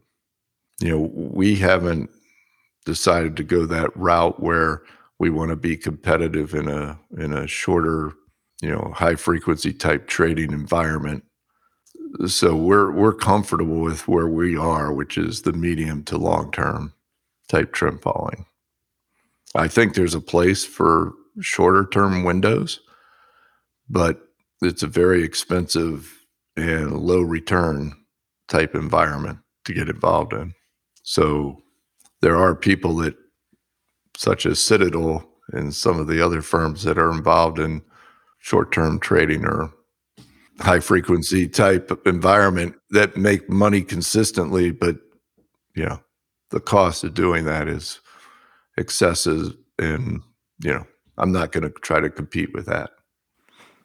You 0.80 0.90
know, 0.90 1.12
we 1.14 1.56
haven't 1.56 2.10
decided 2.86 3.38
to 3.38 3.44
go 3.44 3.66
that 3.66 3.96
route 3.96 4.42
where 4.42 4.84
we 5.20 5.30
want 5.30 5.50
to 5.50 5.56
be 5.56 5.78
competitive 5.78 6.54
in 6.54 6.68
a 6.68 7.00
in 7.18 7.34
a 7.34 7.48
shorter, 7.48 8.14
you 8.64 8.72
know, 8.72 8.94
high 8.96 9.16
frequency 9.16 9.74
type 9.74 10.08
trading 10.08 10.54
environment. 10.54 11.26
So 12.28 12.56
we're 12.56 12.92
we're 12.92 13.14
comfortable 13.14 13.82
with 13.82 14.08
where 14.08 14.30
we 14.30 14.58
are, 14.58 14.94
which 14.94 15.18
is 15.18 15.44
the 15.44 15.54
medium 15.54 16.04
to 16.06 16.18
long 16.18 16.52
term 16.52 16.94
type 17.50 17.74
trend 17.74 18.02
following. 18.02 18.46
I 19.56 19.68
think 19.68 19.96
there's 19.96 20.16
a 20.16 20.22
place 20.22 20.66
for 20.66 21.14
shorter 21.42 21.88
term 21.92 22.24
windows 22.24 22.80
but 23.90 24.28
it's 24.62 24.84
a 24.84 24.88
very 24.88 25.24
expensive 25.24 26.26
and 26.58 27.00
low 27.00 27.22
return 27.22 27.94
type 28.48 28.76
environment 28.76 29.40
to 29.66 29.74
get 29.74 29.90
involved 29.90 30.34
in. 30.34 30.54
So 31.04 31.64
there 32.22 32.38
are 32.38 32.56
people 32.56 32.96
that, 32.98 33.16
such 34.18 34.46
as 34.46 34.60
Citadel 34.60 35.30
and 35.50 35.74
some 35.74 36.00
of 36.00 36.08
the 36.08 36.26
other 36.26 36.42
firms 36.42 36.84
that 36.84 36.98
are 36.98 37.12
involved 37.12 37.60
in 37.60 37.82
short 38.44 38.74
term 38.74 39.00
trading 39.00 39.46
or 39.46 39.74
high 40.60 40.82
frequency 40.82 41.48
type 41.48 41.92
environment 42.06 42.76
that 42.90 43.16
make 43.16 43.50
money 43.50 43.82
consistently, 43.82 44.70
but 44.70 44.98
you 45.76 45.86
know, 45.86 46.00
the 46.52 46.60
cost 46.60 47.06
of 47.06 47.14
doing 47.14 47.46
that 47.46 47.70
is 47.70 48.02
excessive 48.78 49.56
and 49.80 50.22
you 50.62 50.74
know, 50.74 50.86
I'm 51.18 51.32
not 51.32 51.54
going 51.54 51.64
to 51.64 51.70
try 51.70 52.02
to 52.02 52.10
compete 52.10 52.54
with 52.54 52.66
that. 52.66 52.92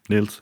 Niels? 0.09 0.41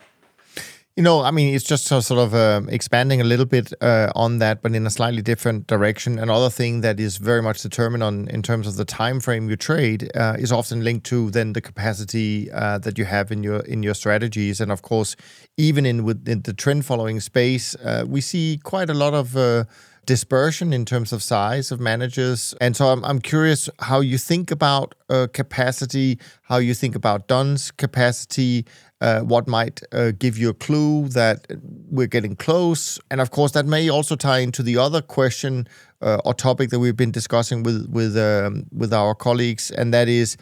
You 0.96 1.02
know, 1.02 1.20
I 1.20 1.30
mean, 1.30 1.54
it's 1.54 1.62
just 1.62 1.84
sort 1.84 2.10
of 2.10 2.34
uh, 2.34 2.62
expanding 2.70 3.20
a 3.20 3.24
little 3.24 3.44
bit 3.44 3.70
uh, 3.82 4.10
on 4.14 4.38
that, 4.38 4.62
but 4.62 4.74
in 4.74 4.86
a 4.86 4.90
slightly 4.90 5.20
different 5.20 5.66
direction. 5.66 6.18
Another 6.18 6.48
thing 6.48 6.80
that 6.80 6.98
is 6.98 7.18
very 7.18 7.42
much 7.42 7.60
determined 7.60 8.02
on 8.02 8.28
in 8.28 8.40
terms 8.40 8.66
of 8.66 8.76
the 8.76 8.86
time 8.86 9.20
frame 9.20 9.50
you 9.50 9.56
trade 9.56 10.10
uh, 10.14 10.36
is 10.38 10.50
often 10.50 10.82
linked 10.82 11.04
to 11.08 11.30
then 11.30 11.52
the 11.52 11.60
capacity 11.60 12.50
uh, 12.50 12.78
that 12.78 12.96
you 12.96 13.04
have 13.04 13.30
in 13.30 13.42
your 13.42 13.60
in 13.66 13.82
your 13.82 13.92
strategies, 13.92 14.58
and 14.58 14.72
of 14.72 14.80
course, 14.80 15.16
even 15.58 15.84
in 15.84 16.02
within 16.02 16.40
the 16.40 16.54
trend 16.54 16.86
following 16.86 17.20
space, 17.20 17.74
uh, 17.84 18.06
we 18.08 18.22
see 18.22 18.58
quite 18.64 18.88
a 18.88 18.94
lot 18.94 19.12
of 19.12 19.36
uh, 19.36 19.64
dispersion 20.06 20.72
in 20.72 20.84
terms 20.84 21.12
of 21.12 21.22
size 21.22 21.70
of 21.70 21.80
managers. 21.80 22.54
And 22.60 22.76
so 22.76 22.86
I'm, 22.86 23.04
I'm 23.04 23.18
curious 23.18 23.68
how 23.80 24.00
you 24.00 24.18
think 24.18 24.50
about 24.50 24.94
uh, 25.10 25.26
capacity, 25.32 26.18
how 26.42 26.58
you 26.58 26.74
think 26.74 26.94
about 26.94 27.26
Dunn's 27.26 27.72
capacity, 27.72 28.64
uh, 29.00 29.20
what 29.20 29.46
might 29.46 29.80
uh, 29.92 30.12
give 30.18 30.38
you 30.38 30.48
a 30.48 30.54
clue 30.54 31.08
that 31.08 31.46
we're 31.90 32.06
getting 32.06 32.36
close. 32.36 32.98
And 33.10 33.20
of 33.20 33.30
course, 33.30 33.52
that 33.52 33.66
may 33.66 33.90
also 33.90 34.16
tie 34.16 34.38
into 34.38 34.62
the 34.62 34.78
other 34.78 35.02
question 35.02 35.68
uh, 36.00 36.18
or 36.24 36.34
topic 36.34 36.70
that 36.70 36.78
we've 36.78 36.96
been 36.96 37.10
discussing 37.10 37.62
with 37.62 37.88
with 37.90 38.16
um, 38.16 38.66
with 38.72 38.92
our 38.92 39.14
colleagues, 39.14 39.70
and 39.70 39.92
that 39.92 40.08
is, 40.08 40.36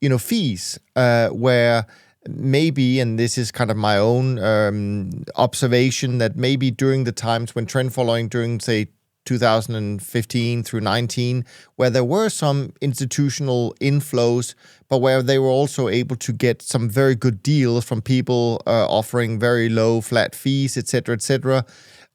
you 0.00 0.08
know, 0.08 0.18
fees, 0.18 0.78
uh, 0.96 1.28
where 1.28 1.86
maybe, 2.28 3.00
and 3.00 3.18
this 3.18 3.38
is 3.38 3.50
kind 3.50 3.70
of 3.70 3.76
my 3.76 3.96
own 3.96 4.38
um, 4.38 5.24
observation, 5.36 6.18
that 6.18 6.36
maybe 6.36 6.70
during 6.70 7.04
the 7.04 7.12
times 7.12 7.54
when 7.54 7.64
trend 7.64 7.94
following, 7.94 8.28
during 8.28 8.60
say 8.60 8.88
2015 9.28 10.62
through 10.62 10.80
19, 10.80 11.44
where 11.76 11.90
there 11.90 12.04
were 12.04 12.28
some 12.28 12.72
institutional 12.80 13.74
inflows, 13.80 14.54
but 14.88 14.98
where 14.98 15.22
they 15.22 15.38
were 15.38 15.48
also 15.48 15.88
able 15.88 16.16
to 16.16 16.32
get 16.32 16.62
some 16.62 16.88
very 16.88 17.14
good 17.14 17.42
deals 17.42 17.84
from 17.84 18.00
people 18.00 18.62
uh, 18.66 18.86
offering 18.88 19.38
very 19.38 19.68
low 19.68 20.00
flat 20.00 20.34
fees, 20.34 20.76
etc., 20.76 21.14
etc. 21.14 21.64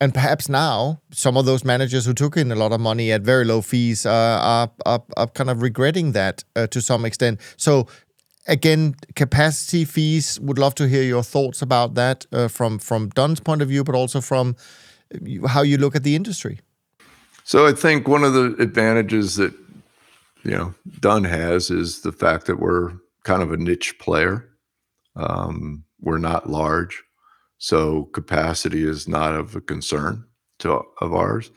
And 0.01 0.13
perhaps 0.13 0.49
now 0.49 0.99
some 1.11 1.37
of 1.37 1.45
those 1.45 1.63
managers 1.63 2.05
who 2.05 2.13
took 2.13 2.35
in 2.35 2.51
a 2.51 2.55
lot 2.55 2.71
of 2.73 2.81
money 2.81 3.11
at 3.11 3.21
very 3.21 3.45
low 3.45 3.61
fees 3.61 4.05
uh, 4.05 4.09
are, 4.11 4.71
are, 4.85 5.03
are, 5.15 5.27
kind 5.27 5.49
of 5.49 5.61
regretting 5.61 6.11
that 6.13 6.43
uh, 6.55 6.67
to 6.67 6.81
some 6.81 7.05
extent. 7.05 7.39
So 7.57 7.87
again, 8.47 8.95
capacity 9.15 9.85
fees. 9.85 10.39
Would 10.41 10.59
love 10.59 10.75
to 10.75 10.87
hear 10.87 11.03
your 11.03 11.23
thoughts 11.23 11.61
about 11.61 11.95
that 11.95 12.25
uh, 12.31 12.47
from 12.47 12.79
from 12.79 13.09
Dunn's 13.09 13.39
point 13.39 13.61
of 13.61 13.69
view, 13.69 13.83
but 13.83 13.95
also 13.95 14.21
from 14.21 14.55
uh, 15.13 15.47
how 15.47 15.61
you 15.61 15.77
look 15.77 15.95
at 15.95 16.03
the 16.03 16.15
industry. 16.15 16.59
So 17.43 17.67
I 17.67 17.73
think 17.73 18.07
one 18.07 18.23
of 18.23 18.33
the 18.33 18.55
advantages 18.59 19.35
that 19.35 19.53
you 20.43 20.51
know 20.51 20.73
Dunn 20.99 21.23
has 21.25 21.69
is 21.69 22.01
the 22.01 22.11
fact 22.11 22.47
that 22.47 22.59
we're 22.59 22.93
kind 23.23 23.41
of 23.41 23.51
a 23.51 23.57
niche 23.57 23.97
player. 23.99 24.49
Um, 25.15 25.85
we're 25.99 26.17
not 26.17 26.49
large, 26.49 27.03
so 27.57 28.05
capacity 28.05 28.87
is 28.87 29.07
not 29.07 29.35
of 29.35 29.55
a 29.55 29.61
concern 29.61 30.25
to 30.59 30.81
of 31.01 31.13
ours. 31.13 31.51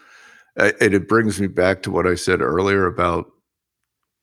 And 0.57 0.95
it 0.95 1.09
brings 1.09 1.41
me 1.41 1.49
back 1.49 1.83
to 1.83 1.91
what 1.91 2.07
I 2.07 2.15
said 2.15 2.41
earlier 2.41 2.87
about 2.87 3.27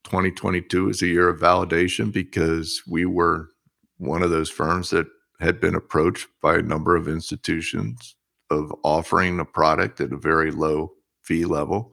2022 0.05 0.89
is 0.89 1.01
a 1.01 1.07
year 1.07 1.29
of 1.29 1.39
validation 1.39 2.11
because 2.11 2.81
we 2.87 3.05
were 3.05 3.49
one 3.97 4.23
of 4.23 4.31
those 4.31 4.49
firms 4.49 4.89
that 4.89 5.07
had 5.39 5.59
been 5.59 5.75
approached 5.75 6.27
by 6.41 6.55
a 6.55 6.61
number 6.61 6.95
of 6.95 7.07
institutions 7.07 8.15
of 8.49 8.73
offering 8.83 9.39
a 9.39 9.45
product 9.45 10.01
at 10.01 10.11
a 10.11 10.17
very 10.17 10.51
low 10.51 10.91
fee 11.23 11.45
level. 11.45 11.91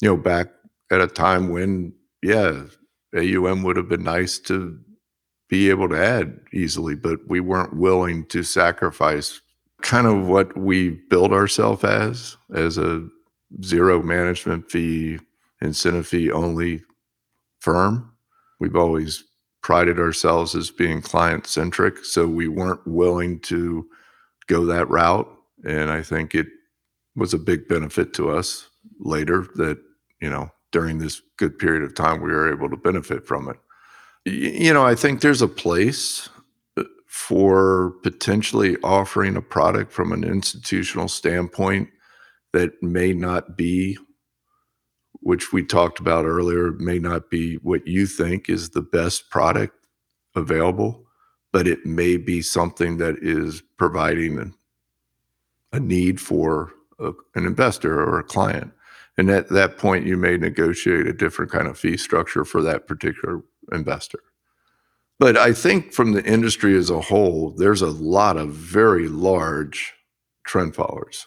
You 0.00 0.10
know, 0.10 0.16
back 0.16 0.48
at 0.90 1.00
a 1.00 1.06
time 1.06 1.50
when, 1.50 1.92
yeah, 2.22 2.64
AUM 3.14 3.62
would 3.62 3.76
have 3.76 3.88
been 3.88 4.04
nice 4.04 4.38
to 4.40 4.78
be 5.48 5.70
able 5.70 5.88
to 5.88 5.96
add 5.96 6.38
easily, 6.52 6.94
but 6.94 7.20
we 7.28 7.40
weren't 7.40 7.76
willing 7.76 8.26
to 8.26 8.42
sacrifice 8.42 9.40
kind 9.82 10.06
of 10.06 10.26
what 10.26 10.56
we 10.56 10.90
built 11.08 11.32
ourselves 11.32 11.84
as, 11.84 12.36
as 12.54 12.78
a 12.78 13.06
zero 13.62 14.02
management 14.02 14.70
fee, 14.70 15.18
incentive 15.62 16.06
fee 16.06 16.30
only 16.30 16.82
firm. 17.60 18.12
We've 18.58 18.76
always 18.76 19.24
prided 19.62 19.98
ourselves 19.98 20.54
as 20.54 20.70
being 20.70 21.02
client 21.02 21.46
centric, 21.46 22.04
so 22.04 22.26
we 22.26 22.48
weren't 22.48 22.86
willing 22.86 23.40
to 23.40 23.86
go 24.46 24.64
that 24.64 24.88
route. 24.88 25.30
And 25.64 25.90
I 25.90 26.02
think 26.02 26.34
it 26.34 26.46
was 27.16 27.34
a 27.34 27.38
big 27.38 27.66
benefit 27.68 28.12
to 28.14 28.30
us 28.30 28.68
later 29.00 29.48
that, 29.56 29.78
you 30.20 30.30
know, 30.30 30.50
during 30.72 30.98
this 30.98 31.22
good 31.38 31.58
period 31.58 31.82
of 31.82 31.94
time, 31.94 32.20
we 32.20 32.30
were 32.30 32.52
able 32.52 32.68
to 32.68 32.76
benefit 32.76 33.26
from 33.26 33.48
it. 33.48 33.56
You 34.24 34.74
know, 34.74 34.84
I 34.84 34.94
think 34.94 35.20
there's 35.20 35.42
a 35.42 35.48
place 35.48 36.28
uh, 36.76 36.84
for 37.06 37.92
potentially 38.02 38.76
offering 38.82 39.36
a 39.36 39.42
product 39.42 39.92
from 39.92 40.12
an 40.12 40.24
institutional 40.24 41.08
standpoint 41.08 41.88
that 42.52 42.82
may 42.82 43.12
not 43.12 43.56
be 43.56 43.98
which 45.20 45.52
we 45.52 45.64
talked 45.64 45.98
about 45.98 46.24
earlier 46.24 46.70
may 46.72 47.00
not 47.00 47.30
be 47.30 47.56
what 47.56 47.84
you 47.86 48.06
think 48.06 48.48
is 48.48 48.70
the 48.70 48.82
best 48.82 49.28
product 49.28 49.74
available 50.36 51.04
but 51.52 51.66
it 51.66 51.84
may 51.86 52.16
be 52.16 52.42
something 52.42 52.98
that 52.98 53.16
is 53.22 53.62
providing 53.76 54.54
a 55.72 55.80
need 55.80 56.20
for 56.20 56.72
a, 56.98 57.12
an 57.34 57.46
investor 57.46 58.00
or 58.00 58.18
a 58.18 58.24
client 58.24 58.72
and 59.18 59.30
at 59.30 59.48
that 59.48 59.78
point 59.78 60.06
you 60.06 60.16
may 60.16 60.36
negotiate 60.36 61.06
a 61.06 61.12
different 61.12 61.50
kind 61.50 61.66
of 61.66 61.78
fee 61.78 61.96
structure 61.96 62.44
for 62.44 62.62
that 62.62 62.86
particular 62.86 63.42
investor 63.72 64.20
but 65.18 65.36
i 65.36 65.52
think 65.52 65.92
from 65.92 66.12
the 66.12 66.24
industry 66.24 66.76
as 66.76 66.90
a 66.90 67.00
whole 67.00 67.50
there's 67.50 67.82
a 67.82 67.90
lot 67.90 68.36
of 68.36 68.50
very 68.50 69.08
large 69.08 69.94
trend 70.44 70.74
followers 70.74 71.26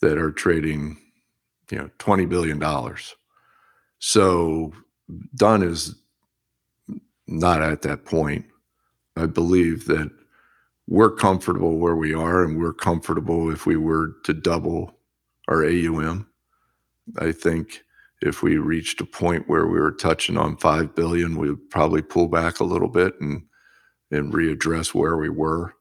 that 0.00 0.18
are 0.18 0.32
trading, 0.32 0.96
you 1.70 1.78
know, 1.78 1.90
twenty 1.98 2.26
billion 2.26 2.58
dollars. 2.58 3.14
So 3.98 4.72
Dunn 5.34 5.62
is 5.62 5.94
not 7.26 7.62
at 7.62 7.82
that 7.82 8.04
point. 8.04 8.46
I 9.16 9.26
believe 9.26 9.86
that 9.86 10.10
we're 10.88 11.10
comfortable 11.10 11.78
where 11.78 11.96
we 11.96 12.14
are, 12.14 12.42
and 12.42 12.58
we're 12.58 12.72
comfortable 12.72 13.50
if 13.52 13.66
we 13.66 13.76
were 13.76 14.14
to 14.24 14.32
double 14.32 14.98
our 15.46 15.64
AUM. 15.64 16.26
I 17.18 17.32
think 17.32 17.82
if 18.22 18.42
we 18.42 18.56
reached 18.56 19.00
a 19.00 19.06
point 19.06 19.48
where 19.48 19.66
we 19.66 19.78
were 19.78 19.92
touching 19.92 20.38
on 20.38 20.56
five 20.56 20.94
billion, 20.94 21.36
we 21.36 21.50
would 21.50 21.70
probably 21.70 22.02
pull 22.02 22.28
back 22.28 22.58
a 22.58 22.64
little 22.64 22.88
bit 22.88 23.20
and 23.20 23.42
and 24.10 24.32
readdress 24.32 24.94
where 24.94 25.18
we 25.18 25.28
were. 25.28 25.74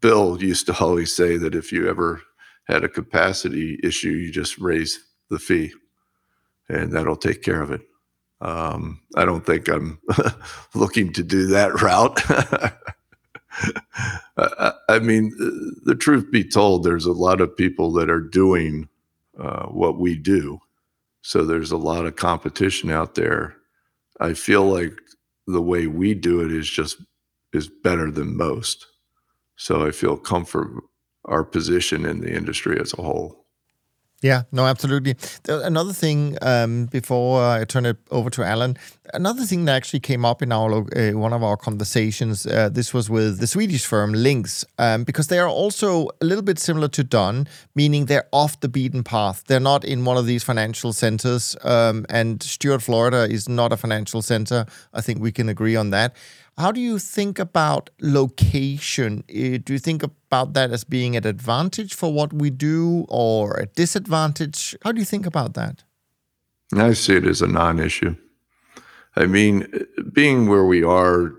Bill 0.00 0.42
used 0.42 0.66
to 0.66 0.78
always 0.80 1.14
say 1.14 1.36
that 1.36 1.54
if 1.54 1.70
you 1.70 1.88
ever 1.88 2.22
had 2.66 2.82
a 2.82 2.88
capacity 2.88 3.78
issue, 3.82 4.10
you 4.10 4.32
just 4.32 4.58
raise 4.58 4.98
the 5.28 5.38
fee 5.38 5.72
and 6.70 6.92
that'll 6.92 7.16
take 7.16 7.42
care 7.42 7.60
of 7.60 7.70
it. 7.70 7.82
Um, 8.40 9.02
I 9.16 9.26
don't 9.26 9.44
think 9.44 9.68
I'm 9.68 10.00
looking 10.74 11.12
to 11.14 11.22
do 11.22 11.48
that 11.48 11.82
route. 11.82 12.22
I, 14.36 14.72
I, 14.88 14.98
mean, 14.98 15.30
the 15.84 15.94
truth 15.94 16.30
be 16.30 16.44
told, 16.44 16.84
there's 16.84 17.06
a 17.06 17.12
lot 17.12 17.40
of 17.40 17.56
people 17.56 17.92
that 17.92 18.10
are 18.10 18.20
doing 18.20 18.88
uh, 19.38 19.66
what 19.66 19.98
we 19.98 20.16
do. 20.16 20.60
So 21.22 21.44
there's 21.44 21.72
a 21.72 21.76
lot 21.76 22.06
of 22.06 22.16
competition 22.16 22.90
out 22.90 23.14
there. 23.14 23.56
I 24.20 24.34
feel 24.34 24.64
like 24.64 24.92
the 25.46 25.62
way 25.62 25.86
we 25.86 26.14
do 26.14 26.40
it 26.44 26.52
is 26.52 26.68
just 26.68 27.02
is 27.52 27.68
better 27.68 28.10
than 28.10 28.36
most. 28.36 28.86
So 29.56 29.86
I 29.86 29.90
feel 29.90 30.16
comfort 30.16 30.70
our 31.24 31.44
position 31.44 32.06
in 32.06 32.20
the 32.20 32.32
industry 32.32 32.78
as 32.80 32.94
a 32.94 33.02
whole. 33.02 33.40
Yeah, 34.22 34.42
no, 34.52 34.66
absolutely. 34.66 35.16
Another 35.48 35.94
thing 35.94 36.36
um, 36.42 36.86
before 36.86 37.42
I 37.42 37.64
turn 37.64 37.86
it 37.86 37.96
over 38.10 38.28
to 38.30 38.44
Alan, 38.44 38.76
another 39.14 39.44
thing 39.44 39.64
that 39.64 39.74
actually 39.76 40.00
came 40.00 40.24
up 40.24 40.42
in 40.42 40.52
our 40.52 40.72
uh, 40.72 41.12
one 41.12 41.32
of 41.32 41.42
our 41.42 41.56
conversations. 41.56 42.46
Uh, 42.46 42.68
this 42.68 42.92
was 42.92 43.08
with 43.08 43.38
the 43.38 43.46
Swedish 43.46 43.86
firm 43.86 44.12
Lynx, 44.12 44.64
um, 44.78 45.04
because 45.04 45.28
they 45.28 45.38
are 45.38 45.48
also 45.48 46.08
a 46.20 46.24
little 46.24 46.42
bit 46.42 46.58
similar 46.58 46.88
to 46.88 47.04
Dunn, 47.04 47.46
meaning 47.74 48.06
they're 48.06 48.28
off 48.32 48.60
the 48.60 48.68
beaten 48.68 49.02
path. 49.02 49.44
They're 49.46 49.60
not 49.60 49.84
in 49.84 50.04
one 50.04 50.16
of 50.16 50.26
these 50.26 50.42
financial 50.42 50.92
centers, 50.92 51.56
um, 51.62 52.06
and 52.08 52.42
Stuart, 52.42 52.82
Florida, 52.82 53.28
is 53.30 53.48
not 53.48 53.72
a 53.72 53.76
financial 53.76 54.22
center. 54.22 54.66
I 54.92 55.00
think 55.00 55.20
we 55.20 55.32
can 55.32 55.48
agree 55.48 55.76
on 55.76 55.90
that. 55.90 56.14
How 56.58 56.72
do 56.72 56.80
you 56.80 56.98
think 56.98 57.38
about 57.38 57.90
location? 58.00 59.24
Do 59.28 59.72
you 59.72 59.78
think 59.78 60.02
about 60.02 60.52
that 60.52 60.72
as 60.72 60.84
being 60.84 61.16
an 61.16 61.26
advantage 61.26 61.94
for 61.94 62.12
what 62.12 62.32
we 62.32 62.50
do 62.50 63.06
or 63.08 63.56
a 63.56 63.66
disadvantage? 63.66 64.76
How 64.82 64.92
do 64.92 64.98
you 64.98 65.06
think 65.06 65.26
about 65.26 65.54
that? 65.54 65.84
I 66.74 66.92
see 66.92 67.16
it 67.16 67.26
as 67.26 67.42
a 67.42 67.48
non 67.48 67.78
issue. 67.78 68.14
I 69.16 69.26
mean, 69.26 69.66
being 70.12 70.48
where 70.48 70.64
we 70.64 70.84
are, 70.84 71.32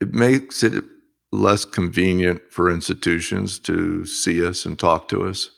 it 0.00 0.12
makes 0.12 0.62
it 0.62 0.84
less 1.32 1.64
convenient 1.64 2.40
for 2.50 2.70
institutions 2.70 3.58
to 3.60 4.04
see 4.06 4.44
us 4.46 4.64
and 4.64 4.78
talk 4.78 5.08
to 5.08 5.24
us. 5.24 5.50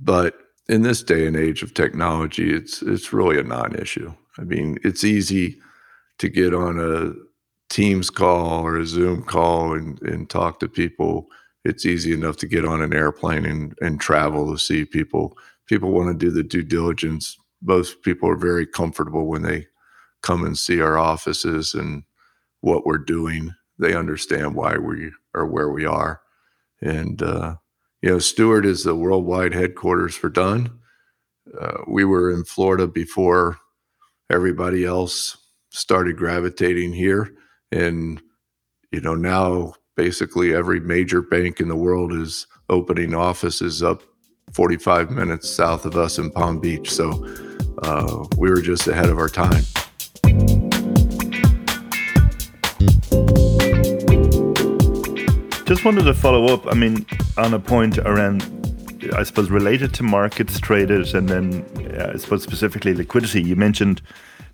But 0.00 0.36
in 0.68 0.82
this 0.82 1.02
day 1.02 1.26
and 1.26 1.36
age 1.36 1.62
of 1.62 1.74
technology, 1.74 2.52
it's 2.52 2.82
it's 2.82 3.12
really 3.12 3.38
a 3.38 3.44
non-issue. 3.44 4.12
I 4.38 4.42
mean, 4.42 4.78
it's 4.82 5.04
easy 5.04 5.58
to 6.18 6.28
get 6.28 6.52
on 6.54 6.78
a 6.78 7.12
Teams 7.70 8.10
call 8.10 8.64
or 8.64 8.78
a 8.78 8.86
Zoom 8.86 9.22
call 9.24 9.72
and, 9.74 10.00
and 10.02 10.30
talk 10.30 10.60
to 10.60 10.68
people, 10.68 11.26
it's 11.64 11.86
easy 11.86 12.12
enough 12.12 12.36
to 12.36 12.46
get 12.46 12.64
on 12.64 12.82
an 12.82 12.92
airplane 12.92 13.44
and, 13.44 13.74
and 13.80 14.00
travel 14.00 14.52
to 14.52 14.58
see 14.58 14.84
people. 14.84 15.36
People 15.66 15.90
want 15.90 16.08
to 16.08 16.26
do 16.26 16.30
the 16.30 16.42
due 16.42 16.62
diligence. 16.62 17.36
Most 17.62 18.02
people 18.02 18.28
are 18.28 18.36
very 18.36 18.66
comfortable 18.66 19.26
when 19.26 19.42
they 19.42 19.66
come 20.24 20.44
and 20.44 20.58
see 20.58 20.80
our 20.80 20.98
offices 20.98 21.74
and 21.74 22.04
what 22.60 22.86
we're 22.86 22.98
doing. 22.98 23.54
They 23.78 23.94
understand 23.94 24.54
why 24.54 24.78
we 24.78 25.10
are 25.34 25.46
where 25.46 25.70
we 25.70 25.84
are. 25.84 26.20
And, 26.80 27.22
uh, 27.22 27.56
you 28.02 28.10
know, 28.10 28.18
Stuart 28.18 28.66
is 28.66 28.84
the 28.84 28.94
worldwide 28.94 29.54
headquarters 29.54 30.14
for 30.16 30.28
Dunn. 30.28 30.70
Uh, 31.60 31.78
we 31.86 32.04
were 32.04 32.30
in 32.30 32.44
Florida 32.44 32.86
before 32.86 33.58
everybody 34.30 34.84
else 34.84 35.36
started 35.70 36.16
gravitating 36.16 36.92
here 36.92 37.34
and 37.72 38.22
you 38.92 39.00
know 39.00 39.14
now 39.14 39.74
basically 39.96 40.54
every 40.54 40.80
major 40.80 41.20
bank 41.20 41.60
in 41.60 41.68
the 41.68 41.76
world 41.76 42.12
is 42.12 42.46
opening 42.70 43.14
offices 43.14 43.82
up 43.82 44.02
45 44.52 45.10
minutes 45.10 45.50
south 45.50 45.84
of 45.84 45.96
us 45.96 46.18
in 46.18 46.30
Palm 46.30 46.60
Beach. 46.60 46.90
So 46.90 47.26
uh, 47.82 48.24
we 48.38 48.50
were 48.50 48.60
just 48.60 48.86
ahead 48.86 49.08
of 49.08 49.18
our 49.18 49.28
time. 49.28 49.64
Just 55.64 55.82
wanted 55.82 56.02
to 56.02 56.12
follow 56.12 56.52
up. 56.52 56.66
I 56.66 56.74
mean, 56.74 57.06
on 57.38 57.54
a 57.54 57.58
point 57.58 57.96
around, 57.96 58.42
I 59.14 59.22
suppose, 59.22 59.50
related 59.50 59.94
to 59.94 60.02
markets 60.02 60.60
traded, 60.60 61.14
and 61.14 61.26
then 61.26 61.64
uh, 61.98 62.12
I 62.12 62.18
suppose 62.18 62.42
specifically 62.42 62.92
liquidity. 62.92 63.42
You 63.42 63.56
mentioned 63.56 64.02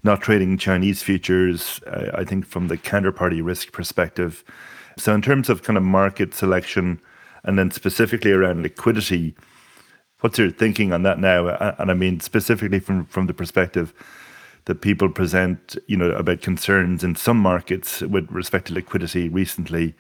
not 0.04 0.20
trading 0.20 0.56
Chinese 0.56 1.02
futures, 1.02 1.80
uh, 1.88 2.12
I 2.14 2.22
think 2.22 2.46
from 2.46 2.68
the 2.68 2.76
counterparty 2.76 3.44
risk 3.44 3.72
perspective. 3.72 4.44
So, 4.98 5.12
in 5.12 5.20
terms 5.20 5.48
of 5.48 5.64
kind 5.64 5.76
of 5.76 5.82
market 5.82 6.32
selection 6.32 7.00
and 7.42 7.58
then 7.58 7.72
specifically 7.72 8.30
around 8.30 8.62
liquidity, 8.62 9.34
what's 10.20 10.38
your 10.38 10.52
thinking 10.52 10.92
on 10.92 11.02
that 11.02 11.18
now? 11.18 11.48
And 11.78 11.90
I 11.90 11.94
mean, 11.94 12.20
specifically 12.20 12.78
from, 12.78 13.06
from 13.06 13.26
the 13.26 13.34
perspective 13.34 13.92
that 14.66 14.80
people 14.80 15.08
present, 15.08 15.76
you 15.88 15.96
know, 15.96 16.12
about 16.12 16.40
concerns 16.40 17.02
in 17.02 17.16
some 17.16 17.38
markets 17.38 18.00
with 18.02 18.30
respect 18.30 18.68
to 18.68 18.74
liquidity 18.74 19.28
recently. 19.28 19.96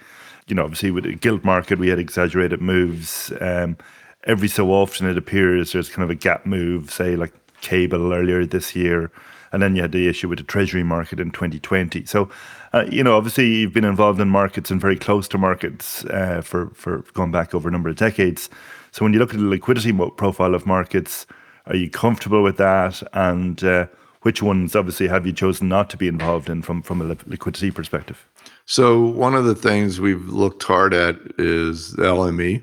You 0.50 0.56
know, 0.56 0.64
obviously 0.64 0.90
with 0.90 1.04
the 1.04 1.14
gilt 1.14 1.44
market, 1.44 1.78
we 1.78 1.88
had 1.88 1.98
exaggerated 1.98 2.60
moves. 2.60 3.32
Um, 3.40 3.76
every 4.24 4.48
so 4.48 4.70
often, 4.70 5.08
it 5.08 5.16
appears 5.16 5.72
there's 5.72 5.88
kind 5.88 6.04
of 6.04 6.10
a 6.10 6.14
gap 6.14 6.44
move, 6.44 6.90
say 6.90 7.16
like 7.16 7.32
cable 7.60 8.12
earlier 8.12 8.44
this 8.46 8.74
year 8.74 9.10
and 9.52 9.62
then 9.62 9.74
you 9.74 9.82
had 9.82 9.92
the 9.92 10.08
issue 10.08 10.28
with 10.28 10.38
the 10.38 10.44
treasury 10.44 10.82
market 10.82 11.18
in 11.20 11.30
2020. 11.30 12.04
So, 12.04 12.30
uh, 12.72 12.84
you 12.90 13.02
know, 13.02 13.16
obviously 13.16 13.46
you've 13.46 13.72
been 13.72 13.84
involved 13.84 14.20
in 14.20 14.28
markets 14.28 14.70
and 14.70 14.80
very 14.80 14.96
close 14.96 15.26
to 15.28 15.38
markets 15.38 16.04
uh, 16.06 16.40
for 16.42 16.70
for 16.70 16.98
going 17.14 17.32
back 17.32 17.54
over 17.54 17.68
a 17.68 17.72
number 17.72 17.88
of 17.88 17.96
decades. 17.96 18.48
So, 18.92 19.04
when 19.04 19.12
you 19.12 19.18
look 19.18 19.34
at 19.34 19.40
the 19.40 19.46
liquidity 19.46 19.92
profile 19.92 20.54
of 20.54 20.66
markets, 20.66 21.26
are 21.66 21.76
you 21.76 21.90
comfortable 21.90 22.42
with 22.42 22.56
that? 22.58 23.02
And 23.12 23.62
uh, 23.64 23.86
which 24.22 24.42
ones, 24.42 24.76
obviously, 24.76 25.08
have 25.08 25.26
you 25.26 25.32
chosen 25.32 25.68
not 25.68 25.88
to 25.90 25.96
be 25.96 26.08
involved 26.08 26.50
in 26.50 26.62
from 26.62 26.82
from 26.82 27.00
a 27.00 27.16
liquidity 27.26 27.70
perspective? 27.70 28.28
So, 28.66 29.00
one 29.00 29.34
of 29.34 29.44
the 29.44 29.54
things 29.54 30.00
we've 30.00 30.28
looked 30.28 30.62
hard 30.62 30.94
at 30.94 31.16
is 31.38 31.94
LME 31.94 32.62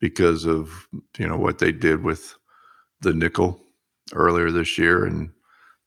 because 0.00 0.44
of 0.44 0.86
you 1.18 1.26
know 1.26 1.36
what 1.36 1.58
they 1.58 1.72
did 1.72 2.02
with 2.02 2.34
the 3.00 3.14
nickel 3.14 3.60
earlier 4.12 4.50
this 4.50 4.78
year 4.78 5.04
and 5.04 5.30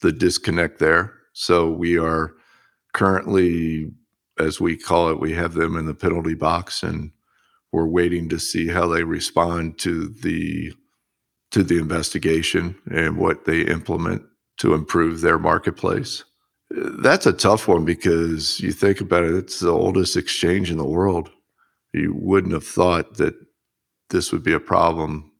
the 0.01 0.11
disconnect 0.11 0.79
there. 0.79 1.13
So 1.33 1.69
we 1.69 1.97
are 1.97 2.33
currently, 2.93 3.91
as 4.39 4.59
we 4.59 4.77
call 4.77 5.09
it, 5.09 5.19
we 5.19 5.33
have 5.33 5.53
them 5.53 5.77
in 5.77 5.85
the 5.85 5.93
penalty 5.93 6.33
box 6.33 6.83
and 6.83 7.11
we're 7.71 7.85
waiting 7.85 8.29
to 8.29 8.39
see 8.39 8.67
how 8.67 8.87
they 8.87 9.03
respond 9.03 9.77
to 9.79 10.07
the 10.07 10.73
to 11.51 11.63
the 11.63 11.79
investigation 11.79 12.75
and 12.91 13.17
what 13.17 13.45
they 13.45 13.61
implement 13.61 14.21
to 14.59 14.73
improve 14.73 15.21
their 15.21 15.39
marketplace. 15.39 16.23
That's 16.69 17.25
a 17.25 17.33
tough 17.33 17.67
one 17.67 17.83
because 17.83 18.59
you 18.59 18.71
think 18.71 19.01
about 19.01 19.23
it, 19.23 19.33
it's 19.33 19.59
the 19.59 19.71
oldest 19.71 20.15
exchange 20.15 20.69
in 20.69 20.77
the 20.77 20.85
world. 20.85 21.29
You 21.93 22.13
wouldn't 22.13 22.53
have 22.53 22.67
thought 22.67 23.15
that 23.17 23.33
this 24.11 24.31
would 24.31 24.43
be 24.43 24.53
a 24.53 24.59
problem. 24.59 25.31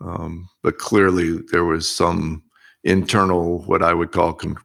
Um, 0.00 0.48
but 0.62 0.78
clearly, 0.78 1.38
there 1.52 1.64
was 1.64 1.88
some 1.88 2.42
internal, 2.82 3.62
what 3.62 3.82
I 3.82 3.94
would 3.94 4.12
call 4.12 4.32
con- 4.32 4.56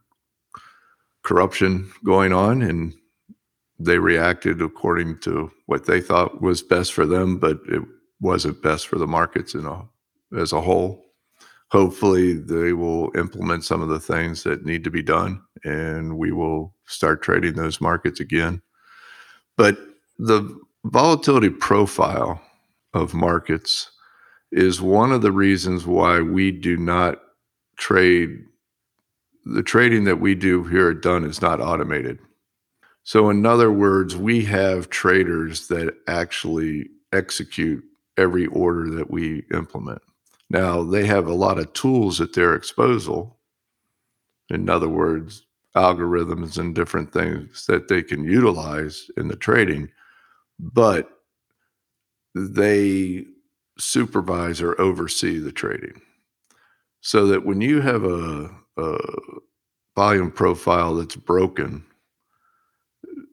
corruption 1.23 1.91
going 2.03 2.33
on, 2.33 2.61
and 2.61 2.93
they 3.77 3.99
reacted 3.99 4.61
according 4.61 5.19
to 5.19 5.51
what 5.65 5.85
they 5.85 5.99
thought 5.99 6.41
was 6.41 6.63
best 6.63 6.93
for 6.93 7.05
them, 7.05 7.37
but 7.37 7.59
it 7.67 7.83
wasn't 8.21 8.63
best 8.63 8.87
for 8.87 8.97
the 8.97 9.07
markets 9.07 9.53
in 9.53 9.65
a, 9.65 9.83
as 10.37 10.53
a 10.53 10.61
whole. 10.61 11.04
Hopefully, 11.75 12.31
they 12.31 12.71
will 12.71 13.11
implement 13.17 13.65
some 13.65 13.81
of 13.81 13.89
the 13.89 13.99
things 13.99 14.43
that 14.43 14.65
need 14.65 14.81
to 14.85 14.89
be 14.89 15.03
done, 15.03 15.41
and 15.65 16.17
we 16.17 16.31
will 16.31 16.73
start 16.85 17.21
trading 17.21 17.55
those 17.55 17.81
markets 17.81 18.21
again. 18.21 18.61
But 19.57 19.77
the 20.17 20.57
volatility 20.85 21.49
profile 21.49 22.41
of 22.93 23.13
markets 23.13 23.91
is 24.53 24.79
one 24.79 25.11
of 25.11 25.21
the 25.21 25.33
reasons 25.33 25.85
why 25.85 26.21
we 26.21 26.49
do 26.49 26.77
not 26.77 27.19
trade. 27.75 28.45
The 29.43 29.61
trading 29.61 30.05
that 30.05 30.21
we 30.21 30.33
do 30.33 30.63
here 30.63 30.91
at 30.91 31.01
Dunn 31.01 31.25
is 31.25 31.41
not 31.41 31.59
automated. 31.59 32.19
So, 33.03 33.29
in 33.29 33.45
other 33.45 33.69
words, 33.69 34.15
we 34.15 34.45
have 34.45 34.89
traders 34.89 35.67
that 35.67 35.93
actually 36.07 36.87
execute 37.11 37.83
every 38.17 38.45
order 38.45 38.89
that 38.91 39.11
we 39.11 39.43
implement. 39.53 40.01
Now, 40.49 40.83
they 40.83 41.05
have 41.05 41.27
a 41.27 41.33
lot 41.33 41.57
of 41.57 41.73
tools 41.73 42.21
at 42.21 42.33
their 42.33 42.57
disposal. 42.57 43.39
In 44.49 44.69
other 44.69 44.89
words, 44.89 45.45
algorithms 45.75 46.57
and 46.57 46.73
different 46.73 47.11
things 47.11 47.65
that 47.65 47.87
they 47.87 48.01
can 48.01 48.23
utilize 48.23 49.09
in 49.17 49.27
the 49.27 49.35
trading, 49.35 49.89
but 50.59 51.09
they 52.35 53.25
supervise 53.77 54.61
or 54.61 54.79
oversee 54.79 55.37
the 55.37 55.51
trading 55.51 56.01
so 57.01 57.27
that 57.27 57.45
when 57.45 57.61
you 57.61 57.81
have 57.81 58.03
a, 58.03 58.49
a 58.77 58.97
volume 59.95 60.31
profile 60.31 60.95
that's 60.95 61.15
broken 61.15 61.85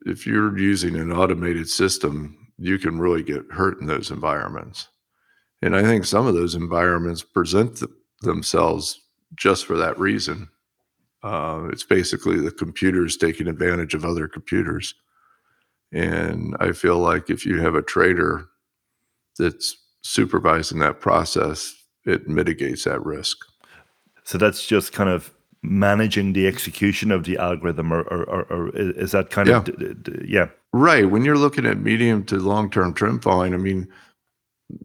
if 0.05 0.27
you're 0.27 0.57
using 0.57 0.97
an 0.97 1.11
automated 1.11 1.69
system 1.69 2.37
you 2.57 2.77
can 2.77 2.99
really 2.99 3.23
get 3.23 3.43
hurt 3.51 3.79
in 3.79 3.87
those 3.87 4.11
environments 4.11 4.89
and 5.63 5.75
i 5.75 5.81
think 5.81 6.05
some 6.05 6.27
of 6.27 6.35
those 6.35 6.55
environments 6.55 7.23
present 7.23 7.77
th- 7.77 7.91
themselves 8.21 9.01
just 9.35 9.65
for 9.65 9.77
that 9.77 9.97
reason 9.97 10.49
uh, 11.23 11.67
it's 11.71 11.83
basically 11.83 12.39
the 12.39 12.51
computers 12.51 13.15
taking 13.15 13.47
advantage 13.47 13.93
of 13.93 14.05
other 14.05 14.27
computers 14.27 14.93
and 15.91 16.55
i 16.59 16.71
feel 16.71 16.97
like 16.97 17.29
if 17.29 17.45
you 17.45 17.59
have 17.59 17.75
a 17.75 17.81
trader 17.81 18.45
that's 19.39 19.77
supervising 20.03 20.79
that 20.79 20.99
process, 20.99 21.73
it 22.05 22.27
mitigates 22.27 22.83
that 22.83 23.03
risk. 23.03 23.37
So 24.23 24.37
that's 24.37 24.65
just 24.65 24.93
kind 24.93 25.09
of 25.09 25.33
managing 25.63 26.33
the 26.33 26.45
execution 26.45 27.11
of 27.11 27.23
the 27.23 27.37
algorithm, 27.37 27.93
or, 27.93 28.01
or, 28.03 28.23
or, 28.23 28.41
or 28.43 28.75
is 28.75 29.11
that 29.11 29.29
kind 29.29 29.47
yeah. 29.47 29.57
of, 29.57 29.65
d- 29.65 29.93
d- 30.01 30.25
yeah. 30.27 30.47
Right. 30.73 31.09
When 31.09 31.23
you're 31.23 31.37
looking 31.37 31.65
at 31.65 31.77
medium 31.77 32.23
to 32.25 32.37
long 32.37 32.69
term 32.69 32.93
trend 32.93 33.23
following, 33.23 33.53
I 33.53 33.57
mean, 33.57 33.87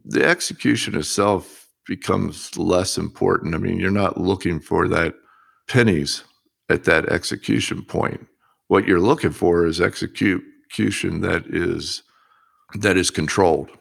the 0.05 0.25
execution 0.25 0.95
itself 0.95 1.67
becomes 1.85 2.57
less 2.57 2.97
important. 2.97 3.55
I 3.55 3.57
mean, 3.57 3.79
you're 3.79 3.91
not 3.91 4.19
looking 4.19 4.59
for 4.59 4.87
that 4.87 5.15
pennies 5.67 6.23
at 6.69 6.83
that 6.83 7.09
execution 7.09 7.83
point. 7.83 8.27
What 8.67 8.87
you're 8.87 8.99
looking 8.99 9.31
for 9.31 9.65
is 9.65 9.81
execution 9.81 11.21
that 11.21 11.45
is 11.47 12.03
that 12.75 12.97
is 12.97 13.09
controlled 13.09 13.71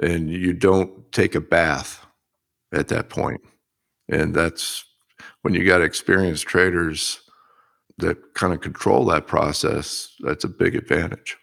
and 0.00 0.30
you 0.30 0.52
don't 0.52 1.10
take 1.12 1.34
a 1.34 1.40
bath 1.40 2.06
at 2.72 2.88
that 2.88 3.08
point. 3.08 3.40
And 4.08 4.34
that's 4.34 4.84
when 5.42 5.54
you 5.54 5.64
got 5.64 5.82
experienced 5.82 6.46
traders 6.46 7.20
that 7.98 8.34
kind 8.34 8.52
of 8.52 8.60
control 8.60 9.04
that 9.06 9.26
process, 9.26 10.14
that's 10.20 10.44
a 10.44 10.48
big 10.48 10.74
advantage. 10.74 11.36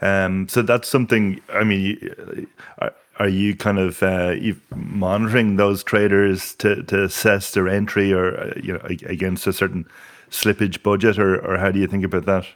Um, 0.00 0.46
so 0.48 0.62
that's 0.62 0.88
something, 0.88 1.40
I 1.52 1.64
mean, 1.64 2.46
are, 2.78 2.94
are 3.18 3.28
you 3.28 3.56
kind 3.56 3.78
of 3.78 4.02
uh, 4.02 4.34
you 4.38 4.60
monitoring 4.74 5.56
those 5.56 5.82
traders 5.82 6.54
to, 6.56 6.82
to 6.84 7.04
assess 7.04 7.52
their 7.52 7.68
entry 7.68 8.12
or, 8.12 8.38
uh, 8.38 8.52
you 8.62 8.72
know, 8.72 8.80
against 9.06 9.46
a 9.46 9.52
certain 9.52 9.86
slippage 10.30 10.82
budget 10.82 11.18
or, 11.18 11.38
or 11.44 11.56
how 11.56 11.70
do 11.70 11.78
you 11.78 11.86
think 11.86 12.04
about 12.04 12.26
that? 12.26 12.46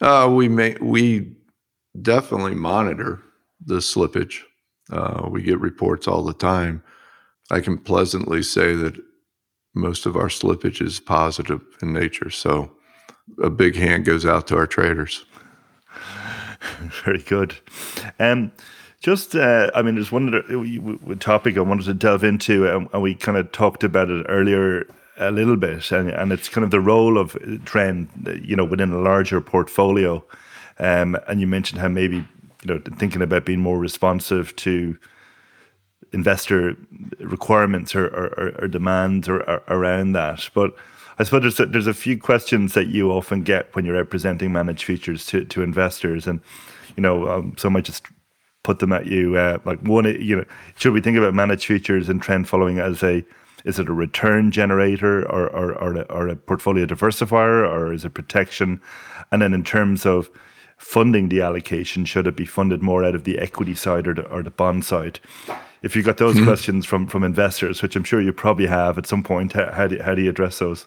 Uh, 0.00 0.30
we 0.32 0.48
may, 0.48 0.76
we 0.80 1.32
definitely 2.00 2.54
monitor 2.54 3.22
the 3.64 3.76
slippage. 3.76 4.42
Uh, 4.90 5.28
we 5.28 5.42
get 5.42 5.58
reports 5.60 6.06
all 6.06 6.22
the 6.22 6.34
time. 6.34 6.82
I 7.50 7.60
can 7.60 7.78
pleasantly 7.78 8.42
say 8.42 8.74
that 8.74 8.96
most 9.74 10.06
of 10.06 10.16
our 10.16 10.28
slippage 10.28 10.82
is 10.82 11.00
positive 11.00 11.60
in 11.80 11.92
nature. 11.92 12.30
So 12.30 12.70
a 13.42 13.50
big 13.50 13.74
hand 13.74 14.04
goes 14.04 14.26
out 14.26 14.46
to 14.48 14.56
our 14.56 14.66
traders. 14.66 15.24
Very 17.04 17.18
good. 17.18 17.56
Um, 18.18 18.52
just, 19.02 19.34
uh, 19.34 19.68
I 19.74 19.82
mean, 19.82 19.96
there's 19.96 20.12
one 20.12 20.32
other 20.32 21.16
topic 21.16 21.56
I 21.56 21.60
wanted 21.60 21.86
to 21.86 21.94
delve 21.94 22.22
into, 22.22 22.66
and, 22.66 22.88
and 22.92 23.02
we 23.02 23.16
kind 23.16 23.36
of 23.36 23.50
talked 23.50 23.82
about 23.82 24.08
it 24.08 24.24
earlier 24.28 24.86
a 25.18 25.32
little 25.32 25.56
bit, 25.56 25.90
and, 25.90 26.08
and 26.08 26.32
it's 26.32 26.48
kind 26.48 26.64
of 26.64 26.70
the 26.70 26.80
role 26.80 27.18
of 27.18 27.36
trend, 27.64 28.08
you 28.44 28.54
know, 28.54 28.64
within 28.64 28.92
a 28.92 28.98
larger 28.98 29.40
portfolio. 29.40 30.24
Um, 30.78 31.16
and 31.26 31.40
you 31.40 31.48
mentioned 31.48 31.80
how 31.80 31.88
maybe 31.88 32.16
you 32.16 32.26
know 32.64 32.80
thinking 32.96 33.22
about 33.22 33.44
being 33.44 33.60
more 33.60 33.78
responsive 33.78 34.54
to 34.56 34.96
investor 36.12 36.76
requirements 37.18 37.94
or, 37.96 38.06
or, 38.06 38.54
or 38.60 38.68
demands 38.68 39.28
or, 39.28 39.42
or, 39.42 39.62
around 39.66 40.12
that. 40.12 40.48
But 40.54 40.74
I 41.18 41.24
suppose 41.24 41.42
there's 41.42 41.60
a, 41.60 41.66
there's 41.66 41.86
a 41.88 41.94
few 41.94 42.18
questions 42.18 42.74
that 42.74 42.86
you 42.86 43.10
often 43.10 43.42
get 43.42 43.74
when 43.74 43.84
you're 43.84 43.96
representing 43.96 44.52
managed 44.52 44.84
futures 44.84 45.26
to, 45.26 45.44
to 45.46 45.62
investors, 45.62 46.28
and 46.28 46.40
you 46.96 47.02
know, 47.02 47.28
um, 47.28 47.54
so 47.58 47.68
I 47.68 47.72
might 47.72 47.84
just 47.84 48.06
put 48.62 48.78
them 48.78 48.92
at 48.92 49.06
you. 49.06 49.36
Uh, 49.36 49.58
like 49.64 49.80
one, 49.80 50.04
you 50.04 50.36
know, 50.36 50.44
should 50.76 50.92
we 50.92 51.00
think 51.00 51.16
about 51.16 51.34
managed 51.34 51.66
futures 51.66 52.08
and 52.08 52.22
trend 52.22 52.48
following 52.48 52.78
as 52.78 53.02
a 53.02 53.24
is 53.64 53.78
it 53.78 53.88
a 53.88 53.92
return 53.92 54.50
generator 54.50 55.24
or 55.30 55.48
or, 55.50 55.72
or, 55.74 55.96
a, 55.96 56.02
or 56.02 56.28
a 56.28 56.36
portfolio 56.36 56.86
diversifier 56.86 57.68
or 57.68 57.92
is 57.92 58.04
it 58.04 58.14
protection? 58.14 58.80
And 59.30 59.42
then 59.42 59.54
in 59.54 59.64
terms 59.64 60.06
of 60.06 60.30
funding 60.78 61.28
the 61.28 61.40
allocation? 61.40 62.04
Should 62.04 62.26
it 62.26 62.36
be 62.36 62.44
funded 62.44 62.82
more 62.82 63.04
out 63.04 63.14
of 63.14 63.24
the 63.24 63.38
equity 63.38 63.74
side 63.74 64.08
or 64.08 64.14
the, 64.14 64.26
or 64.28 64.42
the 64.42 64.50
bond 64.50 64.84
side? 64.84 65.20
If 65.82 65.96
you 65.96 66.02
got 66.02 66.16
those 66.16 66.36
mm-hmm. 66.36 66.44
questions 66.44 66.86
from 66.86 67.06
from 67.06 67.24
investors, 67.24 67.82
which 67.82 67.96
I'm 67.96 68.04
sure 68.04 68.20
you 68.20 68.32
probably 68.32 68.66
have 68.66 68.98
at 68.98 69.06
some 69.06 69.22
point, 69.22 69.52
how, 69.52 69.72
how, 69.72 69.86
do, 69.86 70.00
how 70.02 70.14
do 70.14 70.22
you 70.22 70.30
address 70.30 70.58
those? 70.58 70.86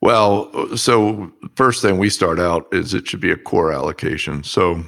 Well, 0.00 0.76
so 0.76 1.32
first 1.54 1.80
thing 1.80 1.98
we 1.98 2.10
start 2.10 2.40
out 2.40 2.66
is 2.72 2.92
it 2.92 3.06
should 3.06 3.20
be 3.20 3.30
a 3.30 3.36
core 3.36 3.72
allocation. 3.72 4.42
So 4.42 4.82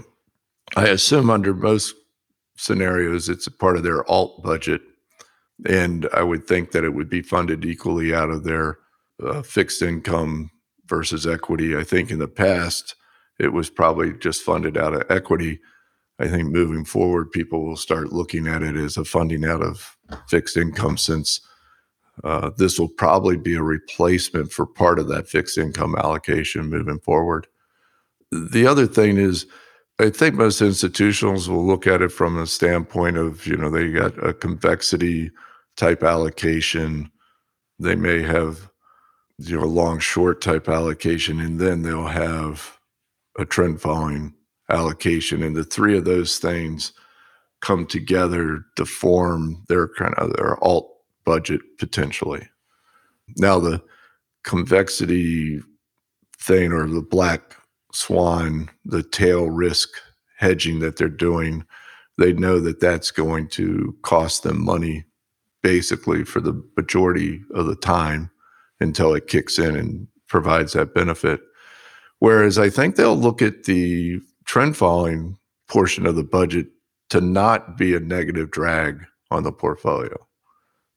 I 0.76 0.88
assume 0.88 1.30
under 1.30 1.54
most 1.54 1.94
scenarios, 2.56 3.28
it's 3.28 3.46
a 3.46 3.50
part 3.50 3.76
of 3.76 3.82
their 3.82 4.08
alt 4.10 4.42
budget. 4.42 4.82
And 5.66 6.08
I 6.12 6.22
would 6.22 6.46
think 6.46 6.72
that 6.72 6.84
it 6.84 6.94
would 6.94 7.08
be 7.08 7.22
funded 7.22 7.64
equally 7.64 8.14
out 8.14 8.30
of 8.30 8.44
their 8.44 8.78
uh, 9.22 9.42
fixed 9.42 9.82
income 9.82 10.50
versus 10.86 11.26
equity. 11.26 11.76
I 11.76 11.84
think 11.84 12.10
in 12.10 12.18
the 12.18 12.28
past, 12.28 12.96
it 13.38 13.52
was 13.52 13.70
probably 13.70 14.12
just 14.14 14.42
funded 14.42 14.76
out 14.76 14.94
of 14.94 15.10
equity. 15.10 15.60
I 16.18 16.28
think 16.28 16.48
moving 16.48 16.84
forward, 16.84 17.30
people 17.32 17.64
will 17.64 17.76
start 17.76 18.12
looking 18.12 18.46
at 18.46 18.62
it 18.62 18.76
as 18.76 18.96
a 18.96 19.04
funding 19.04 19.44
out 19.44 19.62
of 19.62 19.96
fixed 20.28 20.56
income 20.56 20.96
since 20.98 21.40
Uh, 22.22 22.50
this 22.56 22.78
will 22.78 22.88
probably 22.88 23.36
be 23.36 23.56
a 23.56 23.62
replacement 23.62 24.52
for 24.52 24.66
part 24.66 25.00
of 25.00 25.08
that 25.08 25.28
fixed 25.28 25.58
income 25.58 25.96
allocation 25.96 26.70
moving 26.70 27.00
forward. 27.00 27.48
The 28.30 28.68
other 28.68 28.86
thing 28.86 29.18
is, 29.18 29.46
I 30.01 30.11
think 30.11 30.34
most 30.34 30.61
institutionals 30.61 31.47
will 31.49 31.64
look 31.64 31.86
at 31.86 32.03
it 32.03 32.11
from 32.11 32.36
a 32.36 32.47
standpoint 32.47 33.16
of, 33.16 33.47
you 33.47 33.57
know, 33.57 33.70
they 33.70 33.90
got 33.92 34.26
a 34.26 34.34
convexity 34.34 35.30
type 35.76 36.03
allocation. 36.03 37.11
They 37.78 37.95
may 37.95 38.22
have, 38.22 38.70
you 39.38 39.57
know, 39.57 39.64
a 39.64 39.66
long 39.66 40.01
short 40.01 40.40
type 40.40 40.68
allocation, 40.68 41.40
and 41.40 41.61
then 41.61 41.82
they'll 41.82 42.09
have 42.09 42.78
a 43.38 43.45
trend 43.45 43.80
following 43.80 44.34
allocation. 44.68 45.45
And 45.45 45.55
the 45.55 45.64
three 45.64 45.97
of 45.97 46.05
those 46.05 46.38
things 46.38 46.92
come 47.61 47.86
together 47.86 48.64
to 48.76 48.84
form 48.84 49.64
their 49.68 49.88
kind 49.88 50.14
of 50.14 50.32
their 50.34 50.62
alt 50.62 50.90
budget 51.24 51.61
potentially. 51.78 52.49
Now, 53.36 53.61
the 53.61 53.80
convexity 54.42 55.61
thing 56.38 56.72
or 56.72 56.86
the 56.88 57.01
black 57.01 57.57
swan, 57.95 58.70
the 58.84 59.03
tail 59.03 59.51
risk 59.51 59.90
hedging 60.38 60.80
that 60.80 60.97
they're 60.97 61.09
doing, 61.09 61.64
they 62.18 62.32
know 62.32 62.61
that 62.61 62.80
that's 62.80 63.11
going 63.11 63.49
to 63.49 63.97
cost 64.03 64.42
them 64.42 64.64
money 64.64 65.05
basically 65.62 66.24
for 66.24 66.40
the 66.40 66.62
majority 66.76 67.42
of 67.55 67.66
the 67.66 67.76
time 67.76 68.30
until 68.80 69.14
it 69.14 69.28
kicks 69.28 69.59
in 69.59 69.76
and 69.76 70.07
provides 70.28 70.74
that 70.74 70.95
benefit. 70.95 71.40
Whereas 72.18 72.59
I 72.59 72.68
think 72.70 72.97
they'll 72.97 73.16
look 73.16 73.42
at 73.42 73.64
the 73.64 74.20
trend 74.45 74.76
following 74.76 75.38
portion 75.68 76.07
of 76.07 76.16
the 76.16 76.24
budget 76.24 76.66
to 77.11 77.20
not 77.20 77.76
be 77.76 77.95
a 77.95 78.01
negative 78.01 78.51
drag 78.51 79.05
on 79.30 79.42
the 79.42 79.53
portfolio, 79.53 80.16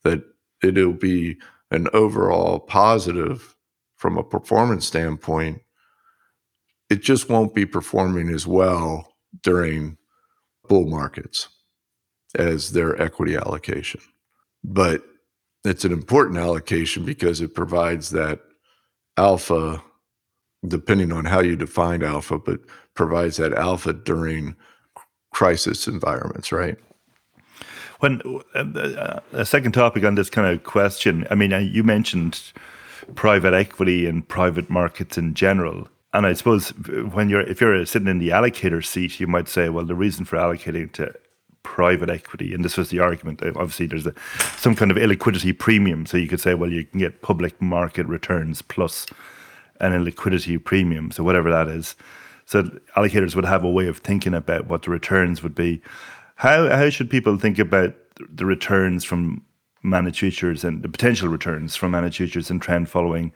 that 0.04 0.22
it'll 0.64 0.93
be 0.93 1.38
an 1.72 1.88
overall 1.93 2.60
positive 2.60 3.56
from 3.95 4.18
a 4.18 4.24
performance 4.24 4.86
standpoint. 4.86 5.62
It 6.90 7.02
just 7.02 7.30
won't 7.30 7.54
be 7.54 7.66
performing 7.66 8.30
as 8.30 8.48
well 8.48 9.14
during 9.44 9.98
bull 10.68 10.86
markets 10.86 11.50
as 12.36 12.72
their 12.72 13.02
equity 13.02 13.36
allocation. 13.36 14.02
But 14.64 15.04
it's 15.64 15.86
an 15.86 15.92
important 15.92 16.38
allocation 16.38 17.04
because 17.04 17.42
it 17.42 17.56
provides 17.56 18.10
that 18.12 18.40
alpha, 19.18 19.82
depending 20.68 21.12
on 21.12 21.26
how 21.26 21.40
you 21.40 21.56
define 21.56 22.04
alpha, 22.04 22.40
but 22.40 22.62
provides 22.94 23.38
that 23.38 23.54
alpha 23.54 23.94
during 23.94 24.56
crisis 25.34 25.88
environments, 25.88 26.52
right? 26.52 26.78
When 28.00 28.22
uh, 28.54 29.20
a 29.34 29.46
second 29.46 29.72
topic 29.72 30.04
on 30.04 30.16
this 30.16 30.30
kind 30.30 30.48
of 30.48 30.64
question, 30.64 31.26
I 31.32 31.36
mean, 31.36 31.52
uh, 31.52 31.58
you 31.60 31.84
mentioned 31.84 32.42
private 33.16 33.54
equity 33.54 34.06
and 34.06 34.28
private 34.28 34.70
markets 34.70 35.18
in 35.18 35.34
general. 35.34 35.88
And 36.18 36.26
I 36.26 36.34
suppose 36.34 36.70
when 37.13 37.30
you're 37.30 37.41
if 37.41 37.61
you're 37.61 37.86
sitting 37.86 38.07
in 38.07 38.18
the 38.18 38.30
allocator 38.30 38.84
seat, 38.84 39.20
you 39.20 39.28
might 39.28 39.47
say, 39.47 39.70
well, 39.70 39.86
the 39.86 39.93
reason 39.93 40.26
for 40.26 40.38
allocating 40.38 40.91
to 40.93 41.13
private 41.61 42.09
equity, 42.09 42.55
and 42.55 42.65
this 42.65 42.76
was 42.76 42.89
the 42.89 42.97
argument. 42.97 43.43
Uh, 43.43 43.49
obviously, 43.49 43.86
there's 43.86 44.07
a, 44.07 44.15
some 44.57 44.76
kind 44.76 44.89
of 44.89 44.97
illiquidity 44.97 45.55
premium, 45.55 46.07
so 46.07 46.18
you 46.18 46.28
could 46.28 46.39
say, 46.39 46.55
well, 46.55 46.72
you 46.72 46.86
can 46.86 46.99
get 46.99 47.22
public 47.22 47.61
market 47.61 48.07
returns 48.07 48.63
plus 48.63 49.05
an 49.80 49.91
illiquidity 49.91 50.61
premium, 50.63 51.11
so 51.11 51.24
whatever 51.24 51.51
that 51.51 51.68
is. 51.68 51.95
So 52.45 52.63
allocators 52.95 53.36
would 53.36 53.45
have 53.45 53.63
a 53.63 53.70
way 53.70 53.86
of 53.88 53.99
thinking 53.99 54.34
about 54.34 54.65
what 54.65 54.82
the 54.82 54.89
returns 54.89 55.43
would 55.43 55.53
be. 55.53 55.84
How 56.34 56.68
how 56.68 56.89
should 56.89 57.11
people 57.11 57.38
think 57.38 57.59
about 57.59 57.93
the 58.18 58.45
returns 58.45 59.03
from 59.03 59.43
managed 59.84 60.18
futures 60.18 60.63
and 60.63 60.82
the 60.82 60.89
potential 60.89 61.28
returns 61.28 61.76
from 61.76 61.91
managed 61.91 62.18
futures 62.18 62.49
and 62.49 62.59
trend 62.59 62.89
following? 62.89 63.32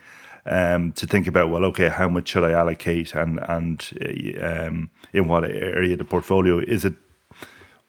Um, 0.47 0.91
to 0.93 1.05
think 1.05 1.27
about 1.27 1.51
well, 1.51 1.65
okay, 1.65 1.89
how 1.89 2.09
much 2.09 2.29
should 2.29 2.43
I 2.43 2.51
allocate 2.51 3.13
and 3.13 3.39
and 3.47 4.37
um, 4.41 4.89
in 5.13 5.27
what 5.27 5.43
area 5.43 5.93
of 5.93 5.99
the 5.99 6.05
portfolio? 6.05 6.57
Is 6.59 6.83
it 6.83 6.95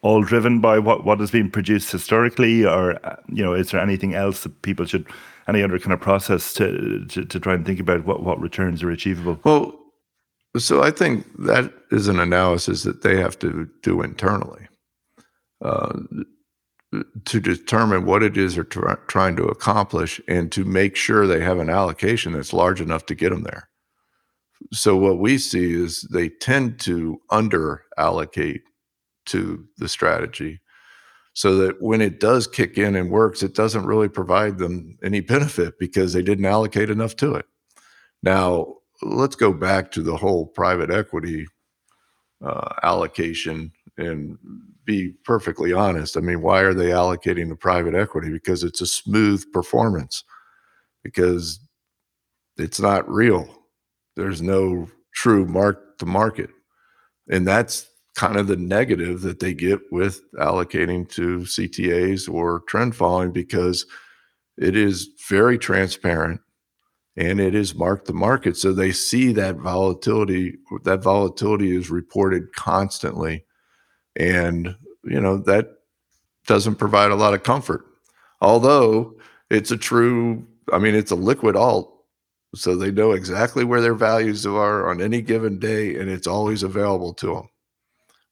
all 0.02 0.22
driven 0.22 0.60
by 0.60 0.78
what 0.78 1.04
what 1.04 1.20
has 1.20 1.30
been 1.30 1.50
produced 1.50 1.90
historically, 1.90 2.66
or 2.66 3.00
you 3.28 3.42
know, 3.42 3.54
is 3.54 3.70
there 3.70 3.80
anything 3.80 4.14
else 4.14 4.42
that 4.42 4.62
people 4.62 4.84
should 4.84 5.06
any 5.48 5.62
other 5.62 5.78
kind 5.78 5.92
of 5.92 6.00
process 6.00 6.52
to 6.54 7.06
to, 7.06 7.24
to 7.24 7.40
try 7.40 7.54
and 7.54 7.64
think 7.64 7.80
about 7.80 8.04
what 8.04 8.22
what 8.22 8.40
returns 8.40 8.82
are 8.82 8.90
achievable? 8.90 9.40
Well, 9.44 9.78
so 10.58 10.82
I 10.82 10.90
think 10.90 11.26
that 11.38 11.72
is 11.90 12.08
an 12.08 12.20
analysis 12.20 12.82
that 12.82 13.02
they 13.02 13.16
have 13.16 13.38
to 13.38 13.70
do 13.82 14.02
internally. 14.02 14.68
Uh, 15.64 16.00
to 17.24 17.40
determine 17.40 18.04
what 18.04 18.22
it 18.22 18.36
is 18.36 18.54
they're 18.54 18.64
try- 18.64 18.96
trying 19.06 19.36
to 19.36 19.44
accomplish 19.44 20.20
and 20.28 20.52
to 20.52 20.64
make 20.64 20.96
sure 20.96 21.26
they 21.26 21.40
have 21.40 21.58
an 21.58 21.70
allocation 21.70 22.32
that's 22.32 22.52
large 22.52 22.80
enough 22.80 23.06
to 23.06 23.14
get 23.14 23.30
them 23.30 23.42
there. 23.42 23.68
So 24.72 24.96
what 24.96 25.18
we 25.18 25.38
see 25.38 25.72
is 25.72 26.06
they 26.12 26.28
tend 26.28 26.78
to 26.80 27.20
under 27.30 27.84
allocate 27.96 28.62
to 29.26 29.64
the 29.78 29.88
strategy 29.88 30.60
so 31.34 31.56
that 31.56 31.80
when 31.80 32.00
it 32.00 32.20
does 32.20 32.46
kick 32.46 32.76
in 32.76 32.94
and 32.94 33.10
works, 33.10 33.42
it 33.42 33.54
doesn't 33.54 33.86
really 33.86 34.08
provide 34.08 34.58
them 34.58 34.98
any 35.02 35.20
benefit 35.20 35.78
because 35.78 36.12
they 36.12 36.22
didn't 36.22 36.44
allocate 36.44 36.90
enough 36.90 37.16
to 37.16 37.34
it. 37.34 37.46
Now, 38.22 38.74
let's 39.00 39.34
go 39.34 39.52
back 39.52 39.90
to 39.92 40.02
the 40.02 40.16
whole 40.16 40.46
private 40.46 40.90
equity 40.90 41.46
uh, 42.44 42.74
allocation 42.82 43.72
and 43.96 44.38
be 44.84 45.12
perfectly 45.24 45.72
honest. 45.72 46.16
I 46.16 46.20
mean, 46.20 46.42
why 46.42 46.60
are 46.60 46.74
they 46.74 46.90
allocating 46.90 47.48
to 47.48 47.56
private 47.56 47.94
equity? 47.94 48.30
Because 48.30 48.64
it's 48.64 48.80
a 48.80 48.86
smooth 48.86 49.44
performance, 49.52 50.24
because 51.02 51.60
it's 52.56 52.80
not 52.80 53.08
real. 53.08 53.48
There's 54.16 54.42
no 54.42 54.88
true 55.14 55.46
mark 55.46 55.98
to 55.98 56.06
market. 56.06 56.50
And 57.30 57.46
that's 57.46 57.86
kind 58.14 58.36
of 58.36 58.46
the 58.46 58.56
negative 58.56 59.22
that 59.22 59.40
they 59.40 59.54
get 59.54 59.80
with 59.90 60.20
allocating 60.34 61.08
to 61.10 61.38
CTAs 61.38 62.28
or 62.28 62.60
trend 62.68 62.94
following 62.94 63.32
because 63.32 63.86
it 64.58 64.76
is 64.76 65.08
very 65.28 65.56
transparent 65.58 66.40
and 67.16 67.40
it 67.40 67.54
is 67.54 67.74
marked 67.74 68.06
to 68.06 68.12
market. 68.12 68.56
So 68.56 68.72
they 68.72 68.92
see 68.92 69.32
that 69.32 69.56
volatility. 69.56 70.58
That 70.84 71.02
volatility 71.02 71.74
is 71.74 71.90
reported 71.90 72.52
constantly, 72.54 73.44
and 74.16 74.74
you 75.04 75.20
know 75.20 75.36
that 75.38 75.78
doesn't 76.46 76.76
provide 76.76 77.10
a 77.10 77.16
lot 77.16 77.34
of 77.34 77.42
comfort. 77.42 77.84
Although 78.40 79.16
it's 79.50 79.70
a 79.70 79.76
true, 79.76 80.46
I 80.72 80.78
mean, 80.78 80.94
it's 80.94 81.10
a 81.10 81.16
liquid 81.16 81.56
alt, 81.56 82.04
so 82.54 82.74
they 82.74 82.90
know 82.90 83.12
exactly 83.12 83.64
where 83.64 83.80
their 83.80 83.94
values 83.94 84.44
are 84.46 84.90
on 84.90 85.00
any 85.00 85.20
given 85.20 85.58
day, 85.58 85.96
and 85.96 86.10
it's 86.10 86.26
always 86.26 86.62
available 86.62 87.14
to 87.14 87.34
them. 87.34 87.48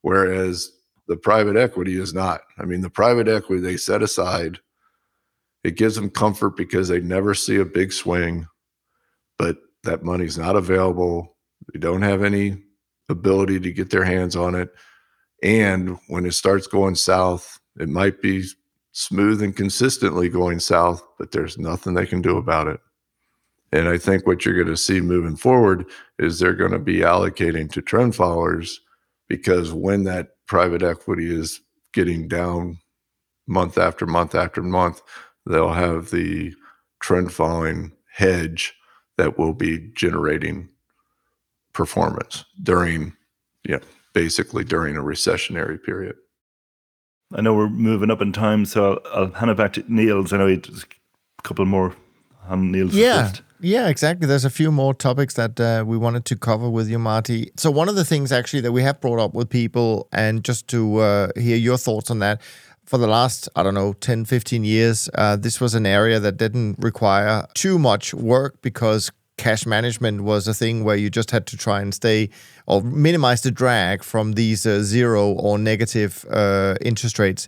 Whereas 0.01 0.71
the 1.07 1.17
private 1.17 1.55
equity 1.55 1.99
is 1.99 2.13
not. 2.13 2.41
I 2.57 2.65
mean, 2.65 2.81
the 2.81 2.89
private 2.89 3.27
equity 3.27 3.61
they 3.61 3.77
set 3.77 4.01
aside. 4.01 4.59
It 5.63 5.77
gives 5.77 5.93
them 5.93 6.09
comfort 6.09 6.57
because 6.57 6.87
they 6.87 6.99
never 6.99 7.35
see 7.35 7.57
a 7.57 7.65
big 7.65 7.93
swing 7.93 8.47
but 9.41 9.57
that 9.83 10.03
money's 10.03 10.37
not 10.37 10.55
available. 10.55 11.35
They 11.73 11.79
don't 11.79 12.03
have 12.03 12.23
any 12.23 12.61
ability 13.09 13.59
to 13.61 13.73
get 13.73 13.89
their 13.89 14.03
hands 14.03 14.35
on 14.35 14.53
it. 14.53 14.69
And 15.41 15.97
when 16.07 16.25
it 16.25 16.33
starts 16.33 16.67
going 16.67 16.95
south, 16.95 17.59
it 17.79 17.89
might 17.89 18.21
be 18.21 18.45
smooth 18.91 19.41
and 19.41 19.55
consistently 19.55 20.29
going 20.29 20.59
south, 20.59 21.03
but 21.17 21.31
there's 21.31 21.57
nothing 21.57 21.93
they 21.93 22.05
can 22.05 22.21
do 22.21 22.37
about 22.37 22.67
it. 22.67 22.79
And 23.71 23.87
I 23.87 23.97
think 23.97 24.27
what 24.27 24.43
you're 24.45 24.55
going 24.55 24.67
to 24.67 24.77
see 24.77 24.99
moving 24.99 25.37
forward 25.37 25.85
is 26.19 26.39
they're 26.39 26.53
going 26.53 26.71
to 26.71 26.79
be 26.79 26.97
allocating 26.97 27.71
to 27.71 27.81
trend 27.81 28.15
followers 28.15 28.81
because 29.29 29.71
when 29.71 30.03
that 30.03 30.31
private 30.45 30.83
equity 30.83 31.33
is 31.33 31.61
getting 31.93 32.27
down 32.27 32.77
month 33.47 33.77
after 33.77 34.05
month 34.05 34.35
after 34.35 34.61
month, 34.61 35.01
they'll 35.45 35.71
have 35.71 36.11
the 36.11 36.53
trend 36.99 37.31
following 37.31 37.93
hedge 38.13 38.73
that 39.17 39.37
will 39.37 39.53
be 39.53 39.89
generating 39.95 40.67
performance 41.73 42.43
during, 42.61 43.13
yeah, 43.63 43.79
basically 44.13 44.63
during 44.63 44.97
a 44.97 45.01
recessionary 45.01 45.81
period. 45.81 46.15
I 47.33 47.41
know 47.41 47.53
we're 47.53 47.69
moving 47.69 48.11
up 48.11 48.21
in 48.21 48.33
time, 48.33 48.65
so 48.65 49.01
I'll, 49.05 49.23
I'll 49.23 49.31
hand 49.31 49.51
it 49.51 49.57
back 49.57 49.73
to 49.73 49.85
Niels. 49.87 50.33
I 50.33 50.37
know 50.37 50.53
just 50.55 50.83
a 50.83 51.41
couple 51.43 51.65
more 51.65 51.95
on 52.47 52.71
Niels' 52.71 52.93
yeah. 52.93 53.23
list. 53.23 53.41
Yeah, 53.63 53.89
exactly. 53.89 54.27
There's 54.27 54.43
a 54.43 54.49
few 54.49 54.71
more 54.71 54.93
topics 54.93 55.35
that 55.35 55.59
uh, 55.59 55.83
we 55.85 55.95
wanted 55.95 56.25
to 56.25 56.35
cover 56.35 56.67
with 56.67 56.89
you, 56.89 56.97
Marty. 56.97 57.51
So, 57.57 57.69
one 57.69 57.87
of 57.87 57.95
the 57.95 58.03
things 58.03 58.31
actually 58.31 58.61
that 58.61 58.71
we 58.71 58.81
have 58.81 58.99
brought 58.99 59.19
up 59.19 59.35
with 59.35 59.49
people, 59.49 60.07
and 60.11 60.43
just 60.43 60.67
to 60.69 60.97
uh, 60.97 61.27
hear 61.35 61.57
your 61.57 61.77
thoughts 61.77 62.09
on 62.09 62.19
that, 62.19 62.41
for 62.85 62.97
the 62.97 63.07
last, 63.07 63.47
I 63.55 63.61
don't 63.61 63.75
know, 63.75 63.93
10, 63.93 64.25
15 64.25 64.63
years, 64.63 65.09
uh, 65.13 65.35
this 65.35 65.61
was 65.61 65.75
an 65.75 65.85
area 65.85 66.19
that 66.19 66.37
didn't 66.37 66.77
require 66.79 67.45
too 67.53 67.77
much 67.77 68.15
work 68.15 68.61
because 68.63 69.11
cash 69.37 69.65
management 69.65 70.21
was 70.21 70.47
a 70.47 70.53
thing 70.53 70.83
where 70.83 70.95
you 70.95 71.09
just 71.09 71.31
had 71.31 71.45
to 71.47 71.57
try 71.57 71.81
and 71.81 71.93
stay 71.93 72.29
or 72.71 72.81
minimize 72.81 73.41
the 73.41 73.51
drag 73.51 74.01
from 74.01 74.33
these 74.33 74.65
uh, 74.65 74.81
zero 74.81 75.33
or 75.33 75.59
negative 75.59 76.25
uh, 76.31 76.75
interest 76.81 77.19
rates. 77.19 77.47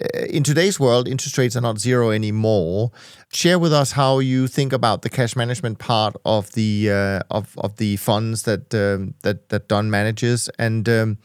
uh, 0.00 0.24
in 0.30 0.42
today's 0.42 0.78
world, 0.78 1.08
interest 1.08 1.36
rates 1.36 1.56
are 1.56 1.60
not 1.60 1.78
zero 1.78 2.10
anymore. 2.10 2.90
Share 3.32 3.58
with 3.58 3.72
us 3.72 3.92
how 3.92 4.20
you 4.20 4.48
think 4.48 4.72
about 4.72 5.02
the 5.02 5.10
cash 5.10 5.36
management 5.36 5.78
part 5.78 6.14
of 6.24 6.52
the 6.52 6.90
uh, 6.90 7.20
of 7.28 7.54
of 7.58 7.76
the 7.76 7.96
funds 7.96 8.42
that 8.42 8.72
um, 8.74 9.14
that 9.22 9.48
that 9.48 9.68
Dunn 9.68 9.90
manages, 9.90 10.50
and 10.58 10.88
um, 10.88 11.18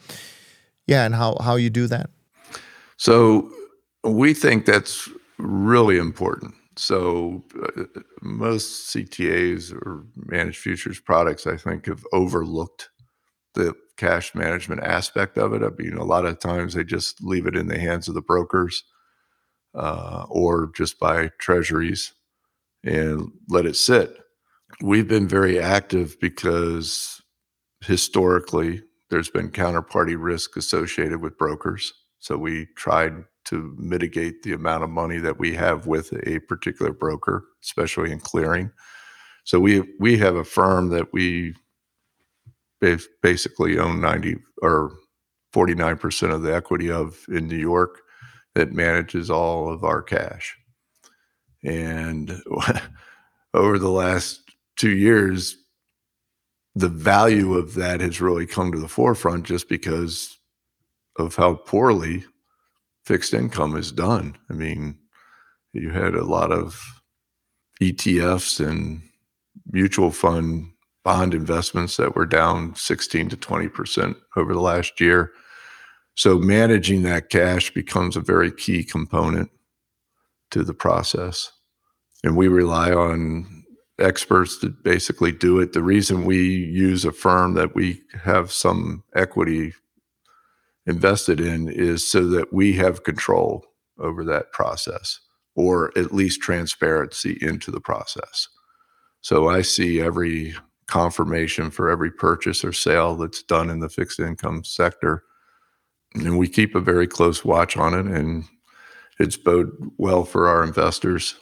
yeah, 0.86 1.06
and 1.06 1.14
how 1.14 1.36
how 1.40 1.56
you 1.56 1.70
do 1.70 1.86
that. 1.86 2.10
So 2.96 3.48
we 4.02 4.34
think 4.34 4.66
that's 4.66 5.08
really 5.38 5.98
important. 5.98 6.54
So 6.76 7.44
uh, 7.62 7.84
most 8.22 8.94
CTAs 8.94 9.72
or 9.72 10.04
managed 10.16 10.58
futures 10.58 11.00
products, 11.00 11.46
I 11.46 11.56
think, 11.56 11.86
have 11.86 12.04
overlooked 12.12 12.90
the 13.58 13.74
cash 13.98 14.34
management 14.34 14.82
aspect 14.82 15.36
of 15.36 15.52
it. 15.52 15.62
I 15.62 15.70
mean, 15.76 15.94
a 15.98 16.04
lot 16.04 16.24
of 16.24 16.38
times 16.38 16.74
they 16.74 16.84
just 16.84 17.22
leave 17.22 17.46
it 17.46 17.56
in 17.56 17.66
the 17.66 17.78
hands 17.78 18.08
of 18.08 18.14
the 18.14 18.22
brokers 18.22 18.84
uh, 19.74 20.24
or 20.30 20.70
just 20.74 20.98
buy 20.98 21.30
treasuries 21.38 22.12
and 22.84 23.30
let 23.48 23.66
it 23.66 23.76
sit. 23.76 24.16
We've 24.80 25.08
been 25.08 25.28
very 25.28 25.58
active 25.60 26.16
because 26.20 27.20
historically 27.80 28.82
there's 29.10 29.30
been 29.30 29.50
counterparty 29.50 30.16
risk 30.18 30.56
associated 30.56 31.20
with 31.20 31.38
brokers. 31.38 31.92
So 32.20 32.36
we 32.36 32.66
tried 32.76 33.24
to 33.46 33.74
mitigate 33.78 34.42
the 34.42 34.52
amount 34.52 34.84
of 34.84 34.90
money 34.90 35.18
that 35.18 35.38
we 35.38 35.54
have 35.54 35.86
with 35.86 36.12
a 36.26 36.38
particular 36.40 36.92
broker, 36.92 37.44
especially 37.64 38.12
in 38.12 38.20
clearing. 38.20 38.70
So 39.44 39.58
we 39.58 39.82
we 39.98 40.18
have 40.18 40.36
a 40.36 40.44
firm 40.44 40.90
that 40.90 41.12
we 41.12 41.54
basically 43.22 43.78
own 43.78 44.00
90 44.00 44.36
or 44.62 44.92
49% 45.54 46.34
of 46.34 46.42
the 46.42 46.54
equity 46.54 46.90
of 46.90 47.18
in 47.28 47.48
New 47.48 47.56
York 47.56 48.00
that 48.54 48.72
manages 48.72 49.30
all 49.30 49.72
of 49.72 49.84
our 49.84 50.02
cash. 50.02 50.56
And 51.64 52.40
over 53.54 53.78
the 53.78 53.90
last 53.90 54.42
two 54.76 54.96
years, 54.96 55.56
the 56.74 56.88
value 56.88 57.54
of 57.54 57.74
that 57.74 58.00
has 58.00 58.20
really 58.20 58.46
come 58.46 58.70
to 58.72 58.78
the 58.78 58.88
forefront 58.88 59.44
just 59.44 59.68
because 59.68 60.38
of 61.18 61.34
how 61.34 61.54
poorly 61.54 62.24
fixed 63.04 63.34
income 63.34 63.76
is 63.76 63.90
done. 63.90 64.36
I 64.48 64.52
mean, 64.52 64.98
you 65.72 65.90
had 65.90 66.14
a 66.14 66.24
lot 66.24 66.52
of 66.52 66.80
ETFs 67.80 68.64
and 68.64 69.02
mutual 69.72 70.10
fund 70.10 70.70
bond 71.08 71.32
investments 71.32 71.96
that 71.96 72.14
were 72.14 72.26
down 72.26 72.74
16 72.74 73.30
to 73.30 73.36
20% 73.38 74.14
over 74.36 74.52
the 74.52 74.60
last 74.60 75.00
year. 75.00 75.32
So 76.16 76.38
managing 76.38 77.00
that 77.04 77.30
cash 77.30 77.72
becomes 77.72 78.14
a 78.14 78.20
very 78.20 78.52
key 78.52 78.84
component 78.84 79.50
to 80.50 80.62
the 80.62 80.74
process. 80.74 81.50
And 82.22 82.36
we 82.36 82.48
rely 82.48 82.92
on 82.92 83.64
experts 83.98 84.58
to 84.58 84.68
basically 84.68 85.32
do 85.32 85.58
it. 85.60 85.72
The 85.72 85.82
reason 85.82 86.26
we 86.26 86.44
use 86.46 87.06
a 87.06 87.12
firm 87.12 87.54
that 87.54 87.74
we 87.74 88.02
have 88.22 88.52
some 88.52 89.02
equity 89.14 89.72
invested 90.84 91.40
in 91.40 91.70
is 91.70 92.06
so 92.06 92.26
that 92.26 92.52
we 92.52 92.74
have 92.74 93.02
control 93.02 93.64
over 93.98 94.24
that 94.24 94.52
process 94.52 95.20
or 95.54 95.90
at 95.96 96.12
least 96.12 96.42
transparency 96.42 97.38
into 97.40 97.70
the 97.70 97.80
process. 97.80 98.46
So 99.22 99.48
I 99.48 99.62
see 99.62 100.02
every 100.02 100.54
confirmation 100.88 101.70
for 101.70 101.88
every 101.88 102.10
purchase 102.10 102.64
or 102.64 102.72
sale 102.72 103.14
that's 103.14 103.42
done 103.42 103.70
in 103.70 103.80
the 103.80 103.88
fixed 103.88 104.18
income 104.18 104.64
sector. 104.64 105.22
And 106.14 106.38
we 106.38 106.48
keep 106.48 106.74
a 106.74 106.80
very 106.80 107.06
close 107.06 107.44
watch 107.44 107.76
on 107.76 107.94
it, 107.94 108.06
and 108.06 108.44
it's 109.20 109.36
bode 109.36 109.70
well 109.98 110.24
for 110.24 110.48
our 110.48 110.64
investors. 110.64 111.36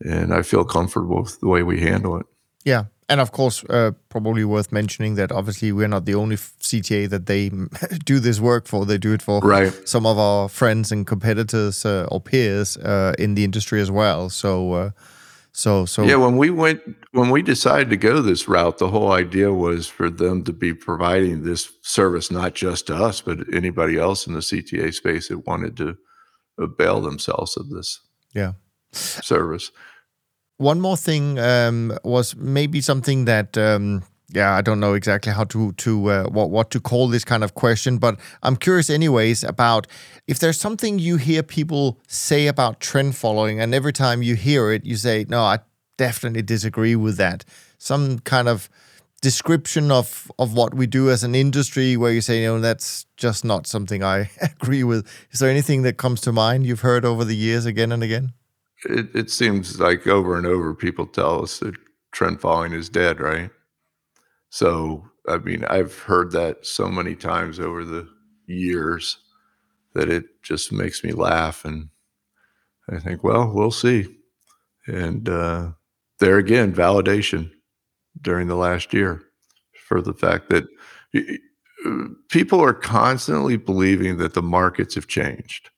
And 0.00 0.32
I 0.32 0.42
feel 0.42 0.64
comfortable 0.64 1.22
with 1.22 1.38
the 1.40 1.48
way 1.48 1.62
we 1.62 1.80
handle 1.80 2.16
it. 2.18 2.26
Yeah. 2.64 2.84
And 3.10 3.20
of 3.20 3.32
course, 3.32 3.64
uh, 3.64 3.90
probably 4.08 4.44
worth 4.44 4.70
mentioning 4.72 5.16
that 5.16 5.32
obviously 5.32 5.72
we're 5.72 5.88
not 5.88 6.04
the 6.04 6.14
only 6.14 6.36
CTA 6.36 7.10
that 7.10 7.26
they 7.26 7.50
do 8.04 8.20
this 8.20 8.40
work 8.40 8.66
for. 8.66 8.86
They 8.86 8.98
do 8.98 9.12
it 9.12 9.20
for 9.20 9.40
right. 9.40 9.72
some 9.86 10.06
of 10.06 10.16
our 10.16 10.48
friends 10.48 10.92
and 10.92 11.06
competitors 11.06 11.84
uh, 11.84 12.06
or 12.10 12.20
peers 12.20 12.76
uh, 12.78 13.14
in 13.18 13.34
the 13.34 13.44
industry 13.44 13.80
as 13.80 13.90
well. 13.90 14.30
So, 14.30 14.72
uh, 14.72 14.90
so, 15.60 15.84
so 15.84 16.02
yeah, 16.02 16.16
when 16.16 16.38
we 16.38 16.48
went, 16.48 16.80
when 17.12 17.28
we 17.28 17.42
decided 17.42 17.90
to 17.90 17.96
go 17.96 18.22
this 18.22 18.48
route, 18.48 18.78
the 18.78 18.88
whole 18.88 19.12
idea 19.12 19.52
was 19.52 19.86
for 19.86 20.08
them 20.08 20.42
to 20.44 20.52
be 20.52 20.72
providing 20.72 21.44
this 21.44 21.70
service 21.82 22.30
not 22.30 22.54
just 22.54 22.86
to 22.86 22.96
us, 22.96 23.20
but 23.20 23.38
anybody 23.52 23.98
else 23.98 24.26
in 24.26 24.32
the 24.32 24.40
CTA 24.40 24.94
space 24.94 25.28
that 25.28 25.46
wanted 25.46 25.76
to 25.76 25.98
avail 26.58 27.02
themselves 27.02 27.58
of 27.58 27.68
this. 27.68 28.00
Yeah, 28.34 28.52
service. 28.92 29.70
One 30.56 30.80
more 30.80 30.96
thing 30.96 31.38
um, 31.38 31.98
was 32.04 32.34
maybe 32.36 32.80
something 32.80 33.26
that 33.26 33.58
um, 33.58 34.02
yeah, 34.32 34.54
I 34.54 34.62
don't 34.62 34.80
know 34.80 34.94
exactly 34.94 35.32
how 35.32 35.44
to 35.44 35.72
to 35.72 36.10
uh, 36.10 36.24
what 36.28 36.50
what 36.50 36.70
to 36.70 36.80
call 36.80 37.08
this 37.08 37.24
kind 37.24 37.42
of 37.42 37.54
question, 37.54 37.98
but 37.98 38.18
I'm 38.42 38.56
curious 38.56 38.90
anyways 38.90 39.42
about 39.44 39.86
if 40.26 40.38
there's 40.38 40.58
something 40.58 40.98
you 40.98 41.16
hear 41.16 41.42
people 41.42 41.98
say 42.06 42.46
about 42.46 42.80
trend 42.80 43.16
following, 43.16 43.60
and 43.60 43.74
every 43.74 43.92
time 43.92 44.22
you 44.22 44.36
hear 44.36 44.70
it, 44.70 44.84
you 44.84 44.96
say, 44.96 45.26
"No, 45.28 45.40
I 45.42 45.58
definitely 45.96 46.42
disagree 46.42 46.96
with 46.96 47.16
that." 47.16 47.44
Some 47.78 48.20
kind 48.20 48.48
of 48.48 48.68
description 49.20 49.90
of 49.90 50.30
of 50.38 50.54
what 50.54 50.74
we 50.74 50.86
do 50.86 51.10
as 51.10 51.24
an 51.24 51.34
industry, 51.34 51.96
where 51.96 52.12
you 52.12 52.20
say, 52.20 52.42
"You 52.42 52.48
know, 52.48 52.60
that's 52.60 53.06
just 53.16 53.44
not 53.44 53.66
something 53.66 54.02
I 54.02 54.30
agree 54.40 54.84
with." 54.84 55.06
Is 55.32 55.40
there 55.40 55.50
anything 55.50 55.82
that 55.82 55.96
comes 55.96 56.20
to 56.22 56.32
mind 56.32 56.66
you've 56.66 56.82
heard 56.82 57.04
over 57.04 57.24
the 57.24 57.36
years 57.36 57.66
again 57.66 57.92
and 57.92 58.02
again? 58.02 58.32
It, 58.84 59.14
it 59.14 59.30
seems 59.30 59.78
like 59.80 60.06
over 60.06 60.38
and 60.38 60.46
over 60.46 60.72
people 60.74 61.06
tell 61.06 61.42
us 61.42 61.58
that 61.58 61.74
trend 62.12 62.40
following 62.40 62.72
is 62.72 62.88
dead, 62.88 63.20
right? 63.20 63.50
So, 64.50 65.08
I 65.28 65.38
mean, 65.38 65.64
I've 65.64 65.96
heard 65.98 66.32
that 66.32 66.66
so 66.66 66.88
many 66.88 67.14
times 67.14 67.60
over 67.60 67.84
the 67.84 68.08
years 68.46 69.18
that 69.94 70.08
it 70.08 70.24
just 70.42 70.72
makes 70.72 71.02
me 71.02 71.12
laugh. 71.12 71.64
And 71.64 71.88
I 72.88 72.98
think, 72.98 73.22
well, 73.24 73.50
we'll 73.52 73.70
see. 73.70 74.06
And 74.86 75.28
uh, 75.28 75.70
there 76.18 76.38
again, 76.38 76.74
validation 76.74 77.50
during 78.20 78.48
the 78.48 78.56
last 78.56 78.92
year 78.92 79.22
for 79.86 80.02
the 80.02 80.14
fact 80.14 80.50
that 80.50 80.64
people 82.28 82.60
are 82.60 82.74
constantly 82.74 83.56
believing 83.56 84.18
that 84.18 84.34
the 84.34 84.42
markets 84.42 84.94
have 84.96 85.06
changed. 85.06 85.70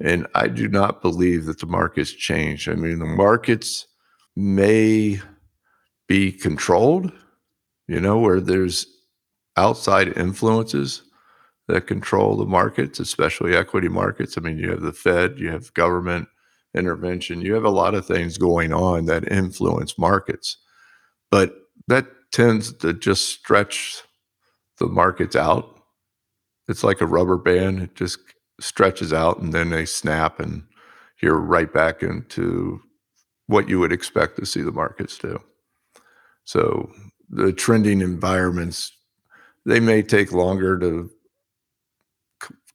And 0.00 0.26
I 0.34 0.48
do 0.48 0.68
not 0.68 1.00
believe 1.00 1.46
that 1.46 1.60
the 1.60 1.66
markets 1.66 2.10
changed. 2.10 2.68
I 2.68 2.74
mean, 2.74 2.98
the 2.98 3.06
markets 3.06 3.86
may 4.34 5.20
be 6.08 6.32
controlled 6.32 7.12
you 7.88 8.00
know, 8.00 8.18
where 8.18 8.40
there's 8.40 8.86
outside 9.56 10.16
influences 10.16 11.02
that 11.68 11.86
control 11.86 12.36
the 12.36 12.44
markets, 12.44 13.00
especially 13.00 13.56
equity 13.56 13.88
markets. 13.88 14.36
I 14.36 14.40
mean, 14.40 14.58
you 14.58 14.70
have 14.70 14.82
the 14.82 14.92
Fed, 14.92 15.38
you 15.38 15.50
have 15.50 15.72
government 15.74 16.28
intervention, 16.74 17.40
you 17.40 17.54
have 17.54 17.64
a 17.64 17.70
lot 17.70 17.94
of 17.94 18.06
things 18.06 18.36
going 18.36 18.72
on 18.72 19.06
that 19.06 19.30
influence 19.30 19.98
markets. 19.98 20.58
But 21.30 21.54
that 21.88 22.06
tends 22.32 22.72
to 22.78 22.92
just 22.92 23.28
stretch 23.28 24.02
the 24.78 24.86
markets 24.86 25.36
out. 25.36 25.70
It's 26.68 26.84
like 26.84 27.00
a 27.00 27.06
rubber 27.06 27.36
band, 27.36 27.80
it 27.80 27.94
just 27.94 28.18
stretches 28.60 29.12
out 29.12 29.38
and 29.38 29.52
then 29.52 29.70
they 29.70 29.84
snap 29.84 30.40
and 30.40 30.64
you're 31.22 31.40
right 31.40 31.72
back 31.72 32.02
into 32.02 32.80
what 33.46 33.68
you 33.68 33.78
would 33.78 33.92
expect 33.92 34.36
to 34.38 34.46
see 34.46 34.62
the 34.62 34.72
markets 34.72 35.18
do. 35.18 35.38
So 36.44 36.90
the 37.30 37.52
trending 37.52 38.00
environments 38.00 38.92
they 39.66 39.80
may 39.80 40.02
take 40.02 40.32
longer 40.32 40.78
to 40.78 41.10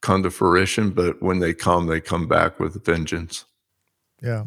come 0.02 0.24
to 0.24 0.30
fruition 0.30 0.92
but 0.92 1.22
when 1.22 1.40
they 1.40 1.54
come 1.54 1.88
they 1.88 2.02
come 2.02 2.28
back 2.28 2.60
with 2.60 2.84
vengeance. 2.86 3.46
Yeah. 4.22 4.46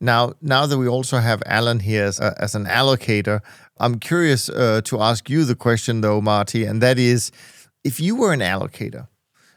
Now 0.00 0.34
now 0.42 0.66
that 0.66 0.78
we 0.78 0.88
also 0.88 1.18
have 1.18 1.42
alan 1.46 1.80
here 1.80 2.04
as, 2.04 2.20
as 2.20 2.54
an 2.54 2.66
allocator 2.66 3.40
i'm 3.78 3.98
curious 3.98 4.48
uh, 4.48 4.80
to 4.84 5.00
ask 5.00 5.30
you 5.30 5.44
the 5.44 5.54
question 5.54 6.02
though 6.02 6.20
marty 6.20 6.64
and 6.64 6.82
that 6.82 6.98
is 6.98 7.32
if 7.82 7.98
you 7.98 8.16
were 8.16 8.32
an 8.32 8.40
allocator 8.40 9.08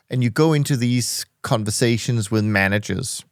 and 0.10 0.24
you 0.24 0.30
go 0.30 0.53
into 0.53 0.78
these 0.78 1.26
conversations 1.41 2.32
with 2.32 2.45
managers 2.45 3.26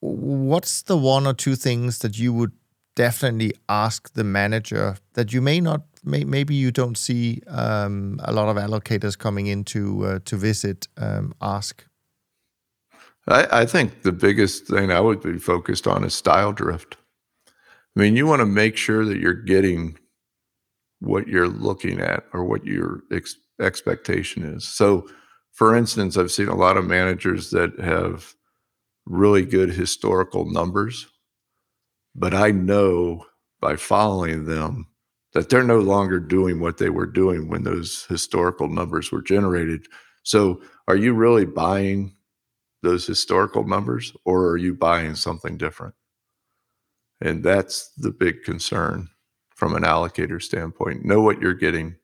what's 0.00 0.82
the 0.82 0.96
one 0.96 1.26
or 1.26 1.34
two 1.34 1.56
things 1.56 1.98
that 1.98 2.18
you 2.18 2.32
would 2.32 2.52
definitely 2.94 3.52
ask 3.68 4.12
the 4.14 4.24
manager 4.24 4.96
that 5.14 5.32
you 5.32 5.40
may 5.40 5.60
not 5.60 5.82
may, 6.04 6.24
maybe 6.24 6.54
you 6.54 6.70
don't 6.70 6.98
see 6.98 7.42
um, 7.48 8.20
a 8.24 8.32
lot 8.32 8.48
of 8.48 8.56
allocators 8.56 9.16
coming 9.16 9.46
in 9.46 9.64
to 9.64 10.06
uh, 10.06 10.18
to 10.24 10.36
visit 10.36 10.88
um, 10.96 11.34
ask. 11.40 11.84
I, 13.26 13.62
I, 13.62 13.66
think 13.66 14.02
the 14.02 14.12
biggest 14.12 14.66
thing 14.66 14.92
i 14.92 15.00
would 15.00 15.22
be 15.22 15.38
focused 15.38 15.86
on 15.86 16.04
is 16.04 16.14
style 16.14 16.52
drift. 16.52 16.96
I 17.96 18.00
mean 18.00 18.16
you 18.16 18.26
want 18.26 18.40
to 18.40 18.46
make 18.46 18.76
sure 18.76 19.04
that 19.04 19.18
you're 19.18 19.32
getting 19.32 19.98
what 21.00 21.26
you're 21.26 21.48
looking 21.48 22.00
at 22.00 22.24
or 22.32 22.44
what 22.44 22.64
your 22.64 23.02
ex- 23.10 23.36
expectation 23.60 24.42
is. 24.42 24.66
So 24.66 25.06
for 25.54 25.76
instance, 25.76 26.16
I've 26.16 26.32
seen 26.32 26.48
a 26.48 26.56
lot 26.56 26.76
of 26.76 26.84
managers 26.84 27.50
that 27.50 27.78
have 27.78 28.34
really 29.06 29.44
good 29.44 29.70
historical 29.70 30.50
numbers, 30.50 31.06
but 32.14 32.34
I 32.34 32.50
know 32.50 33.26
by 33.60 33.76
following 33.76 34.44
them 34.44 34.88
that 35.32 35.48
they're 35.50 35.64
no 35.64 35.80
longer 35.80 36.20
doing 36.20 36.60
what 36.60 36.78
they 36.78 36.90
were 36.90 37.06
doing 37.06 37.48
when 37.48 37.64
those 37.64 38.04
historical 38.08 38.68
numbers 38.68 39.10
were 39.10 39.22
generated. 39.22 39.86
So, 40.22 40.62
are 40.86 40.96
you 40.96 41.12
really 41.14 41.44
buying 41.44 42.14
those 42.82 43.06
historical 43.06 43.66
numbers 43.66 44.12
or 44.24 44.48
are 44.50 44.56
you 44.56 44.74
buying 44.74 45.14
something 45.16 45.56
different? 45.56 45.94
And 47.20 47.42
that's 47.42 47.90
the 47.96 48.10
big 48.10 48.42
concern 48.44 49.08
from 49.56 49.74
an 49.74 49.82
allocator 49.82 50.42
standpoint. 50.42 51.04
Know 51.04 51.22
what 51.22 51.40
you're 51.40 51.54
getting. 51.54 51.96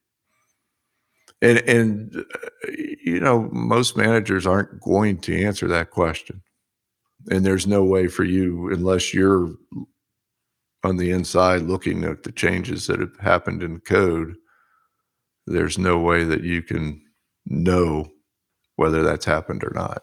And 1.42 1.58
and 1.68 2.16
uh, 2.16 2.70
you 2.70 3.20
know, 3.20 3.48
most 3.52 3.96
managers 3.96 4.46
aren't 4.46 4.80
going 4.80 5.18
to 5.22 5.44
answer 5.44 5.68
that 5.68 5.90
question. 5.90 6.42
And 7.30 7.44
there's 7.44 7.66
no 7.66 7.84
way 7.84 8.08
for 8.08 8.24
you 8.24 8.70
unless 8.72 9.12
you're 9.12 9.52
on 10.82 10.96
the 10.96 11.10
inside 11.10 11.62
looking 11.62 12.04
at 12.04 12.22
the 12.22 12.32
changes 12.32 12.86
that 12.86 13.00
have 13.00 13.16
happened 13.18 13.62
in 13.62 13.80
code, 13.80 14.36
there's 15.46 15.78
no 15.78 15.98
way 15.98 16.24
that 16.24 16.42
you 16.42 16.62
can 16.62 17.02
know 17.46 18.10
whether 18.76 19.02
that's 19.02 19.24
happened 19.24 19.62
or 19.62 19.72
not. 19.74 20.02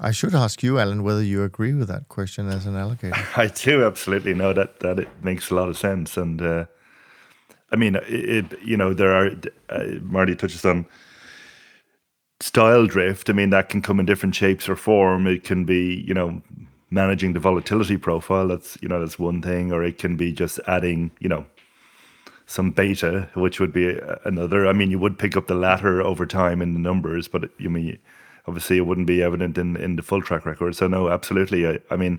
I 0.00 0.12
should 0.12 0.34
ask 0.34 0.62
you, 0.62 0.78
Alan, 0.78 1.02
whether 1.02 1.22
you 1.22 1.42
agree 1.42 1.74
with 1.74 1.88
that 1.88 2.08
question 2.08 2.48
as 2.48 2.66
an 2.66 2.74
allocator. 2.74 3.18
I 3.36 3.48
do 3.48 3.84
absolutely 3.84 4.32
know 4.32 4.52
that 4.52 4.80
that 4.80 4.98
it 5.00 5.08
makes 5.22 5.50
a 5.50 5.54
lot 5.54 5.68
of 5.68 5.76
sense, 5.76 6.16
and 6.16 6.40
uh, 6.40 6.66
I 7.72 7.76
mean, 7.76 7.96
it, 7.96 8.04
it, 8.08 8.62
you 8.64 8.76
know, 8.76 8.94
there 8.94 9.12
are 9.12 9.32
uh, 9.68 9.84
Marty 10.02 10.36
touches 10.36 10.64
on 10.64 10.86
style 12.40 12.86
drift. 12.86 13.28
I 13.28 13.32
mean, 13.32 13.50
that 13.50 13.68
can 13.68 13.82
come 13.82 13.98
in 13.98 14.06
different 14.06 14.34
shapes 14.34 14.68
or 14.68 14.76
form. 14.76 15.26
It 15.26 15.42
can 15.42 15.64
be, 15.64 16.04
you 16.06 16.14
know, 16.14 16.40
managing 16.90 17.32
the 17.32 17.40
volatility 17.40 17.96
profile. 17.96 18.48
That's 18.48 18.78
you 18.80 18.88
know 18.88 19.00
that's 19.00 19.18
one 19.18 19.42
thing, 19.42 19.72
or 19.72 19.82
it 19.84 19.98
can 19.98 20.16
be 20.16 20.32
just 20.32 20.60
adding 20.66 21.10
you 21.20 21.28
know 21.28 21.46
some 22.46 22.70
beta, 22.70 23.28
which 23.34 23.60
would 23.60 23.72
be 23.72 23.98
another. 24.24 24.66
I 24.66 24.72
mean, 24.72 24.90
you 24.90 24.98
would 24.98 25.18
pick 25.18 25.36
up 25.36 25.46
the 25.46 25.54
latter 25.54 26.00
over 26.02 26.26
time 26.26 26.62
in 26.62 26.72
the 26.72 26.80
numbers, 26.80 27.28
but 27.28 27.50
you 27.58 27.70
mean 27.70 27.98
obviously 28.46 28.78
it 28.78 28.86
wouldn't 28.86 29.06
be 29.06 29.22
evident 29.22 29.58
in, 29.58 29.76
in 29.76 29.96
the 29.96 30.02
full 30.02 30.22
track 30.22 30.46
record. 30.46 30.74
So 30.74 30.88
no, 30.88 31.10
absolutely. 31.10 31.68
I, 31.68 31.78
I 31.90 31.96
mean, 31.96 32.18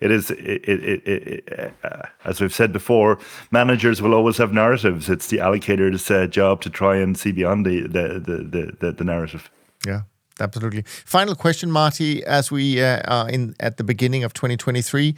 it 0.00 0.10
is 0.10 0.30
it, 0.30 0.66
it, 0.66 1.06
it, 1.06 1.74
uh, 1.84 2.02
as 2.24 2.40
we've 2.40 2.54
said 2.54 2.72
before, 2.72 3.18
managers 3.50 4.00
will 4.00 4.14
always 4.14 4.38
have 4.38 4.52
narratives. 4.52 5.10
It's 5.10 5.26
the 5.26 5.38
allocator's 5.38 6.10
uh, 6.10 6.26
job 6.26 6.62
to 6.62 6.70
try 6.70 6.96
and 6.96 7.18
see 7.18 7.32
beyond 7.32 7.66
the 7.66 7.82
the 7.82 8.18
the, 8.18 8.76
the, 8.80 8.92
the 8.92 9.04
narrative. 9.04 9.50
Yeah 9.86 10.02
absolutely. 10.40 10.82
Final 10.82 11.34
question, 11.34 11.70
Marty, 11.70 12.24
as 12.24 12.50
we 12.50 12.82
uh, 12.82 13.00
are 13.06 13.28
in 13.28 13.54
at 13.60 13.76
the 13.76 13.84
beginning 13.84 14.24
of 14.24 14.32
2023. 14.32 15.14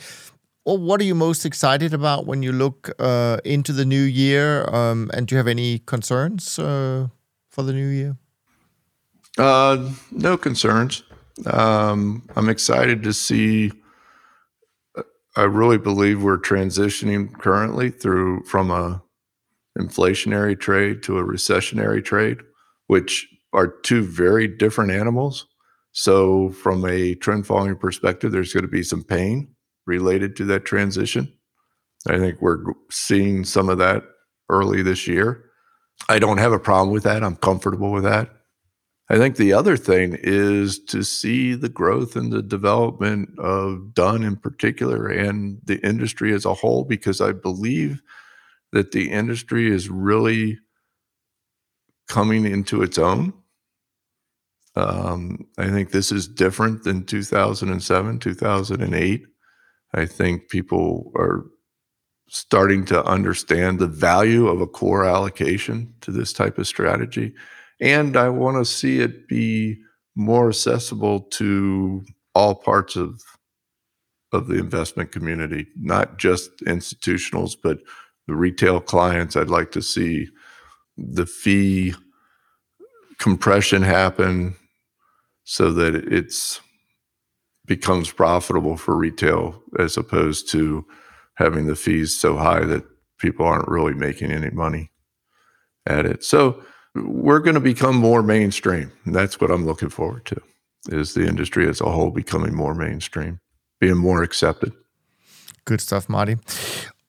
Well, 0.65 0.79
what 0.79 1.01
are 1.01 1.05
you 1.05 1.15
most 1.15 1.47
excited 1.47 1.95
about 1.95 2.27
when 2.27 2.43
you 2.43 2.53
look 2.53 2.91
uh, 2.99 3.39
into 3.45 3.73
the 3.73 3.85
new 3.85 4.03
year? 4.03 4.69
Um, 4.75 5.11
and 5.15 5.27
do 5.27 5.35
you 5.35 5.39
have 5.39 5.49
any 5.49 5.79
concerns 5.81 6.59
uh, 6.59 7.09
for 7.49 7.63
the 7.63 7.73
new 7.73 7.89
year? 7.89 8.17
Uh, 9.39 9.91
no 10.11 10.37
concerns. 10.37 11.03
Um, 11.47 12.29
I'm 12.37 12.49
excited 12.49 13.03
to 13.05 13.13
see. 13.13 13.73
I 15.37 15.43
really 15.43 15.79
believe 15.79 16.23
we're 16.23 16.39
transitioning 16.39 17.33
currently 17.33 17.91
through 17.91 18.45
from 18.45 18.71
a 18.71 19.03
inflationary 19.79 20.59
trade 20.59 21.03
to 21.05 21.19
a 21.19 21.25
recessionary 21.25 22.05
trade, 22.05 22.39
which 22.89 23.29
are 23.53 23.69
two 23.69 24.03
very 24.03 24.47
different 24.47 24.91
animals. 24.91 25.47
So, 25.93 26.51
from 26.51 26.85
a 26.85 27.15
trend 27.17 27.47
following 27.47 27.77
perspective, 27.77 28.31
there's 28.31 28.53
going 28.53 28.65
to 28.65 28.69
be 28.69 28.85
some 28.85 29.03
pain 29.03 29.55
related 29.87 30.37
to 30.37 30.45
that 30.47 30.65
transition. 30.65 31.33
I 32.09 32.19
think 32.19 32.41
we're 32.41 32.63
seeing 32.91 33.45
some 33.45 33.69
of 33.69 33.79
that 33.79 34.05
early 34.49 34.83
this 34.83 35.07
year. 35.07 35.45
I 36.09 36.19
don't 36.19 36.39
have 36.39 36.53
a 36.53 36.59
problem 36.59 36.93
with 36.93 37.03
that. 37.05 37.25
I'm 37.25 37.37
comfortable 37.37 37.91
with 37.91 38.05
that. 38.05 38.31
I 39.11 39.19
think 39.19 39.37
the 39.37 39.53
other 39.53 39.77
thing 39.77 40.17
is 40.21 40.79
to 40.85 41.03
see 41.03 41.55
the 41.55 41.69
growth 41.69 42.15
and 42.15 42.33
the 42.33 42.43
development 42.43 43.37
of 43.41 43.93
Dunn 43.93 44.23
in 44.23 44.37
particular 44.37 45.09
and 45.09 45.59
the 45.65 45.85
industry 45.85 46.33
as 46.33 46.45
a 46.45 46.55
whole, 46.55 46.85
because 46.85 47.21
I 47.21 47.33
believe 47.33 48.01
that 48.71 48.93
the 48.93 49.11
industry 49.11 49.69
is 49.69 49.89
really 49.89 50.61
coming 52.09 52.47
into 52.47 52.83
its 52.83 52.99
own. 52.99 53.33
Um, 54.77 55.47
I 55.59 55.69
think 55.69 55.91
this 55.91 56.13
is 56.13 56.29
different 56.29 56.85
than 56.85 57.05
2007, 57.05 58.19
2008. 58.19 59.23
I 59.95 60.07
think 60.07 60.49
people 60.49 61.11
are 61.17 61.45
starting 62.29 62.85
to 62.85 63.05
understand 63.05 63.79
the 63.79 63.89
value 63.89 64.47
of 64.47 64.61
a 64.61 64.67
core 64.67 65.05
allocation 65.05 65.93
to 66.01 66.13
this 66.13 66.33
type 66.33 66.59
of 66.59 66.69
strategy. 66.69 67.35
And 67.81 68.17
I 68.17 68.29
want 68.29 68.59
to 68.59 68.65
see 68.65 69.01
it 69.01 69.27
be 69.27 69.79
more 70.15 70.49
accessible 70.49 71.21
to 71.21 72.05
all 72.35 72.55
parts 72.55 72.97
of 72.97 73.21
of 74.33 74.47
the 74.47 74.59
investment 74.59 75.11
community, 75.11 75.67
not 75.77 76.17
just 76.17 76.57
institutionals, 76.61 77.57
but 77.61 77.79
the 78.29 78.35
retail 78.37 78.81
clients. 78.81 79.35
I'd 79.35 79.51
like 79.51 79.73
to 79.73 79.83
see 79.83 80.29
the 80.97 81.27
fee 81.27 81.95
compression 83.19 83.83
happen 83.83 84.55
so 85.51 85.73
that 85.73 85.97
it's 85.97 86.61
becomes 87.67 88.13
profitable 88.13 88.77
for 88.77 88.97
retail 88.97 89.61
as 89.81 89.97
opposed 89.97 90.49
to 90.49 90.87
having 91.35 91.67
the 91.67 91.75
fees 91.75 92.15
so 92.15 92.37
high 92.37 92.61
that 92.61 92.85
people 93.19 93.45
aren't 93.45 93.67
really 93.67 93.93
making 93.93 94.31
any 94.31 94.51
money 94.51 94.93
at 95.87 96.07
it. 96.07 96.23
So 96.23 96.63
we're 96.95 97.41
going 97.41 97.55
to 97.55 97.61
become 97.61 97.97
more 97.97 98.23
mainstream. 98.23 98.93
That's 99.07 99.41
what 99.41 99.51
I'm 99.51 99.67
looking 99.67 99.89
forward 99.89 100.25
to. 100.27 100.41
Is 100.89 101.15
the 101.15 101.27
industry 101.27 101.69
as 101.69 101.81
a 101.81 101.91
whole 101.91 102.13
becoming 102.13 102.55
more 102.55 102.75
mainstream, 102.77 103.41
being 103.81 103.97
more 103.97 104.23
accepted. 104.23 104.73
Good 105.65 105.81
stuff, 105.81 106.09
Marty. 106.09 106.37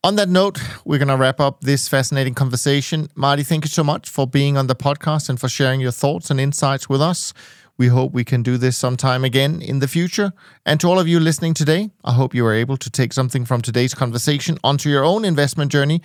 On 0.04 0.16
that 0.16 0.30
note, 0.30 0.60
we're 0.84 0.98
going 0.98 1.10
to 1.10 1.16
wrap 1.16 1.40
up 1.40 1.62
this 1.62 1.88
fascinating 1.88 2.34
conversation. 2.34 3.08
Marty, 3.14 3.44
thank 3.44 3.66
you 3.66 3.70
so 3.70 3.84
much 3.84 4.10
for 4.10 4.26
being 4.26 4.58
on 4.58 4.66
the 4.66 4.76
podcast 4.76 5.30
and 5.30 5.40
for 5.40 5.48
sharing 5.48 5.80
your 5.80 5.92
thoughts 5.92 6.32
and 6.32 6.40
insights 6.40 6.90
with 6.90 7.04
us. 7.04 7.36
We 7.78 7.88
hope 7.88 8.14
we 8.14 8.24
can 8.24 8.44
do 8.44 8.58
this 8.58 8.78
sometime 8.78 9.24
again 9.24 9.62
in 9.62 9.80
the 9.80 9.88
future. 9.88 10.34
And 10.66 10.80
to 10.80 10.88
all 10.88 11.00
of 11.00 11.08
you 11.08 11.20
listening 11.20 11.54
today, 11.54 11.92
I 12.04 12.14
hope 12.14 12.36
you 12.36 12.44
were 12.44 12.54
able 12.54 12.78
to 12.78 12.90
take 12.90 13.14
something 13.14 13.46
from 13.46 13.62
today's 13.62 13.94
conversation 13.94 14.58
onto 14.64 14.90
your 14.90 15.04
own 15.04 15.26
investment 15.26 15.72
journey. 15.72 16.02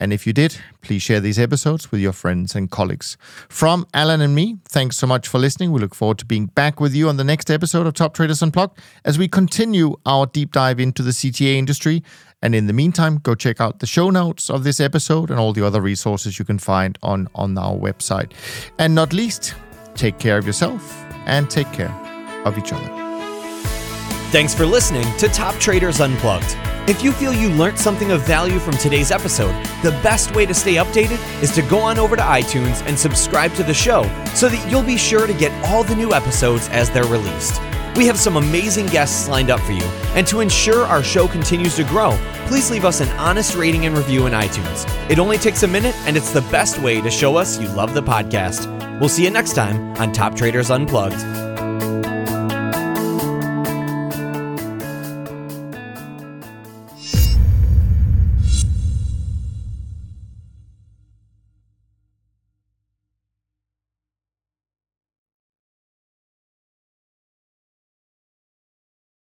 And 0.00 0.12
if 0.12 0.28
you 0.28 0.32
did, 0.32 0.56
please 0.80 1.02
share 1.02 1.18
these 1.18 1.40
episodes 1.40 1.90
with 1.90 2.00
your 2.00 2.12
friends 2.12 2.54
and 2.54 2.70
colleagues. 2.70 3.16
From 3.48 3.84
Alan 3.92 4.20
and 4.20 4.32
me, 4.32 4.58
thanks 4.68 4.96
so 4.96 5.08
much 5.08 5.26
for 5.26 5.38
listening. 5.38 5.72
We 5.72 5.80
look 5.80 5.94
forward 5.94 6.18
to 6.18 6.24
being 6.24 6.46
back 6.46 6.78
with 6.78 6.94
you 6.94 7.08
on 7.08 7.16
the 7.16 7.24
next 7.24 7.50
episode 7.50 7.86
of 7.86 7.94
Top 7.94 8.14
Traders 8.14 8.40
Unplugged 8.40 8.78
as 9.04 9.18
we 9.18 9.26
continue 9.26 9.96
our 10.06 10.26
deep 10.26 10.52
dive 10.52 10.78
into 10.78 11.02
the 11.02 11.10
CTA 11.10 11.56
industry 11.56 12.04
and 12.42 12.54
in 12.54 12.66
the 12.66 12.72
meantime, 12.72 13.18
go 13.18 13.34
check 13.34 13.60
out 13.60 13.80
the 13.80 13.86
show 13.86 14.10
notes 14.10 14.48
of 14.48 14.62
this 14.62 14.78
episode 14.78 15.30
and 15.30 15.40
all 15.40 15.52
the 15.52 15.66
other 15.66 15.80
resources 15.80 16.38
you 16.38 16.44
can 16.44 16.58
find 16.58 16.96
on, 17.02 17.28
on 17.34 17.58
our 17.58 17.74
website. 17.74 18.32
And 18.78 18.94
not 18.94 19.12
least, 19.12 19.54
take 19.94 20.18
care 20.18 20.38
of 20.38 20.46
yourself 20.46 21.07
and 21.28 21.48
take 21.48 21.70
care 21.72 21.94
of 22.44 22.58
each 22.58 22.72
other. 22.72 22.88
Thanks 24.30 24.54
for 24.54 24.66
listening 24.66 25.06
to 25.16 25.28
Top 25.28 25.54
Traders 25.54 26.00
Unplugged. 26.00 26.56
If 26.88 27.04
you 27.04 27.12
feel 27.12 27.32
you 27.32 27.50
learned 27.50 27.78
something 27.78 28.10
of 28.10 28.26
value 28.26 28.58
from 28.58 28.74
today's 28.78 29.10
episode, 29.10 29.52
the 29.82 29.90
best 30.02 30.34
way 30.34 30.46
to 30.46 30.54
stay 30.54 30.74
updated 30.74 31.18
is 31.42 31.50
to 31.52 31.62
go 31.62 31.78
on 31.78 31.98
over 31.98 32.16
to 32.16 32.22
iTunes 32.22 32.82
and 32.86 32.98
subscribe 32.98 33.52
to 33.54 33.62
the 33.62 33.74
show 33.74 34.02
so 34.34 34.48
that 34.48 34.70
you'll 34.70 34.82
be 34.82 34.96
sure 34.96 35.26
to 35.26 35.34
get 35.34 35.52
all 35.66 35.84
the 35.84 35.94
new 35.94 36.12
episodes 36.12 36.68
as 36.70 36.90
they're 36.90 37.04
released. 37.04 37.60
We 37.96 38.06
have 38.06 38.18
some 38.18 38.36
amazing 38.36 38.86
guests 38.86 39.28
lined 39.28 39.50
up 39.50 39.60
for 39.60 39.72
you, 39.72 39.84
and 40.14 40.26
to 40.28 40.40
ensure 40.40 40.84
our 40.86 41.02
show 41.02 41.26
continues 41.26 41.76
to 41.76 41.84
grow, 41.84 42.16
please 42.46 42.70
leave 42.70 42.84
us 42.84 43.00
an 43.00 43.08
honest 43.18 43.56
rating 43.56 43.86
and 43.86 43.96
review 43.96 44.26
in 44.26 44.32
iTunes. 44.32 44.86
It 45.10 45.18
only 45.18 45.36
takes 45.36 45.64
a 45.64 45.68
minute, 45.68 45.94
and 46.06 46.16
it's 46.16 46.32
the 46.32 46.42
best 46.42 46.78
way 46.78 47.00
to 47.00 47.10
show 47.10 47.36
us 47.36 47.58
you 47.58 47.68
love 47.68 47.94
the 47.94 48.02
podcast. 48.02 48.87
We'll 49.00 49.08
see 49.08 49.24
you 49.24 49.30
next 49.30 49.54
time 49.54 49.96
on 49.96 50.12
Top 50.12 50.34
Traders 50.34 50.70
Unplugged. 50.70 51.22